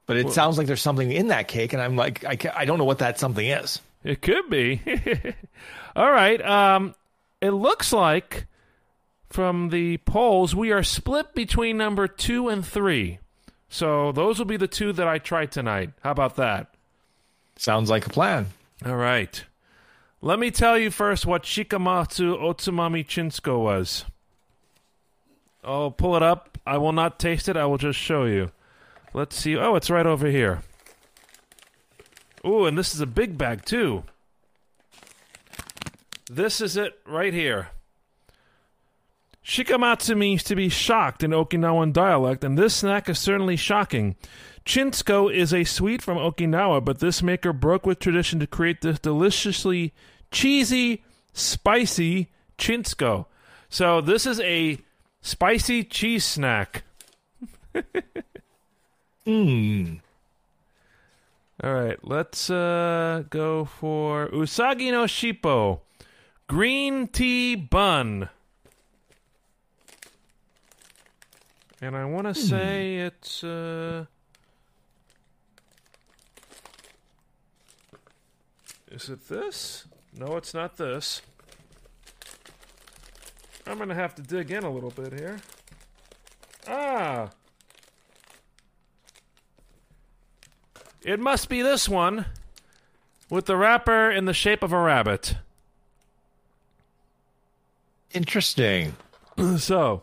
But 0.06 0.16
it 0.16 0.24
Well- 0.26 0.32
sounds 0.34 0.56
like 0.58 0.66
there's 0.66 0.80
something 0.80 1.10
in 1.12 1.28
that 1.28 1.48
cake, 1.48 1.72
and 1.72 1.82
I'm 1.82 1.96
like, 1.96 2.24
I, 2.24 2.38
I 2.54 2.64
don't 2.64 2.78
know 2.78 2.84
what 2.84 2.98
that 3.00 3.18
something 3.18 3.46
is. 3.46 3.80
It 4.04 4.22
could 4.22 4.48
be. 4.48 4.80
All 5.96 6.10
right. 6.10 6.40
Um, 6.40 6.94
it 7.40 7.50
looks 7.50 7.92
like 7.92 8.46
from 9.28 9.68
the 9.68 9.98
polls 9.98 10.54
we 10.54 10.72
are 10.72 10.82
split 10.82 11.34
between 11.34 11.76
number 11.76 12.06
two 12.08 12.48
and 12.48 12.66
three. 12.66 13.18
So 13.68 14.12
those 14.12 14.38
will 14.38 14.46
be 14.46 14.56
the 14.56 14.66
two 14.66 14.92
that 14.94 15.06
I 15.06 15.18
try 15.18 15.46
tonight. 15.46 15.90
How 16.02 16.10
about 16.10 16.36
that? 16.36 16.74
Sounds 17.56 17.90
like 17.90 18.06
a 18.06 18.10
plan. 18.10 18.46
All 18.86 18.96
right. 18.96 19.44
Let 20.20 20.38
me 20.38 20.50
tell 20.50 20.78
you 20.78 20.90
first 20.90 21.26
what 21.26 21.42
Shikamatsu 21.42 22.40
Otsumami 22.40 23.06
Chinsuko 23.06 23.62
was. 23.62 24.04
I'll 25.62 25.90
pull 25.90 26.16
it 26.16 26.22
up. 26.22 26.58
I 26.66 26.78
will 26.78 26.92
not 26.92 27.18
taste 27.18 27.48
it. 27.48 27.56
I 27.56 27.66
will 27.66 27.78
just 27.78 27.98
show 27.98 28.24
you. 28.24 28.50
Let's 29.12 29.36
see. 29.36 29.56
Oh, 29.56 29.74
it's 29.74 29.90
right 29.90 30.06
over 30.06 30.28
here. 30.28 30.62
Ooh, 32.46 32.66
and 32.66 32.78
this 32.78 32.94
is 32.94 33.00
a 33.00 33.06
big 33.06 33.36
bag 33.36 33.64
too. 33.64 34.04
This 36.30 36.60
is 36.60 36.76
it 36.76 36.98
right 37.06 37.32
here. 37.32 37.68
Shikamatsu 39.48 40.14
means 40.14 40.42
to 40.42 40.54
be 40.54 40.68
shocked 40.68 41.24
in 41.24 41.30
Okinawan 41.30 41.94
dialect, 41.94 42.44
and 42.44 42.58
this 42.58 42.74
snack 42.74 43.08
is 43.08 43.18
certainly 43.18 43.56
shocking. 43.56 44.14
Chinsuko 44.66 45.32
is 45.34 45.54
a 45.54 45.64
sweet 45.64 46.02
from 46.02 46.18
Okinawa, 46.18 46.84
but 46.84 46.98
this 46.98 47.22
maker 47.22 47.54
broke 47.54 47.86
with 47.86 47.98
tradition 47.98 48.38
to 48.40 48.46
create 48.46 48.82
this 48.82 48.98
deliciously 48.98 49.94
cheesy, 50.30 51.02
spicy 51.32 52.28
Chinsuko. 52.58 53.24
So 53.70 54.02
this 54.02 54.26
is 54.26 54.38
a 54.40 54.80
spicy 55.22 55.82
cheese 55.82 56.26
snack. 56.26 56.84
Hmm. 59.24 59.96
All 61.62 61.74
right, 61.74 61.98
let's 62.02 62.48
uh, 62.48 63.24
go 63.28 63.66
for 63.66 64.28
Usagi 64.28 64.90
no 64.90 65.04
Shippo, 65.04 65.80
green 66.46 67.08
tea 67.08 67.54
bun. 67.54 68.30
And 71.80 71.96
I 71.96 72.04
want 72.04 72.26
to 72.26 72.34
say 72.34 72.96
it's 72.96 73.44
uh 73.44 74.06
Is 78.90 79.08
it 79.10 79.28
this? 79.28 79.84
No, 80.16 80.36
it's 80.36 80.54
not 80.54 80.76
this. 80.76 81.20
I'm 83.66 83.76
going 83.76 83.90
to 83.90 83.94
have 83.94 84.14
to 84.14 84.22
dig 84.22 84.50
in 84.50 84.64
a 84.64 84.70
little 84.70 84.90
bit 84.90 85.12
here. 85.12 85.38
Ah. 86.66 87.30
It 91.04 91.20
must 91.20 91.48
be 91.48 91.60
this 91.60 91.88
one 91.88 92.26
with 93.28 93.44
the 93.44 93.56
wrapper 93.56 94.10
in 94.10 94.24
the 94.24 94.32
shape 94.32 94.62
of 94.62 94.72
a 94.72 94.78
rabbit. 94.78 95.36
Interesting. 98.12 98.96
So, 99.58 100.02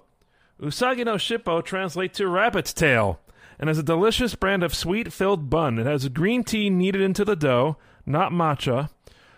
Usagi 0.60 1.06
no 1.06 1.16
Shippo 1.16 1.64
translates 1.64 2.18
to 2.18 2.28
rabbit's 2.28 2.74
tail 2.74 3.20
and 3.60 3.70
is 3.70 3.78
a 3.78 3.84
delicious 3.84 4.36
brand 4.36 4.64
of 4.64 4.74
sweet 4.74 5.12
filled 5.14 5.50
bun. 5.50 5.80
It 5.80 5.86
has 5.86 6.08
green 6.10 6.44
tea 6.44 6.70
kneaded 6.70 7.02
into 7.02 7.26
the 7.26 7.36
dough, 7.36 7.78
not 8.06 8.32
matcha, 8.32 8.90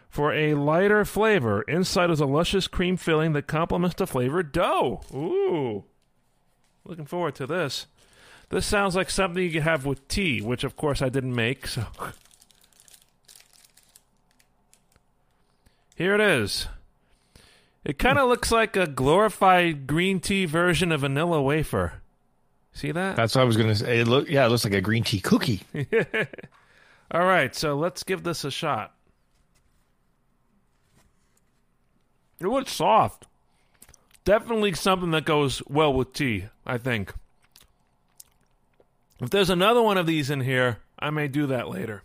for 0.10 0.34
a 0.34 0.54
lighter 0.56 1.06
flavor. 1.06 1.62
Inside 1.64 2.10
is 2.10 2.20
a 2.20 2.26
luscious 2.26 2.68
cream 2.68 2.98
filling 2.98 3.34
that 3.34 3.48
complements 3.48 3.96
the 3.96 4.08
flavored 4.08 4.52
dough. 4.52 5.02
Ooh. 5.14 5.86
Looking 6.86 7.06
forward 7.06 7.36
to 7.36 7.46
this. 7.46 7.88
This 8.50 8.66
sounds 8.66 8.96
like 8.96 9.10
something 9.10 9.44
you 9.44 9.52
could 9.52 9.64
have 9.64 9.86
with 9.86 10.08
tea, 10.08 10.42
which 10.42 10.64
of 10.64 10.76
course 10.78 11.02
I 11.02 11.10
didn't 11.10 11.36
make, 11.36 11.68
so. 11.68 11.86
Here 15.96 16.16
it 16.16 16.22
is. 16.22 16.68
It 17.84 17.98
kind 18.00 18.20
of 18.20 18.28
looks 18.28 18.52
like 18.52 18.76
a 18.76 18.88
glorified 18.88 19.88
green 19.88 20.20
tea 20.20 20.46
version 20.46 20.92
of 20.92 21.02
vanilla 21.02 21.42
wafer. 21.42 22.02
See 22.74 22.92
that? 22.92 23.16
That's 23.16 23.36
what 23.36 23.42
I 23.42 23.46
was 23.46 23.58
gonna 23.58 23.76
say. 23.76 24.02
It 24.02 24.08
look, 24.08 24.30
yeah, 24.30 24.46
it 24.46 24.50
looks 24.50 24.64
like 24.64 24.74
a 24.74 24.82
green 24.82 25.04
tea 25.04 25.20
cookie. 25.20 25.62
All 27.12 27.26
right, 27.26 27.56
so 27.56 27.76
let's 27.76 28.04
give 28.04 28.24
this 28.24 28.44
a 28.44 28.52
shot. 28.52 28.94
It 32.40 32.48
looks 32.48 32.74
soft. 32.74 33.26
Definitely 34.26 34.74
something 34.74 35.12
that 35.12 35.26
goes 35.26 35.62
well 35.68 35.94
with 35.94 36.14
tea, 36.14 36.46
I 36.66 36.78
think. 36.78 37.14
If 39.20 39.30
there's 39.30 39.50
another 39.50 39.82
one 39.82 39.98
of 39.98 40.06
these 40.06 40.30
in 40.30 40.42
here, 40.42 40.80
I 41.00 41.10
may 41.10 41.28
do 41.28 41.48
that 41.48 41.70
later. 41.70 42.04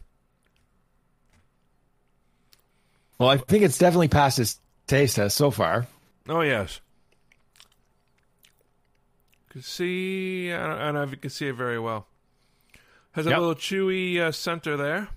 Well, 3.18 3.28
I 3.28 3.36
think 3.36 3.62
it's 3.62 3.78
definitely 3.78 4.08
past 4.08 4.38
its 4.38 4.58
taste 4.86 5.16
test 5.16 5.36
so 5.36 5.50
far. 5.50 5.86
Oh, 6.28 6.40
yes. 6.42 6.80
You 9.48 9.52
can 9.54 9.62
see, 9.62 10.52
I 10.52 10.66
don't, 10.66 10.78
I 10.78 10.84
don't 10.86 10.94
know 10.94 11.02
if 11.02 11.10
you 11.10 11.16
can 11.16 11.30
see 11.30 11.48
it 11.48 11.54
very 11.54 11.78
well. 11.78 12.06
Has 13.12 13.26
a 13.26 13.30
Yep. 13.30 13.38
little 13.38 13.54
chewy 13.54 14.18
uh, 14.18 14.32
center 14.32 14.76
there. 14.76 15.08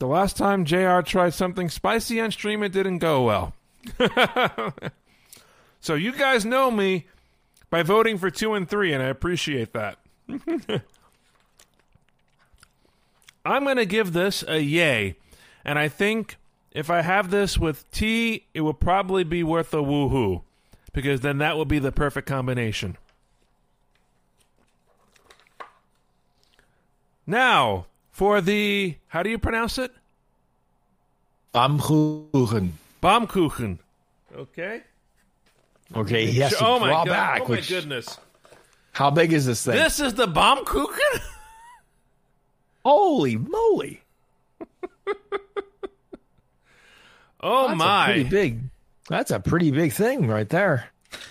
The 0.00 0.06
last 0.08 0.36
time 0.36 0.64
JR 0.64 1.00
tried 1.00 1.34
something 1.34 1.68
spicy 1.68 2.20
on 2.20 2.30
stream, 2.32 2.62
it 2.62 2.72
didn't 2.72 2.98
go 2.98 3.22
well. 3.22 3.54
so 5.80 5.94
you 5.94 6.12
guys 6.12 6.44
know 6.44 6.70
me 6.70 7.06
by 7.70 7.82
voting 7.82 8.18
for 8.18 8.30
two 8.30 8.54
and 8.54 8.68
three, 8.68 8.92
and 8.92 9.02
I 9.02 9.06
appreciate 9.06 9.72
that. 9.72 9.98
I'm 13.46 13.64
going 13.64 13.76
to 13.76 13.86
give 13.86 14.12
this 14.12 14.42
a 14.48 14.58
yay, 14.58 15.16
and 15.64 15.78
I 15.78 15.88
think 15.88 16.36
if 16.72 16.90
I 16.90 17.02
have 17.02 17.30
this 17.30 17.56
with 17.56 17.90
tea, 17.90 18.44
it 18.52 18.60
will 18.62 18.74
probably 18.74 19.24
be 19.24 19.42
worth 19.42 19.72
a 19.72 19.78
woohoo, 19.78 20.42
because 20.92 21.20
then 21.20 21.38
that 21.38 21.56
will 21.56 21.64
be 21.64 21.78
the 21.78 21.92
perfect 21.92 22.28
combination. 22.28 22.96
Now, 27.26 27.86
for 28.10 28.40
the 28.40 28.96
how 29.08 29.22
do 29.22 29.30
you 29.30 29.38
pronounce 29.38 29.78
it? 29.78 29.92
Baumkuchen. 31.54 32.70
Baumkuchen. 33.02 33.78
Okay. 34.36 34.82
Okay, 35.94 36.26
he 36.26 36.40
has 36.40 36.56
to 36.56 36.66
oh 36.66 36.80
my 36.80 36.88
draw 36.88 37.04
back. 37.04 37.42
oh 37.42 37.44
my 37.44 37.50
which, 37.50 37.68
goodness! 37.68 38.18
How 38.92 39.10
big 39.10 39.32
is 39.32 39.46
this 39.46 39.64
thing? 39.64 39.74
This 39.76 40.00
is 40.00 40.14
the 40.14 40.26
Baumkuchen. 40.26 41.20
Holy 42.84 43.36
moly! 43.36 44.02
Oh 47.46 47.68
That's 47.68 47.78
my! 47.78 48.02
a 48.02 48.12
pretty 48.14 48.28
big. 48.30 48.60
That's 49.08 49.30
a 49.30 49.38
pretty 49.38 49.70
big 49.70 49.92
thing 49.92 50.26
right 50.26 50.48
there. 50.48 50.88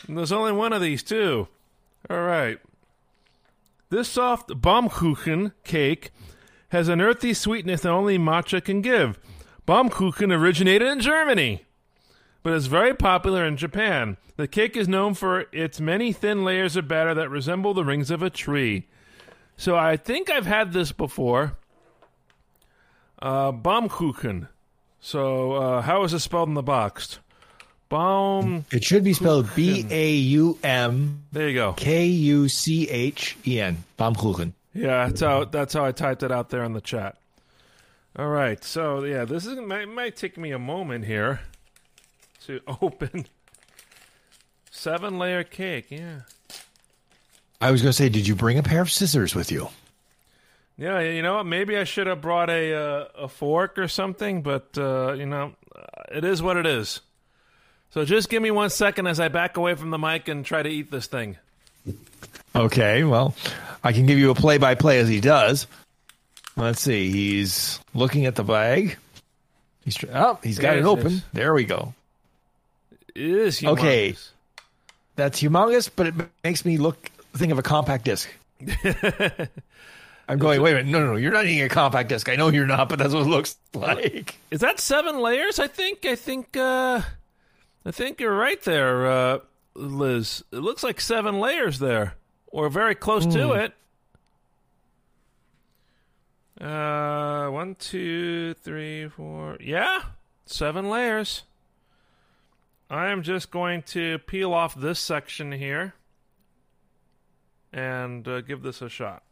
And 0.07 0.16
There's 0.18 0.32
only 0.32 0.51
one 0.51 0.72
of 0.72 0.82
these 0.82 1.01
too. 1.01 1.47
All 2.09 2.22
right. 2.22 2.59
This 3.89 4.09
soft 4.09 4.49
Baumkuchen 4.49 5.53
cake 5.64 6.11
has 6.70 6.88
an 6.88 7.01
earthy 7.01 7.34
sweetness 7.34 7.82
that 7.82 7.89
only 7.89 8.18
matcha 8.20 8.64
can 8.64 8.82
give. 8.82 9.20
Baumkuchen 9.68 10.32
originated 10.32 10.88
in 10.88 10.99
Germany, 10.99 11.66
but 12.43 12.53
is 12.53 12.68
very 12.68 12.93
popular 12.93 13.43
in 13.45 13.57
Japan. 13.57 14.18
The 14.36 14.47
cake 14.47 14.76
is 14.76 14.88
known 14.88 15.14
for 15.14 15.45
its 15.51 15.80
many 15.80 16.11
thin 16.11 16.43
layers 16.43 16.76
of 16.76 16.88
batter 16.88 17.14
that 17.14 17.30
resemble 17.30 17.74
the 17.74 17.86
rings 17.86 18.11
of 18.11 18.22
a 18.22 18.30
tree. 18.30 18.88
So 19.57 19.76
I 19.76 19.97
think 19.97 20.30
I've 20.30 20.47
had 20.47 20.74
this 20.74 20.91
before. 20.91 21.57
Uh, 23.22 23.51
Baumkuchen. 23.51 24.47
So 25.03 25.51
uh, 25.51 25.81
how 25.81 26.05
is 26.05 26.13
it 26.13 26.19
spelled 26.19 26.47
in 26.47 26.55
the 26.55 26.63
box? 26.63 27.19
Baum. 27.89 28.63
It 28.71 28.85
should 28.85 29.03
be 29.03 29.11
spelled 29.11 29.53
B 29.53 29.85
A 29.89 30.11
U 30.13 30.57
M 30.63 31.25
There 31.33 31.49
you 31.49 31.55
go. 31.55 31.73
K 31.73 32.05
U 32.05 32.47
C 32.47 32.89
H 32.89 33.37
E 33.45 33.59
N. 33.59 33.83
Baumkuchen. 33.99 34.53
Yeah, 34.73 35.05
that's 35.05 35.19
how 35.19 35.43
that's 35.43 35.73
how 35.73 35.85
I 35.85 35.91
typed 35.91 36.23
it 36.23 36.31
out 36.31 36.49
there 36.49 36.63
in 36.63 36.71
the 36.71 36.81
chat. 36.81 37.17
All 38.17 38.29
right, 38.29 38.63
so 38.63 39.03
yeah, 39.03 39.25
this 39.25 39.45
is 39.45 39.59
might, 39.59 39.89
might 39.89 40.15
take 40.15 40.37
me 40.37 40.51
a 40.51 40.59
moment 40.59 41.05
here 41.05 41.41
to 42.45 42.61
open 42.81 43.25
seven 44.71 45.19
layer 45.19 45.43
cake. 45.43 45.87
Yeah, 45.91 46.21
I 47.59 47.71
was 47.71 47.81
going 47.81 47.89
to 47.89 47.97
say, 47.97 48.07
did 48.07 48.25
you 48.25 48.35
bring 48.35 48.57
a 48.57 48.63
pair 48.63 48.81
of 48.81 48.89
scissors 48.89 49.35
with 49.35 49.51
you? 49.51 49.67
Yeah. 50.78 50.99
You 50.99 51.21
know 51.21 51.36
what? 51.36 51.45
Maybe 51.45 51.78
I 51.78 51.84
should 51.84 52.07
have 52.07 52.21
brought 52.21 52.49
a 52.49 52.74
uh, 52.74 53.05
a 53.24 53.28
fork 53.28 53.78
or 53.78 53.88
something, 53.88 54.41
but 54.41 54.78
uh, 54.78 55.13
you 55.13 55.26
know, 55.26 55.53
it 56.11 56.24
is 56.24 56.41
what 56.41 56.57
it 56.57 56.65
is. 56.65 57.01
So 57.91 58.05
just 58.05 58.30
give 58.30 58.41
me 58.41 58.49
one 58.51 58.69
second 58.71 59.05
as 59.07 59.19
I 59.19 59.28
back 59.28 59.57
away 59.57 59.76
from 59.76 59.91
the 59.91 59.99
mic 59.99 60.28
and 60.28 60.43
try 60.45 60.63
to 60.63 60.69
eat 60.69 60.89
this 60.89 61.05
thing. 61.07 61.38
Okay, 62.55 63.03
well, 63.03 63.36
I 63.84 63.93
can 63.93 64.05
give 64.05 64.17
you 64.17 64.32
a 64.32 64.36
play 64.36 64.57
by 64.57 64.76
play 64.76 64.99
as 64.99 65.07
he 65.07 65.19
does. 65.19 65.67
Let's 66.55 66.82
see. 66.82 67.11
He's 67.11 67.80
looking 67.93 68.26
at 68.26 68.36
the 68.36 68.43
bag. 68.43 68.97
He's 69.84 69.95
tr- 69.95 70.07
oh, 70.13 70.39
he's 70.43 70.59
got 70.59 70.71
There 70.71 70.80
it 70.80 70.86
open. 70.86 71.07
is. 71.07 71.24
There 71.34 71.53
we 71.53 71.65
go. 71.65 71.93
It 73.13 73.21
is 73.24 73.59
humongous. 73.59 73.71
Okay. 73.80 74.15
That's 75.15 75.41
humongous, 75.41 75.89
but 75.95 76.07
it 76.07 76.13
makes 76.43 76.65
me 76.65 76.78
look 76.78 77.11
think 77.36 77.51
of 77.51 77.59
a 77.59 77.63
compact 77.63 78.05
disc. 78.05 78.30
I'm 80.28 80.38
going. 80.38 80.61
Wait 80.61 80.71
a 80.71 80.76
minute. 80.76 80.91
No, 80.91 80.99
no, 80.99 81.11
no. 81.11 81.15
You're 81.17 81.34
not 81.34 81.45
eating 81.45 81.63
a 81.63 81.69
compact 81.69 82.09
disc. 82.09 82.30
I 82.30 82.36
know 82.36 82.47
you're 82.49 82.65
not, 82.65 82.88
but 82.89 82.97
that's 82.99 83.13
what 83.13 83.24
it 83.24 83.30
looks 83.30 83.57
like. 83.74 84.36
Is 84.51 84.61
that 84.61 84.80
seven 84.80 85.19
layers? 85.19 85.59
I 85.59 85.67
think. 85.67 86.05
I 86.05 86.15
think. 86.15 86.55
uh 86.55 87.01
I 87.86 87.91
think 87.91 88.21
you're 88.21 88.34
right 88.36 88.61
there, 88.63 89.05
uh, 89.05 89.39
Liz. 89.76 90.41
It 90.53 90.59
looks 90.59 90.84
like 90.84 91.01
seven 91.01 91.39
layers 91.41 91.80
there, 91.80 92.15
or 92.47 92.69
very 92.69 92.95
close 92.95 93.26
to 93.26 93.51
it. 93.51 93.74
Uh, 96.61 97.49
one, 97.49 97.76
two, 97.76 98.53
three, 98.53 99.09
four. 99.09 99.57
Yeah, 99.59 100.03
seven 100.45 100.89
layers. 100.89 101.43
I 102.89 103.07
am 103.07 103.21
just 103.21 103.51
going 103.51 103.82
to 103.88 104.19
peel 104.19 104.53
off 104.53 104.76
this 104.76 104.99
section 104.99 105.51
here 105.51 105.93
and 107.74 108.26
uh, 108.28 108.41
give 108.41 108.61
this 108.61 108.82
a 108.82 108.88
shot. 108.88 109.24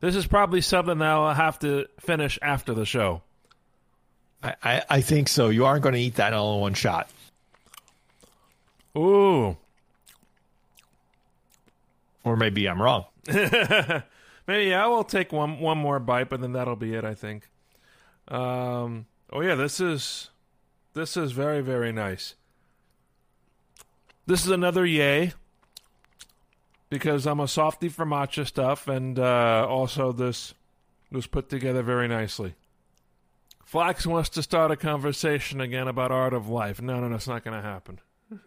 This 0.00 0.16
is 0.16 0.26
probably 0.26 0.60
something 0.60 0.98
that 0.98 1.08
I'll 1.08 1.34
have 1.34 1.58
to 1.60 1.86
finish 1.98 2.38
after 2.40 2.72
the 2.74 2.86
show. 2.86 3.22
I, 4.42 4.54
I, 4.62 4.82
I 4.88 5.00
think 5.02 5.28
so. 5.28 5.48
You 5.50 5.66
aren't 5.66 5.82
going 5.82 5.94
to 5.94 6.00
eat 6.00 6.16
that 6.16 6.32
all 6.32 6.54
in 6.54 6.60
one 6.60 6.74
shot. 6.74 7.10
Ooh. 8.96 9.56
Or 12.24 12.36
maybe 12.36 12.68
I'm 12.68 12.80
wrong. 12.80 13.04
Maybe 14.46 14.74
I 14.74 14.86
will 14.86 15.04
take 15.04 15.30
one 15.32 15.60
one 15.60 15.78
more 15.78 16.00
bite, 16.00 16.28
but 16.28 16.40
then 16.40 16.54
that'll 16.54 16.74
be 16.74 16.94
it. 16.94 17.04
I 17.04 17.14
think. 17.14 17.48
Um. 18.26 19.06
Oh 19.32 19.42
yeah, 19.42 19.54
this 19.54 19.78
is 19.78 20.30
this 20.94 21.16
is 21.16 21.32
very 21.32 21.60
very 21.60 21.92
nice. 21.92 22.34
This 24.26 24.44
is 24.44 24.50
another 24.50 24.84
yay 24.84 25.34
because 26.90 27.26
I'm 27.26 27.40
a 27.40 27.48
softy 27.48 27.88
for 27.88 28.04
matcha 28.04 28.46
stuff, 28.46 28.88
and 28.88 29.18
uh, 29.18 29.66
also 29.66 30.12
this 30.12 30.52
was 31.10 31.26
put 31.26 31.48
together 31.48 31.82
very 31.82 32.08
nicely. 32.08 32.54
Flax 33.64 34.04
wants 34.04 34.28
to 34.30 34.42
start 34.42 34.72
a 34.72 34.76
conversation 34.76 35.60
again 35.60 35.86
about 35.86 36.10
art 36.10 36.34
of 36.34 36.48
life. 36.48 36.82
No, 36.82 37.00
no, 37.00 37.14
it's 37.14 37.28
not 37.28 37.44
going 37.44 37.56
to 37.56 37.66
happen. 37.66 38.00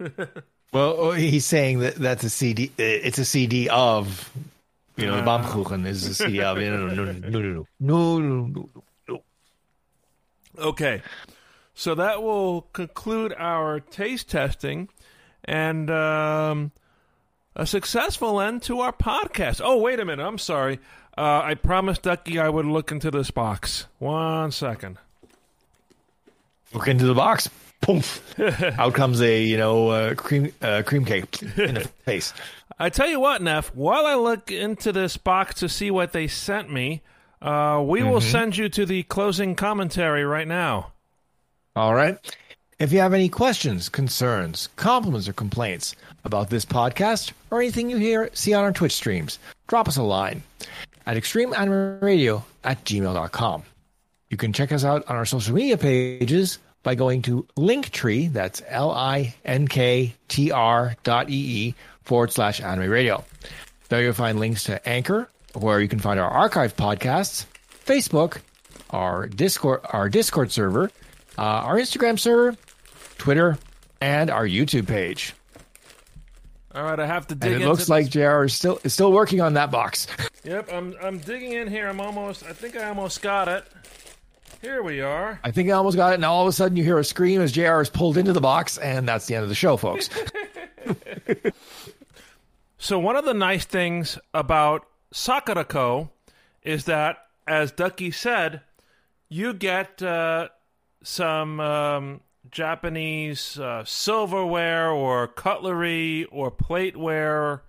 well, 0.74 0.96
oh, 0.98 1.12
he's 1.12 1.46
saying 1.46 1.80
that 1.80 1.96
that's 1.96 2.26
a 2.26 2.30
CD. 2.30 2.68
Uh, 2.78 2.84
it's 2.84 3.18
a 3.18 3.26
CD 3.26 3.70
of, 3.70 4.30
you 4.98 5.06
know, 5.06 5.16
uh, 5.16 5.26
Baumkuchen 5.26 5.88
is 5.88 6.06
a 6.06 6.14
CD 6.14 6.42
of. 6.42 6.58
No, 6.58 6.78
no, 6.78 6.88
no, 6.88 7.06
no, 7.06 7.12
no, 7.14 7.66
no, 7.80 8.20
no, 8.20 8.70
no. 9.08 9.22
Okay, 10.58 11.02
so 11.74 11.96
that 11.96 12.22
will 12.22 12.64
conclude 12.74 13.34
our 13.38 13.80
taste 13.80 14.30
testing, 14.30 14.90
and. 15.46 15.90
Um, 15.90 16.72
a 17.56 17.66
successful 17.66 18.42
end 18.42 18.64
to 18.64 18.80
our 18.82 18.92
podcast. 18.94 19.62
Oh, 19.64 19.78
wait 19.78 20.00
a 20.00 20.06
minute. 20.06 20.26
I'm 20.26 20.38
sorry. 20.38 20.80
Uh, 21.18 21.42
I 21.44 21.54
promised 21.56 22.04
Ducky 22.04 22.40
I 22.40 22.50
would 22.50 22.66
look 22.66 22.92
into 22.92 23.12
this 23.12 23.32
box. 23.32 23.86
One 24.00 24.52
second. 24.52 24.98
Look 26.74 26.88
into 26.88 27.06
the 27.06 27.14
box. 27.14 27.50
poof, 27.82 28.40
out 28.80 28.94
comes 28.94 29.22
a 29.22 29.44
you 29.44 29.58
know 29.58 29.90
uh, 29.90 30.16
cream 30.16 30.52
uh, 30.62 30.82
cream 30.86 31.06
cake 31.06 31.42
in 31.58 31.76
the 31.76 31.82
face. 32.06 32.34
I 32.80 32.90
tell 32.90 33.08
you 33.08 33.20
what, 33.20 33.42
Neff, 33.42 33.76
while 33.76 34.06
I 34.06 34.16
look 34.16 34.50
into 34.52 34.92
this 34.92 35.18
box 35.18 35.60
to 35.60 35.70
see 35.70 35.92
what 35.92 36.12
they 36.12 36.28
sent 36.28 36.72
me, 36.72 37.02
uh, 37.42 37.84
we 37.86 38.02
will 38.02 38.22
send 38.22 38.58
you 38.58 38.68
to 38.70 38.86
the 38.86 39.04
closing 39.04 39.54
commentary 39.56 40.26
right 40.26 40.48
now. 40.48 40.94
All 41.76 41.94
right. 41.94 42.18
If 42.84 42.92
you 42.92 43.00
have 43.00 43.14
any 43.14 43.30
questions, 43.30 43.88
concerns, 43.88 44.68
compliments, 44.76 45.30
or 45.30 45.34
complaints 45.34 45.96
about 46.26 46.50
this 46.50 46.66
podcast 46.66 47.32
or 47.50 47.62
anything 47.62 47.90
you 47.90 47.96
hear 47.96 48.30
see 48.34 48.54
on 48.54 48.66
our 48.66 48.74
Twitch 48.74 48.92
streams, 48.92 49.40
drop 49.68 49.88
us 49.88 49.96
a 49.96 50.04
line 50.04 50.44
at 51.06 51.16
extremeanimeradio 51.16 52.44
at 52.66 52.84
gmail.com. 52.84 53.64
You 54.30 54.36
can 54.36 54.52
check 54.52 54.74
us 54.74 54.84
out 54.84 55.08
on 55.08 55.16
our 55.16 55.24
social 55.24 55.56
media 55.56 55.78
pages 55.78 56.60
by 56.84 56.96
going 56.96 57.22
to 57.22 57.48
Linktree, 57.56 58.34
that's 58.34 58.62
L-I-N-K-T-R 58.68 59.36
dot 61.04 61.30
E-E 61.30 61.76
forward 62.02 62.34
slash 62.34 62.60
anime 62.60 62.90
radio. 62.90 63.24
There 63.88 64.04
you'll 64.04 64.12
find 64.12 64.42
links 64.42 64.66
to 64.66 64.86
Anchor, 64.86 65.30
where 65.54 65.80
you 65.80 65.88
can 65.88 66.00
find 66.00 66.20
our 66.20 66.30
archive 66.30 66.76
podcasts, 66.76 67.46
Facebook, 67.86 68.42
our 68.90 69.28
Discord, 69.28 69.80
our 69.86 70.10
Discord 70.10 70.52
server, 70.52 70.92
uh, 71.38 71.42
our 71.42 71.78
Instagram 71.78 72.20
server, 72.20 72.58
Twitter, 73.24 73.58
and 74.02 74.30
our 74.30 74.46
YouTube 74.46 74.86
page. 74.86 75.34
All 76.76 76.84
right, 76.84 77.00
I 77.00 77.06
have 77.06 77.26
to 77.28 77.36
dig 77.36 77.54
And 77.54 77.62
it 77.62 77.68
looks 77.68 77.88
like 77.88 78.10
JR 78.10 78.44
is 78.44 78.54
still 78.54 78.82
is 78.84 78.94
still 78.94 79.14
working 79.14 79.40
on 79.40 79.54
that 79.54 79.72
box. 79.72 80.08
Yep, 80.46 80.74
I'm 80.74 80.94
I'm 81.02 81.20
digging 81.20 81.54
in 81.54 81.70
here. 81.70 81.88
I'm 81.88 82.02
almost. 82.02 82.44
I 82.44 82.52
think 82.52 82.76
I 82.76 82.90
almost 82.90 83.22
got 83.22 83.48
it. 83.48 83.64
Here 84.62 84.84
we 84.84 85.00
are. 85.00 85.40
I 85.42 85.52
think 85.52 85.70
I 85.70 85.72
almost 85.72 85.96
got 85.96 86.12
it. 86.12 86.20
Now 86.20 86.34
all 86.34 86.42
of 86.42 86.50
a 86.50 86.52
sudden 86.52 86.76
you 86.76 86.84
hear 86.84 87.00
a 87.00 87.06
scream 87.06 87.40
as 87.40 87.54
JR 87.54 87.80
is 87.80 87.90
pulled 87.90 88.18
into 88.18 88.34
the 88.34 88.42
box, 88.42 88.78
and 88.78 89.08
that's 89.08 89.26
the 89.26 89.36
end 89.36 89.44
of 89.44 89.50
the 89.50 89.56
show, 89.56 89.78
folks. 89.78 90.10
So 92.78 93.00
one 93.00 93.16
of 93.16 93.24
the 93.24 93.34
nice 93.34 93.64
things 93.64 94.20
about 94.34 94.86
Sakurako 95.14 96.10
is 96.64 96.84
that, 96.84 97.20
as 97.48 97.72
Ducky 97.72 98.12
said, 98.12 98.60
you 99.30 99.54
get 99.54 100.04
uh, 100.04 100.50
some 101.02 101.62
um, 101.62 102.20
Japanese 102.54 103.60
uh, 103.60 103.84
silverware 103.84 104.90
or 104.90 105.28
cutlery 105.28 106.26
or 106.32 106.50
plateware, 106.52 107.62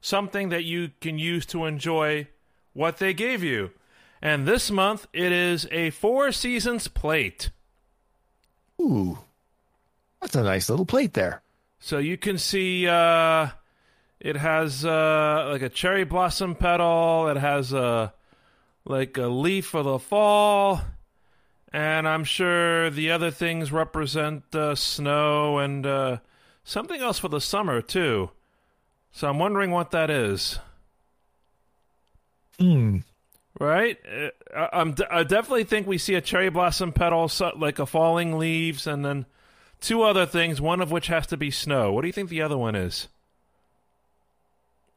something 0.00 0.50
that 0.50 0.64
you 0.64 0.90
can 1.00 1.18
use 1.18 1.46
to 1.46 1.64
enjoy 1.64 2.28
what 2.74 2.98
they 2.98 3.14
gave 3.14 3.42
you. 3.42 3.70
And 4.20 4.46
this 4.46 4.70
month 4.70 5.06
it 5.12 5.32
is 5.32 5.66
a 5.70 5.90
Four 5.90 6.32
Seasons 6.32 6.88
plate. 6.88 7.50
Ooh, 8.80 9.18
that's 10.20 10.34
a 10.34 10.42
nice 10.42 10.68
little 10.68 10.86
plate 10.86 11.14
there. 11.14 11.42
So 11.78 11.98
you 11.98 12.16
can 12.16 12.38
see 12.38 12.86
uh, 12.86 13.48
it 14.20 14.36
has 14.36 14.84
uh, 14.84 15.48
like 15.50 15.62
a 15.62 15.68
cherry 15.68 16.04
blossom 16.04 16.54
petal. 16.54 17.28
It 17.28 17.36
has 17.36 17.72
a 17.72 18.12
like 18.84 19.16
a 19.18 19.26
leaf 19.26 19.66
for 19.66 19.82
the 19.82 19.98
fall, 19.98 20.80
and 21.72 22.06
I'm 22.06 22.24
sure 22.24 22.90
the 22.90 23.10
other 23.10 23.30
things 23.30 23.72
represent 23.72 24.54
uh, 24.54 24.74
snow 24.74 25.58
and 25.58 25.86
uh, 25.86 26.18
something 26.64 27.00
else 27.00 27.18
for 27.18 27.28
the 27.28 27.40
summer 27.40 27.80
too. 27.80 28.30
So 29.12 29.28
I'm 29.28 29.38
wondering 29.38 29.70
what 29.70 29.90
that 29.92 30.10
is. 30.10 30.58
Hmm. 32.58 32.98
Right? 33.58 33.98
Uh, 34.06 34.28
I, 34.56 34.80
I'm 34.80 34.92
d- 34.92 35.04
I 35.10 35.22
definitely 35.22 35.64
think 35.64 35.86
we 35.86 35.98
see 35.98 36.14
a 36.14 36.20
cherry 36.20 36.50
blossom 36.50 36.92
petal, 36.92 37.28
so, 37.28 37.52
like 37.56 37.78
a 37.78 37.86
falling 37.86 38.38
leaves, 38.38 38.86
and 38.86 39.04
then 39.04 39.26
two 39.80 40.02
other 40.02 40.26
things. 40.26 40.60
One 40.60 40.80
of 40.80 40.90
which 40.90 41.08
has 41.08 41.26
to 41.28 41.36
be 41.36 41.50
snow. 41.50 41.92
What 41.92 42.02
do 42.02 42.06
you 42.06 42.12
think 42.12 42.28
the 42.30 42.42
other 42.42 42.58
one 42.58 42.74
is? 42.74 43.08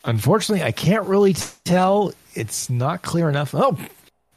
Unfortunately, 0.04 0.64
I 0.64 0.72
can't 0.72 1.06
really 1.08 1.34
tell. 1.64 2.14
It's 2.34 2.70
not 2.70 3.02
clear 3.02 3.30
enough. 3.30 3.54
Oh, 3.54 3.78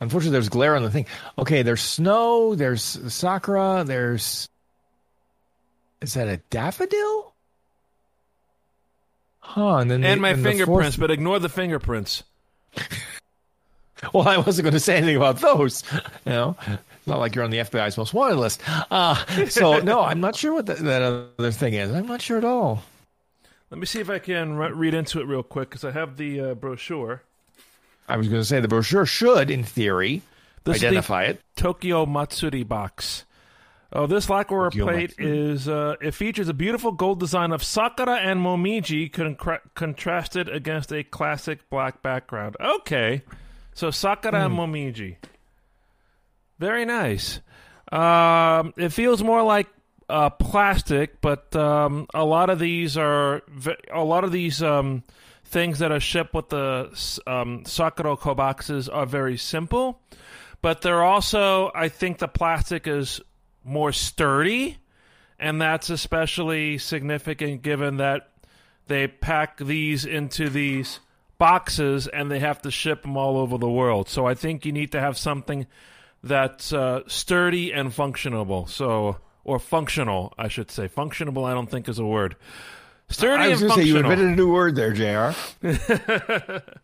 unfortunately, 0.00 0.32
there's 0.32 0.48
glare 0.48 0.76
on 0.76 0.82
the 0.82 0.90
thing. 0.90 1.06
Okay, 1.38 1.62
there's 1.62 1.82
snow. 1.82 2.54
There's 2.54 2.82
sakura. 3.12 3.84
There's. 3.86 4.48
Is 6.00 6.14
that 6.14 6.28
a 6.28 6.36
daffodil? 6.50 7.32
Huh. 9.40 9.76
And 9.78 9.90
then 9.90 10.00
the- 10.02 10.08
and 10.08 10.20
my 10.20 10.30
and 10.30 10.44
the 10.44 10.48
fingerprints, 10.48 10.96
fourth- 10.96 11.00
but 11.00 11.10
ignore 11.10 11.38
the 11.38 11.48
fingerprints. 11.48 12.22
Well, 14.14 14.28
I 14.28 14.36
wasn't 14.36 14.62
going 14.62 14.74
to 14.74 14.78
say 14.80 14.96
anything 14.96 15.16
about 15.16 15.40
those. 15.40 15.82
You 16.24 16.30
know, 16.30 16.56
it's 16.68 17.06
not 17.08 17.18
like 17.18 17.34
you're 17.34 17.42
on 17.44 17.50
the 17.50 17.56
FBI's 17.58 17.98
most 17.98 18.14
wanted 18.14 18.36
list. 18.36 18.62
Uh, 18.92 19.16
so 19.46 19.78
no, 19.80 20.00
I'm 20.02 20.20
not 20.20 20.36
sure 20.36 20.54
what 20.54 20.66
that, 20.66 20.78
that 20.78 21.02
other 21.02 21.50
thing 21.50 21.74
is. 21.74 21.90
I'm 21.90 22.06
not 22.06 22.22
sure 22.22 22.38
at 22.38 22.44
all. 22.44 22.84
Let 23.72 23.80
me 23.80 23.86
see 23.86 23.98
if 23.98 24.08
I 24.08 24.20
can 24.20 24.54
re- 24.56 24.70
read 24.70 24.94
into 24.94 25.20
it 25.20 25.24
real 25.24 25.42
quick 25.42 25.70
because 25.70 25.84
I 25.84 25.90
have 25.90 26.16
the 26.16 26.40
uh, 26.40 26.54
brochure. 26.54 27.22
I 28.08 28.16
was 28.16 28.28
going 28.28 28.40
to 28.40 28.44
say 28.46 28.60
the 28.60 28.68
brochure 28.68 29.04
should, 29.06 29.50
in 29.50 29.62
theory, 29.64 30.22
This 30.64 30.76
identify 30.78 31.24
it. 31.24 31.40
Tokyo 31.56 32.06
Matsuri 32.06 32.62
box. 32.64 33.24
Oh, 33.92 34.06
this 34.06 34.28
lacquer 34.28 34.68
Tokyo 34.70 34.84
plate 34.84 35.10
Matsuri. 35.18 35.50
is 35.52 35.68
uh, 35.68 35.94
it 36.00 36.12
features 36.14 36.48
a 36.48 36.54
beautiful 36.54 36.92
gold 36.92 37.20
design 37.20 37.52
of 37.52 37.62
Sakura 37.62 38.16
and 38.16 38.40
Momiji 38.40 39.10
con- 39.12 39.36
contrasted 39.74 40.48
against 40.48 40.92
a 40.92 41.02
classic 41.04 41.68
black 41.70 42.02
background. 42.02 42.56
Okay, 42.60 43.22
so 43.72 43.90
Sakura 43.90 44.44
and 44.44 44.54
Momiji, 44.54 45.16
very 46.58 46.84
nice. 46.84 47.40
Um, 47.90 48.74
it 48.76 48.90
feels 48.90 49.22
more 49.22 49.42
like 49.42 49.68
uh, 50.10 50.28
plastic, 50.30 51.20
but 51.22 51.54
um, 51.56 52.06
a 52.12 52.24
lot 52.24 52.50
of 52.50 52.58
these 52.58 52.96
are 52.98 53.42
a 53.92 54.04
lot 54.04 54.24
of 54.24 54.32
these 54.32 54.62
um, 54.62 55.02
things 55.48 55.78
that 55.78 55.90
are 55.90 56.00
shipped 56.00 56.34
with 56.34 56.48
the 56.50 56.88
um, 57.26 57.64
Sakurako 57.64 58.36
boxes 58.36 58.88
are 58.88 59.06
very 59.06 59.36
simple, 59.36 60.00
but 60.60 60.82
they're 60.82 61.02
also 61.02 61.70
I 61.74 61.88
think 61.88 62.18
the 62.18 62.28
plastic 62.28 62.86
is 62.86 63.20
more 63.64 63.92
sturdy, 63.92 64.78
and 65.38 65.60
that's 65.60 65.90
especially 65.90 66.78
significant 66.78 67.62
given 67.62 67.96
that 67.96 68.30
they 68.86 69.08
pack 69.08 69.58
these 69.58 70.04
into 70.04 70.48
these 70.48 71.00
boxes 71.38 72.08
and 72.08 72.30
they 72.30 72.40
have 72.40 72.62
to 72.62 72.70
ship 72.70 73.02
them 73.02 73.16
all 73.16 73.36
over 73.36 73.58
the 73.58 73.70
world. 73.70 74.08
So 74.08 74.26
I 74.26 74.34
think 74.34 74.64
you 74.64 74.72
need 74.72 74.92
to 74.92 75.00
have 75.00 75.16
something 75.16 75.66
that's 76.22 76.72
uh, 76.72 77.02
sturdy 77.06 77.72
and 77.72 77.90
functionable. 77.90 78.68
So 78.68 79.18
or 79.48 79.58
functional, 79.58 80.34
I 80.36 80.48
should 80.48 80.70
say. 80.70 80.88
Functionable, 80.88 81.46
I 81.46 81.54
don't 81.54 81.70
think 81.70 81.88
is 81.88 81.98
a 81.98 82.04
word. 82.04 82.36
Sturdy 83.10 83.44
I 83.44 83.48
was 83.48 83.60
going 83.60 83.72
to 83.72 83.80
say 83.80 83.84
you 83.84 83.96
invented 83.96 84.26
a 84.26 84.36
new 84.36 84.52
word 84.52 84.76
there, 84.76 84.92
Jr. 84.92 85.36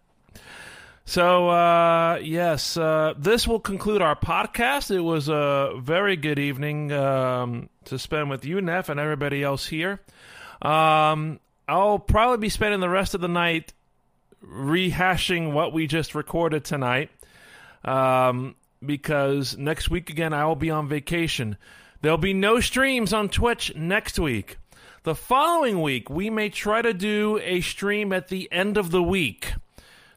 So 1.06 1.50
uh, 1.50 2.18
yes, 2.22 2.76
uh, 2.76 3.12
this 3.18 3.46
will 3.46 3.60
conclude 3.60 4.00
our 4.00 4.16
podcast. 4.16 4.90
It 4.90 5.00
was 5.00 5.28
a 5.28 5.74
very 5.78 6.16
good 6.16 6.38
evening 6.38 6.92
um, 6.92 7.68
to 7.84 7.98
spend 7.98 8.30
with 8.30 8.44
you, 8.44 8.60
Neff, 8.62 8.88
and 8.88 8.98
everybody 8.98 9.42
else 9.42 9.66
here. 9.66 10.00
Um, 10.62 11.40
I'll 11.68 11.98
probably 11.98 12.38
be 12.38 12.48
spending 12.48 12.80
the 12.80 12.88
rest 12.88 13.14
of 13.14 13.20
the 13.20 13.28
night 13.28 13.74
rehashing 14.42 15.52
what 15.52 15.74
we 15.74 15.86
just 15.86 16.14
recorded 16.14 16.64
tonight, 16.64 17.10
um, 17.84 18.54
because 18.84 19.58
next 19.58 19.90
week 19.90 20.08
again 20.08 20.32
I 20.32 20.46
will 20.46 20.56
be 20.56 20.70
on 20.70 20.88
vacation. 20.88 21.58
There'll 22.00 22.18
be 22.18 22.34
no 22.34 22.60
streams 22.60 23.12
on 23.12 23.28
Twitch 23.28 23.74
next 23.74 24.18
week. 24.18 24.56
The 25.04 25.14
following 25.14 25.82
week, 25.82 26.08
we 26.08 26.30
may 26.30 26.48
try 26.48 26.80
to 26.80 26.94
do 26.94 27.38
a 27.42 27.60
stream 27.60 28.10
at 28.10 28.28
the 28.28 28.50
end 28.50 28.78
of 28.78 28.90
the 28.90 29.02
week 29.02 29.52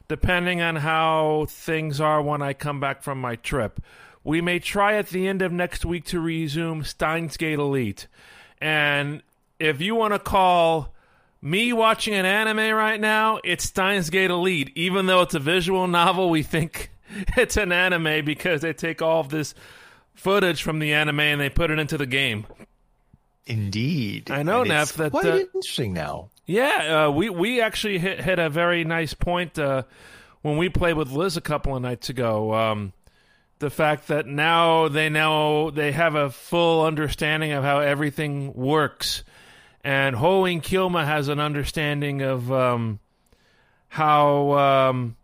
depending 0.07 0.61
on 0.61 0.77
how 0.77 1.45
things 1.49 1.99
are 1.99 2.21
when 2.21 2.41
I 2.41 2.53
come 2.53 2.79
back 2.79 3.03
from 3.03 3.19
my 3.19 3.35
trip. 3.35 3.81
We 4.23 4.39
may 4.39 4.59
try 4.59 4.95
at 4.95 5.09
the 5.09 5.27
end 5.27 5.41
of 5.41 5.51
next 5.51 5.83
week 5.83 6.05
to 6.05 6.21
resume 6.21 6.85
Steins 6.85 7.35
Gate 7.35 7.59
Elite. 7.59 8.07
And 8.61 9.23
if 9.59 9.81
you 9.81 9.93
want 9.93 10.13
to 10.13 10.19
call 10.19 10.93
me 11.41 11.73
watching 11.73 12.13
an 12.13 12.25
anime 12.25 12.73
right 12.73 13.01
now, 13.01 13.41
it's 13.43 13.65
Steins 13.65 14.09
Gate 14.09 14.31
Elite. 14.31 14.71
Even 14.75 15.07
though 15.07 15.21
it's 15.21 15.35
a 15.35 15.39
visual 15.39 15.85
novel, 15.87 16.29
we 16.29 16.43
think 16.43 16.91
it's 17.35 17.57
an 17.57 17.73
anime 17.73 18.23
because 18.23 18.61
they 18.61 18.71
take 18.71 19.01
all 19.01 19.19
of 19.19 19.27
this 19.27 19.53
footage 20.13 20.63
from 20.63 20.79
the 20.79 20.93
anime 20.93 21.19
and 21.19 21.41
they 21.41 21.49
put 21.49 21.71
it 21.71 21.77
into 21.77 21.97
the 21.97 22.05
game. 22.05 22.45
Indeed. 23.47 24.29
I 24.29 24.43
know, 24.43 24.63
Neff, 24.63 24.93
that, 24.93 25.11
quite 25.11 25.25
uh, 25.25 25.37
interesting 25.37 25.93
now. 25.93 26.29
Yeah, 26.45 27.05
uh, 27.07 27.11
we 27.11 27.29
we 27.29 27.61
actually 27.61 27.97
hit 27.97 28.19
hit 28.19 28.39
a 28.39 28.49
very 28.49 28.83
nice 28.83 29.13
point 29.13 29.57
uh, 29.57 29.83
when 30.41 30.57
we 30.57 30.67
played 30.67 30.95
with 30.95 31.11
Liz 31.11 31.37
a 31.37 31.41
couple 31.41 31.75
of 31.75 31.81
nights 31.81 32.09
ago. 32.09 32.53
Um, 32.53 32.91
the 33.59 33.69
fact 33.69 34.09
that 34.09 34.27
now 34.27 34.89
they 34.89 35.09
know 35.09 35.71
they 35.71 35.93
have 35.93 36.15
a 36.15 36.29
full 36.29 36.85
understanding 36.85 37.53
of 37.53 37.63
how 37.63 37.79
everything 37.79 38.53
works, 38.53 39.23
and 39.81 40.15
Hououin 40.17 40.61
Kyouma 40.61 41.05
has 41.05 41.29
an 41.29 41.39
understanding 41.39 42.21
of 42.21 42.51
um, 42.51 42.99
how 43.87 44.51
um, 44.51 45.15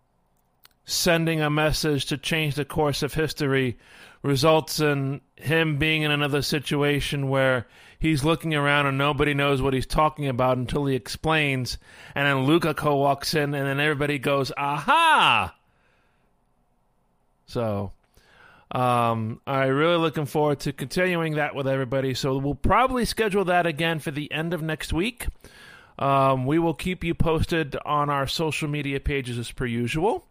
sending 0.86 1.42
a 1.42 1.50
message 1.50 2.06
to 2.06 2.18
change 2.18 2.56
the 2.56 2.66
course 2.66 3.04
of 3.04 3.14
history 3.14 3.78
results 4.22 4.80
in 4.80 5.20
him 5.36 5.78
being 5.78 6.04
in 6.04 6.12
another 6.12 6.42
situation 6.42 7.28
where 7.28 7.68
he's 8.04 8.24
looking 8.24 8.54
around 8.54 8.86
and 8.86 8.98
nobody 8.98 9.34
knows 9.34 9.62
what 9.62 9.74
he's 9.74 9.88
talking 9.88 10.28
about 10.28 10.58
until 10.58 10.86
he 10.86 10.96
explains, 10.96 11.80
and 12.14 12.28
then 12.28 12.46
Lukako 12.46 13.00
walks 13.00 13.34
in, 13.34 13.56
and 13.56 13.66
then 13.66 13.80
everybody 13.80 14.20
goes, 14.20 14.52
"Aha!" 14.56 15.56
So, 17.48 17.92
um, 18.72 19.40
I'm 19.48 19.70
really 19.70 19.98
looking 19.98 20.26
forward 20.26 20.60
to 20.62 20.74
continuing 20.74 21.36
that 21.36 21.56
with 21.56 21.68
everybody. 21.68 22.14
So 22.14 22.38
we'll 22.38 22.56
probably 22.56 23.06
schedule 23.06 23.46
that 23.46 23.66
again 23.66 24.00
for 24.00 24.12
the 24.12 24.32
end 24.32 24.54
of 24.54 24.62
next 24.62 24.92
week. 24.92 25.28
Um, 25.98 26.46
we 26.46 26.60
will 26.60 26.74
keep 26.74 27.04
you 27.04 27.14
posted 27.14 27.78
on 27.86 28.10
our 28.10 28.28
social 28.28 28.68
media 28.68 29.00
pages 29.00 29.38
as 29.38 29.52
per 29.52 29.66
usual. 29.66 30.28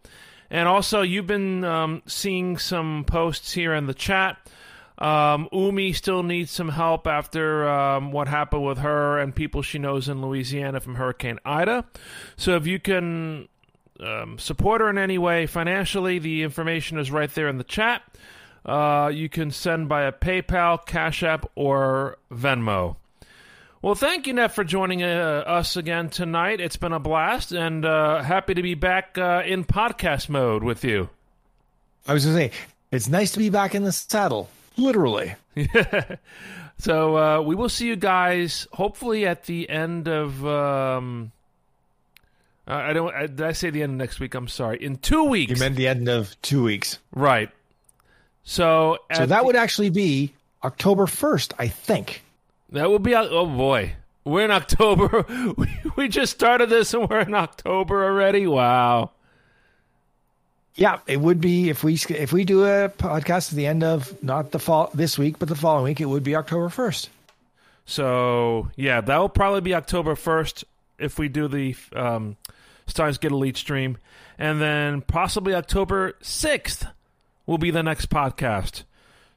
And 0.49 0.67
also, 0.67 1.01
you've 1.01 1.25
been 1.25 1.63
um, 1.63 2.03
seeing 2.05 2.57
some 2.57 3.05
posts 3.05 3.53
here 3.53 3.73
in 3.73 3.87
the 3.87 3.93
chat. 3.93 4.37
Um, 5.03 5.49
Umi 5.51 5.91
still 5.91 6.23
needs 6.23 6.49
some 6.49 6.69
help 6.69 7.07
after 7.07 7.67
um, 7.67 8.13
what 8.13 8.29
happened 8.29 8.65
with 8.65 8.77
her 8.77 9.19
and 9.19 9.35
people 9.35 9.61
she 9.61 9.77
knows 9.77 10.07
in 10.07 10.21
Louisiana 10.21 10.79
from 10.79 10.95
Hurricane 10.95 11.39
Ida. 11.43 11.83
So 12.37 12.55
if 12.55 12.65
you 12.65 12.79
can 12.79 13.49
um, 13.99 14.39
support 14.39 14.79
her 14.79 14.89
in 14.89 14.97
any 14.97 15.17
way 15.17 15.45
financially, 15.45 16.19
the 16.19 16.43
information 16.43 16.97
is 16.97 17.11
right 17.11 17.33
there 17.35 17.49
in 17.49 17.57
the 17.57 17.65
chat. 17.65 18.01
Uh, 18.65 19.11
you 19.13 19.27
can 19.27 19.51
send 19.51 19.89
by 19.89 20.03
a 20.03 20.13
PayPal, 20.13 20.85
Cash 20.85 21.21
App, 21.21 21.51
or 21.55 22.17
Venmo. 22.31 22.95
Well, 23.81 23.95
thank 23.95 24.27
you, 24.27 24.33
Neff, 24.33 24.55
for 24.55 24.63
joining 24.63 25.03
uh, 25.03 25.43
us 25.45 25.75
again 25.75 26.07
tonight. 26.07 26.61
It's 26.61 26.77
been 26.77 26.93
a 26.93 26.99
blast, 26.99 27.51
and 27.51 27.83
uh, 27.83 28.23
happy 28.23 28.53
to 28.53 28.61
be 28.61 28.75
back 28.75 29.17
uh, 29.17 29.43
in 29.45 29.65
podcast 29.65 30.29
mode 30.29 30.63
with 30.63 30.85
you. 30.85 31.09
I 32.07 32.13
was 32.13 32.23
going 32.23 32.37
to 32.37 32.55
say, 32.55 32.59
it's 32.89 33.09
nice 33.09 33.33
to 33.33 33.39
be 33.39 33.49
back 33.49 33.75
in 33.75 33.83
the 33.83 33.91
saddle, 33.91 34.47
literally. 34.77 35.35
so 36.77 37.17
uh, 37.17 37.41
we 37.41 37.55
will 37.55 37.69
see 37.69 37.87
you 37.87 37.95
guys 37.95 38.67
hopefully 38.71 39.25
at 39.25 39.43
the 39.43 39.69
end 39.69 40.07
of. 40.07 40.45
Um, 40.45 41.31
I 42.65 42.93
don't. 42.93 43.35
Did 43.35 43.41
I 43.41 43.51
say 43.51 43.69
the 43.69 43.83
end 43.83 43.93
of 43.93 43.97
next 43.97 44.19
week? 44.19 44.35
I'm 44.35 44.47
sorry. 44.47 44.83
In 44.83 44.97
two 44.97 45.25
weeks. 45.25 45.51
You 45.51 45.57
meant 45.57 45.75
the 45.75 45.87
end 45.87 46.07
of 46.07 46.39
two 46.41 46.63
weeks, 46.63 46.99
right? 47.13 47.49
So, 48.43 48.97
so 49.13 49.25
that 49.25 49.39
the, 49.39 49.45
would 49.45 49.55
actually 49.55 49.89
be 49.89 50.33
October 50.63 51.07
first, 51.07 51.53
I 51.59 51.67
think. 51.67 52.23
That 52.71 52.89
would 52.89 53.03
be 53.03 53.15
oh 53.15 53.45
boy. 53.45 53.93
We're 54.25 54.45
in 54.45 54.51
October. 54.51 55.25
We, 55.57 55.67
we 55.95 56.07
just 56.07 56.33
started 56.33 56.69
this 56.69 56.93
and 56.93 57.09
we're 57.09 57.19
in 57.19 57.33
October 57.33 58.05
already. 58.05 58.47
Wow. 58.47 59.11
Yeah, 60.75 60.99
it 61.05 61.19
would 61.19 61.39
be 61.39 61.69
if 61.69 61.83
we 61.83 61.99
if 62.09 62.33
we 62.33 62.45
do 62.45 62.63
a 62.63 62.89
podcast 62.89 63.51
at 63.51 63.55
the 63.55 63.67
end 63.67 63.83
of 63.83 64.23
not 64.23 64.51
the 64.51 64.59
fall 64.59 64.89
this 64.93 65.17
week, 65.17 65.37
but 65.37 65.47
the 65.47 65.55
following 65.55 65.85
week, 65.85 66.01
it 66.01 66.05
would 66.05 66.23
be 66.23 66.35
October 66.35 66.69
first. 66.69 67.09
So 67.85 68.71
yeah, 68.75 69.01
that 69.01 69.17
will 69.17 69.29
probably 69.29 69.61
be 69.61 69.75
October 69.75 70.15
first 70.15 70.63
if 70.97 71.19
we 71.19 71.27
do 71.27 71.47
the 71.47 71.75
um, 71.95 72.37
Steins 72.87 73.19
Gate 73.19 73.31
Elite 73.31 73.57
stream, 73.57 73.97
and 74.39 74.59
then 74.59 75.01
possibly 75.01 75.53
October 75.53 76.15
sixth 76.21 76.87
will 77.45 77.59
be 77.59 77.69
the 77.69 77.83
next 77.83 78.09
podcast. 78.09 78.83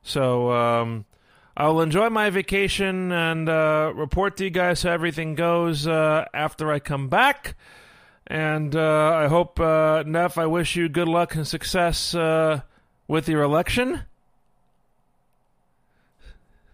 So 0.03 0.53
um, 0.53 1.05
I'll 1.57 1.81
enjoy 1.81 2.09
my 2.09 2.31
vacation 2.31 3.13
and 3.13 3.49
uh, 3.49 3.93
report 3.95 4.37
to 4.39 4.45
you 4.45 4.51
guys 4.51 4.85
how 4.85 4.93
everything 4.93 5.35
goes 5.35 5.87
uh, 5.87 6.25
after 6.33 6.73
I 6.73 6.79
come 6.79 7.09
back. 7.09 7.57
And 8.27 8.75
uh, 8.75 9.15
I 9.15 9.29
hope, 9.29 9.61
uh, 9.61 10.03
Neff, 10.05 10.37
I 10.37 10.47
wish 10.47 10.75
you 10.75 10.89
good 10.89 11.09
luck 11.09 11.35
and 11.37 11.47
success 11.47 12.15
uh, 12.15 12.61
with 13.07 13.29
your 13.29 13.43
election. 13.43 14.03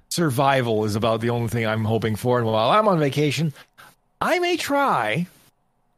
Survival 0.08 0.84
is 0.84 0.96
about 0.96 1.20
the 1.20 1.30
only 1.30 1.48
thing 1.48 1.66
I'm 1.66 1.84
hoping 1.84 2.16
for. 2.16 2.38
And 2.38 2.46
while 2.46 2.70
I'm 2.70 2.88
on 2.88 2.98
vacation, 2.98 3.52
I 4.20 4.38
may 4.38 4.56
try 4.56 5.26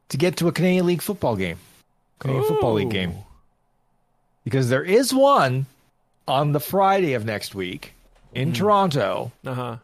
to 0.09 0.17
get 0.17 0.37
to 0.37 0.47
a 0.47 0.51
Canadian 0.51 0.85
League 0.85 1.01
football 1.01 1.35
game, 1.35 1.57
Canadian 2.19 2.43
Ooh. 2.43 2.47
Football 2.47 2.73
League 2.73 2.89
game. 2.89 3.13
Because 4.43 4.69
there 4.69 4.83
is 4.83 5.13
one 5.13 5.65
on 6.27 6.51
the 6.51 6.59
Friday 6.59 7.13
of 7.13 7.25
next 7.25 7.55
week 7.55 7.93
in 8.33 8.51
mm. 8.51 8.55
Toronto. 8.55 9.31
Uh 9.45 9.53
huh. 9.53 9.77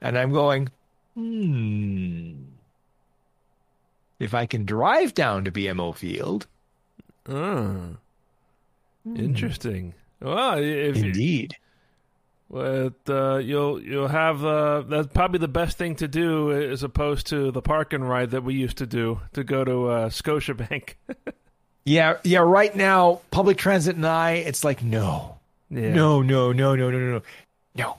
And 0.00 0.16
I'm 0.16 0.32
going, 0.32 0.68
hmm. 1.14 2.34
If 4.18 4.34
I 4.34 4.46
can 4.46 4.64
drive 4.64 5.14
down 5.14 5.44
to 5.44 5.52
BMO 5.52 5.94
Field. 5.94 6.46
Uh, 7.28 7.94
Interesting. 9.16 9.94
Well, 10.20 10.58
if 10.58 10.96
indeed. 10.96 11.54
You, 11.58 11.58
but 12.50 12.94
uh, 13.08 13.36
you'll 13.36 13.80
you'll 13.82 14.08
have 14.08 14.44
uh, 14.44 14.80
that's 14.82 15.08
probably 15.08 15.38
the 15.38 15.48
best 15.48 15.76
thing 15.76 15.96
to 15.96 16.08
do 16.08 16.50
as 16.52 16.82
opposed 16.82 17.26
to 17.28 17.50
the 17.50 17.60
park 17.60 17.92
and 17.92 18.08
ride 18.08 18.30
that 18.30 18.42
we 18.42 18.54
used 18.54 18.78
to 18.78 18.86
do 18.86 19.20
to 19.34 19.44
go 19.44 19.64
to 19.64 19.88
uh, 19.88 20.08
Scotiabank. 20.08 20.94
yeah, 21.84 22.16
yeah. 22.24 22.40
Right 22.40 22.74
now, 22.74 23.20
public 23.30 23.58
transit 23.58 23.96
and 23.96 24.06
I, 24.06 24.32
it's 24.32 24.64
like 24.64 24.82
no, 24.82 25.38
yeah. 25.70 25.92
No, 25.92 26.22
no, 26.22 26.52
no, 26.52 26.74
no, 26.74 26.90
no, 26.90 27.20
no, 27.74 27.96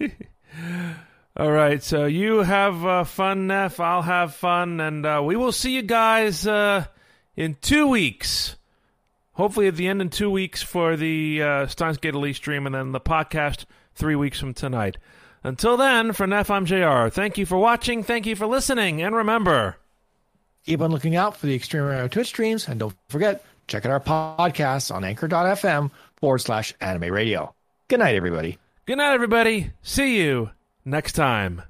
no. 0.00 0.08
All 1.36 1.50
right, 1.50 1.82
so 1.82 2.06
you 2.06 2.44
have 2.44 2.86
uh, 2.86 3.02
fun, 3.02 3.48
Neff. 3.48 3.80
I'll 3.80 4.02
have 4.02 4.34
fun, 4.34 4.78
and 4.80 5.04
uh, 5.04 5.20
we 5.24 5.34
will 5.34 5.50
see 5.50 5.74
you 5.74 5.82
guys 5.82 6.46
uh, 6.46 6.84
in 7.34 7.56
two 7.60 7.88
weeks. 7.88 8.54
Hopefully, 9.32 9.66
at 9.66 9.74
the 9.74 9.88
end 9.88 10.00
in 10.00 10.10
two 10.10 10.30
weeks 10.30 10.62
for 10.62 10.96
the 10.96 11.42
uh, 11.42 11.66
Steins 11.66 11.98
Gate 11.98 12.14
Elite 12.14 12.36
stream, 12.36 12.66
and 12.66 12.74
then 12.76 12.92
the 12.92 13.00
podcast 13.00 13.64
three 13.96 14.14
weeks 14.14 14.38
from 14.38 14.54
tonight. 14.54 14.96
Until 15.42 15.76
then, 15.76 16.12
for 16.12 16.24
Neff, 16.24 16.52
I'm 16.52 16.66
JR. 16.66 17.08
Thank 17.08 17.36
you 17.36 17.46
for 17.46 17.58
watching. 17.58 18.04
Thank 18.04 18.26
you 18.26 18.36
for 18.36 18.46
listening. 18.46 19.02
And 19.02 19.16
remember, 19.16 19.76
keep 20.64 20.80
on 20.80 20.92
looking 20.92 21.16
out 21.16 21.36
for 21.36 21.46
the 21.46 21.54
Extreme 21.56 21.82
Radio 21.82 22.06
Twitch 22.06 22.28
streams. 22.28 22.68
And 22.68 22.78
don't 22.78 22.94
forget, 23.08 23.44
check 23.66 23.84
out 23.84 23.90
our 23.90 23.98
podcasts 24.38 24.94
on 24.94 25.02
anchor.fm 25.02 25.90
forward 26.14 26.38
slash 26.38 26.72
anime 26.80 27.12
radio. 27.12 27.52
Good 27.88 27.98
night, 27.98 28.14
everybody. 28.14 28.58
Good 28.86 28.98
night, 28.98 29.14
everybody. 29.14 29.72
See 29.82 30.22
you 30.22 30.50
next 30.84 31.12
time. 31.12 31.62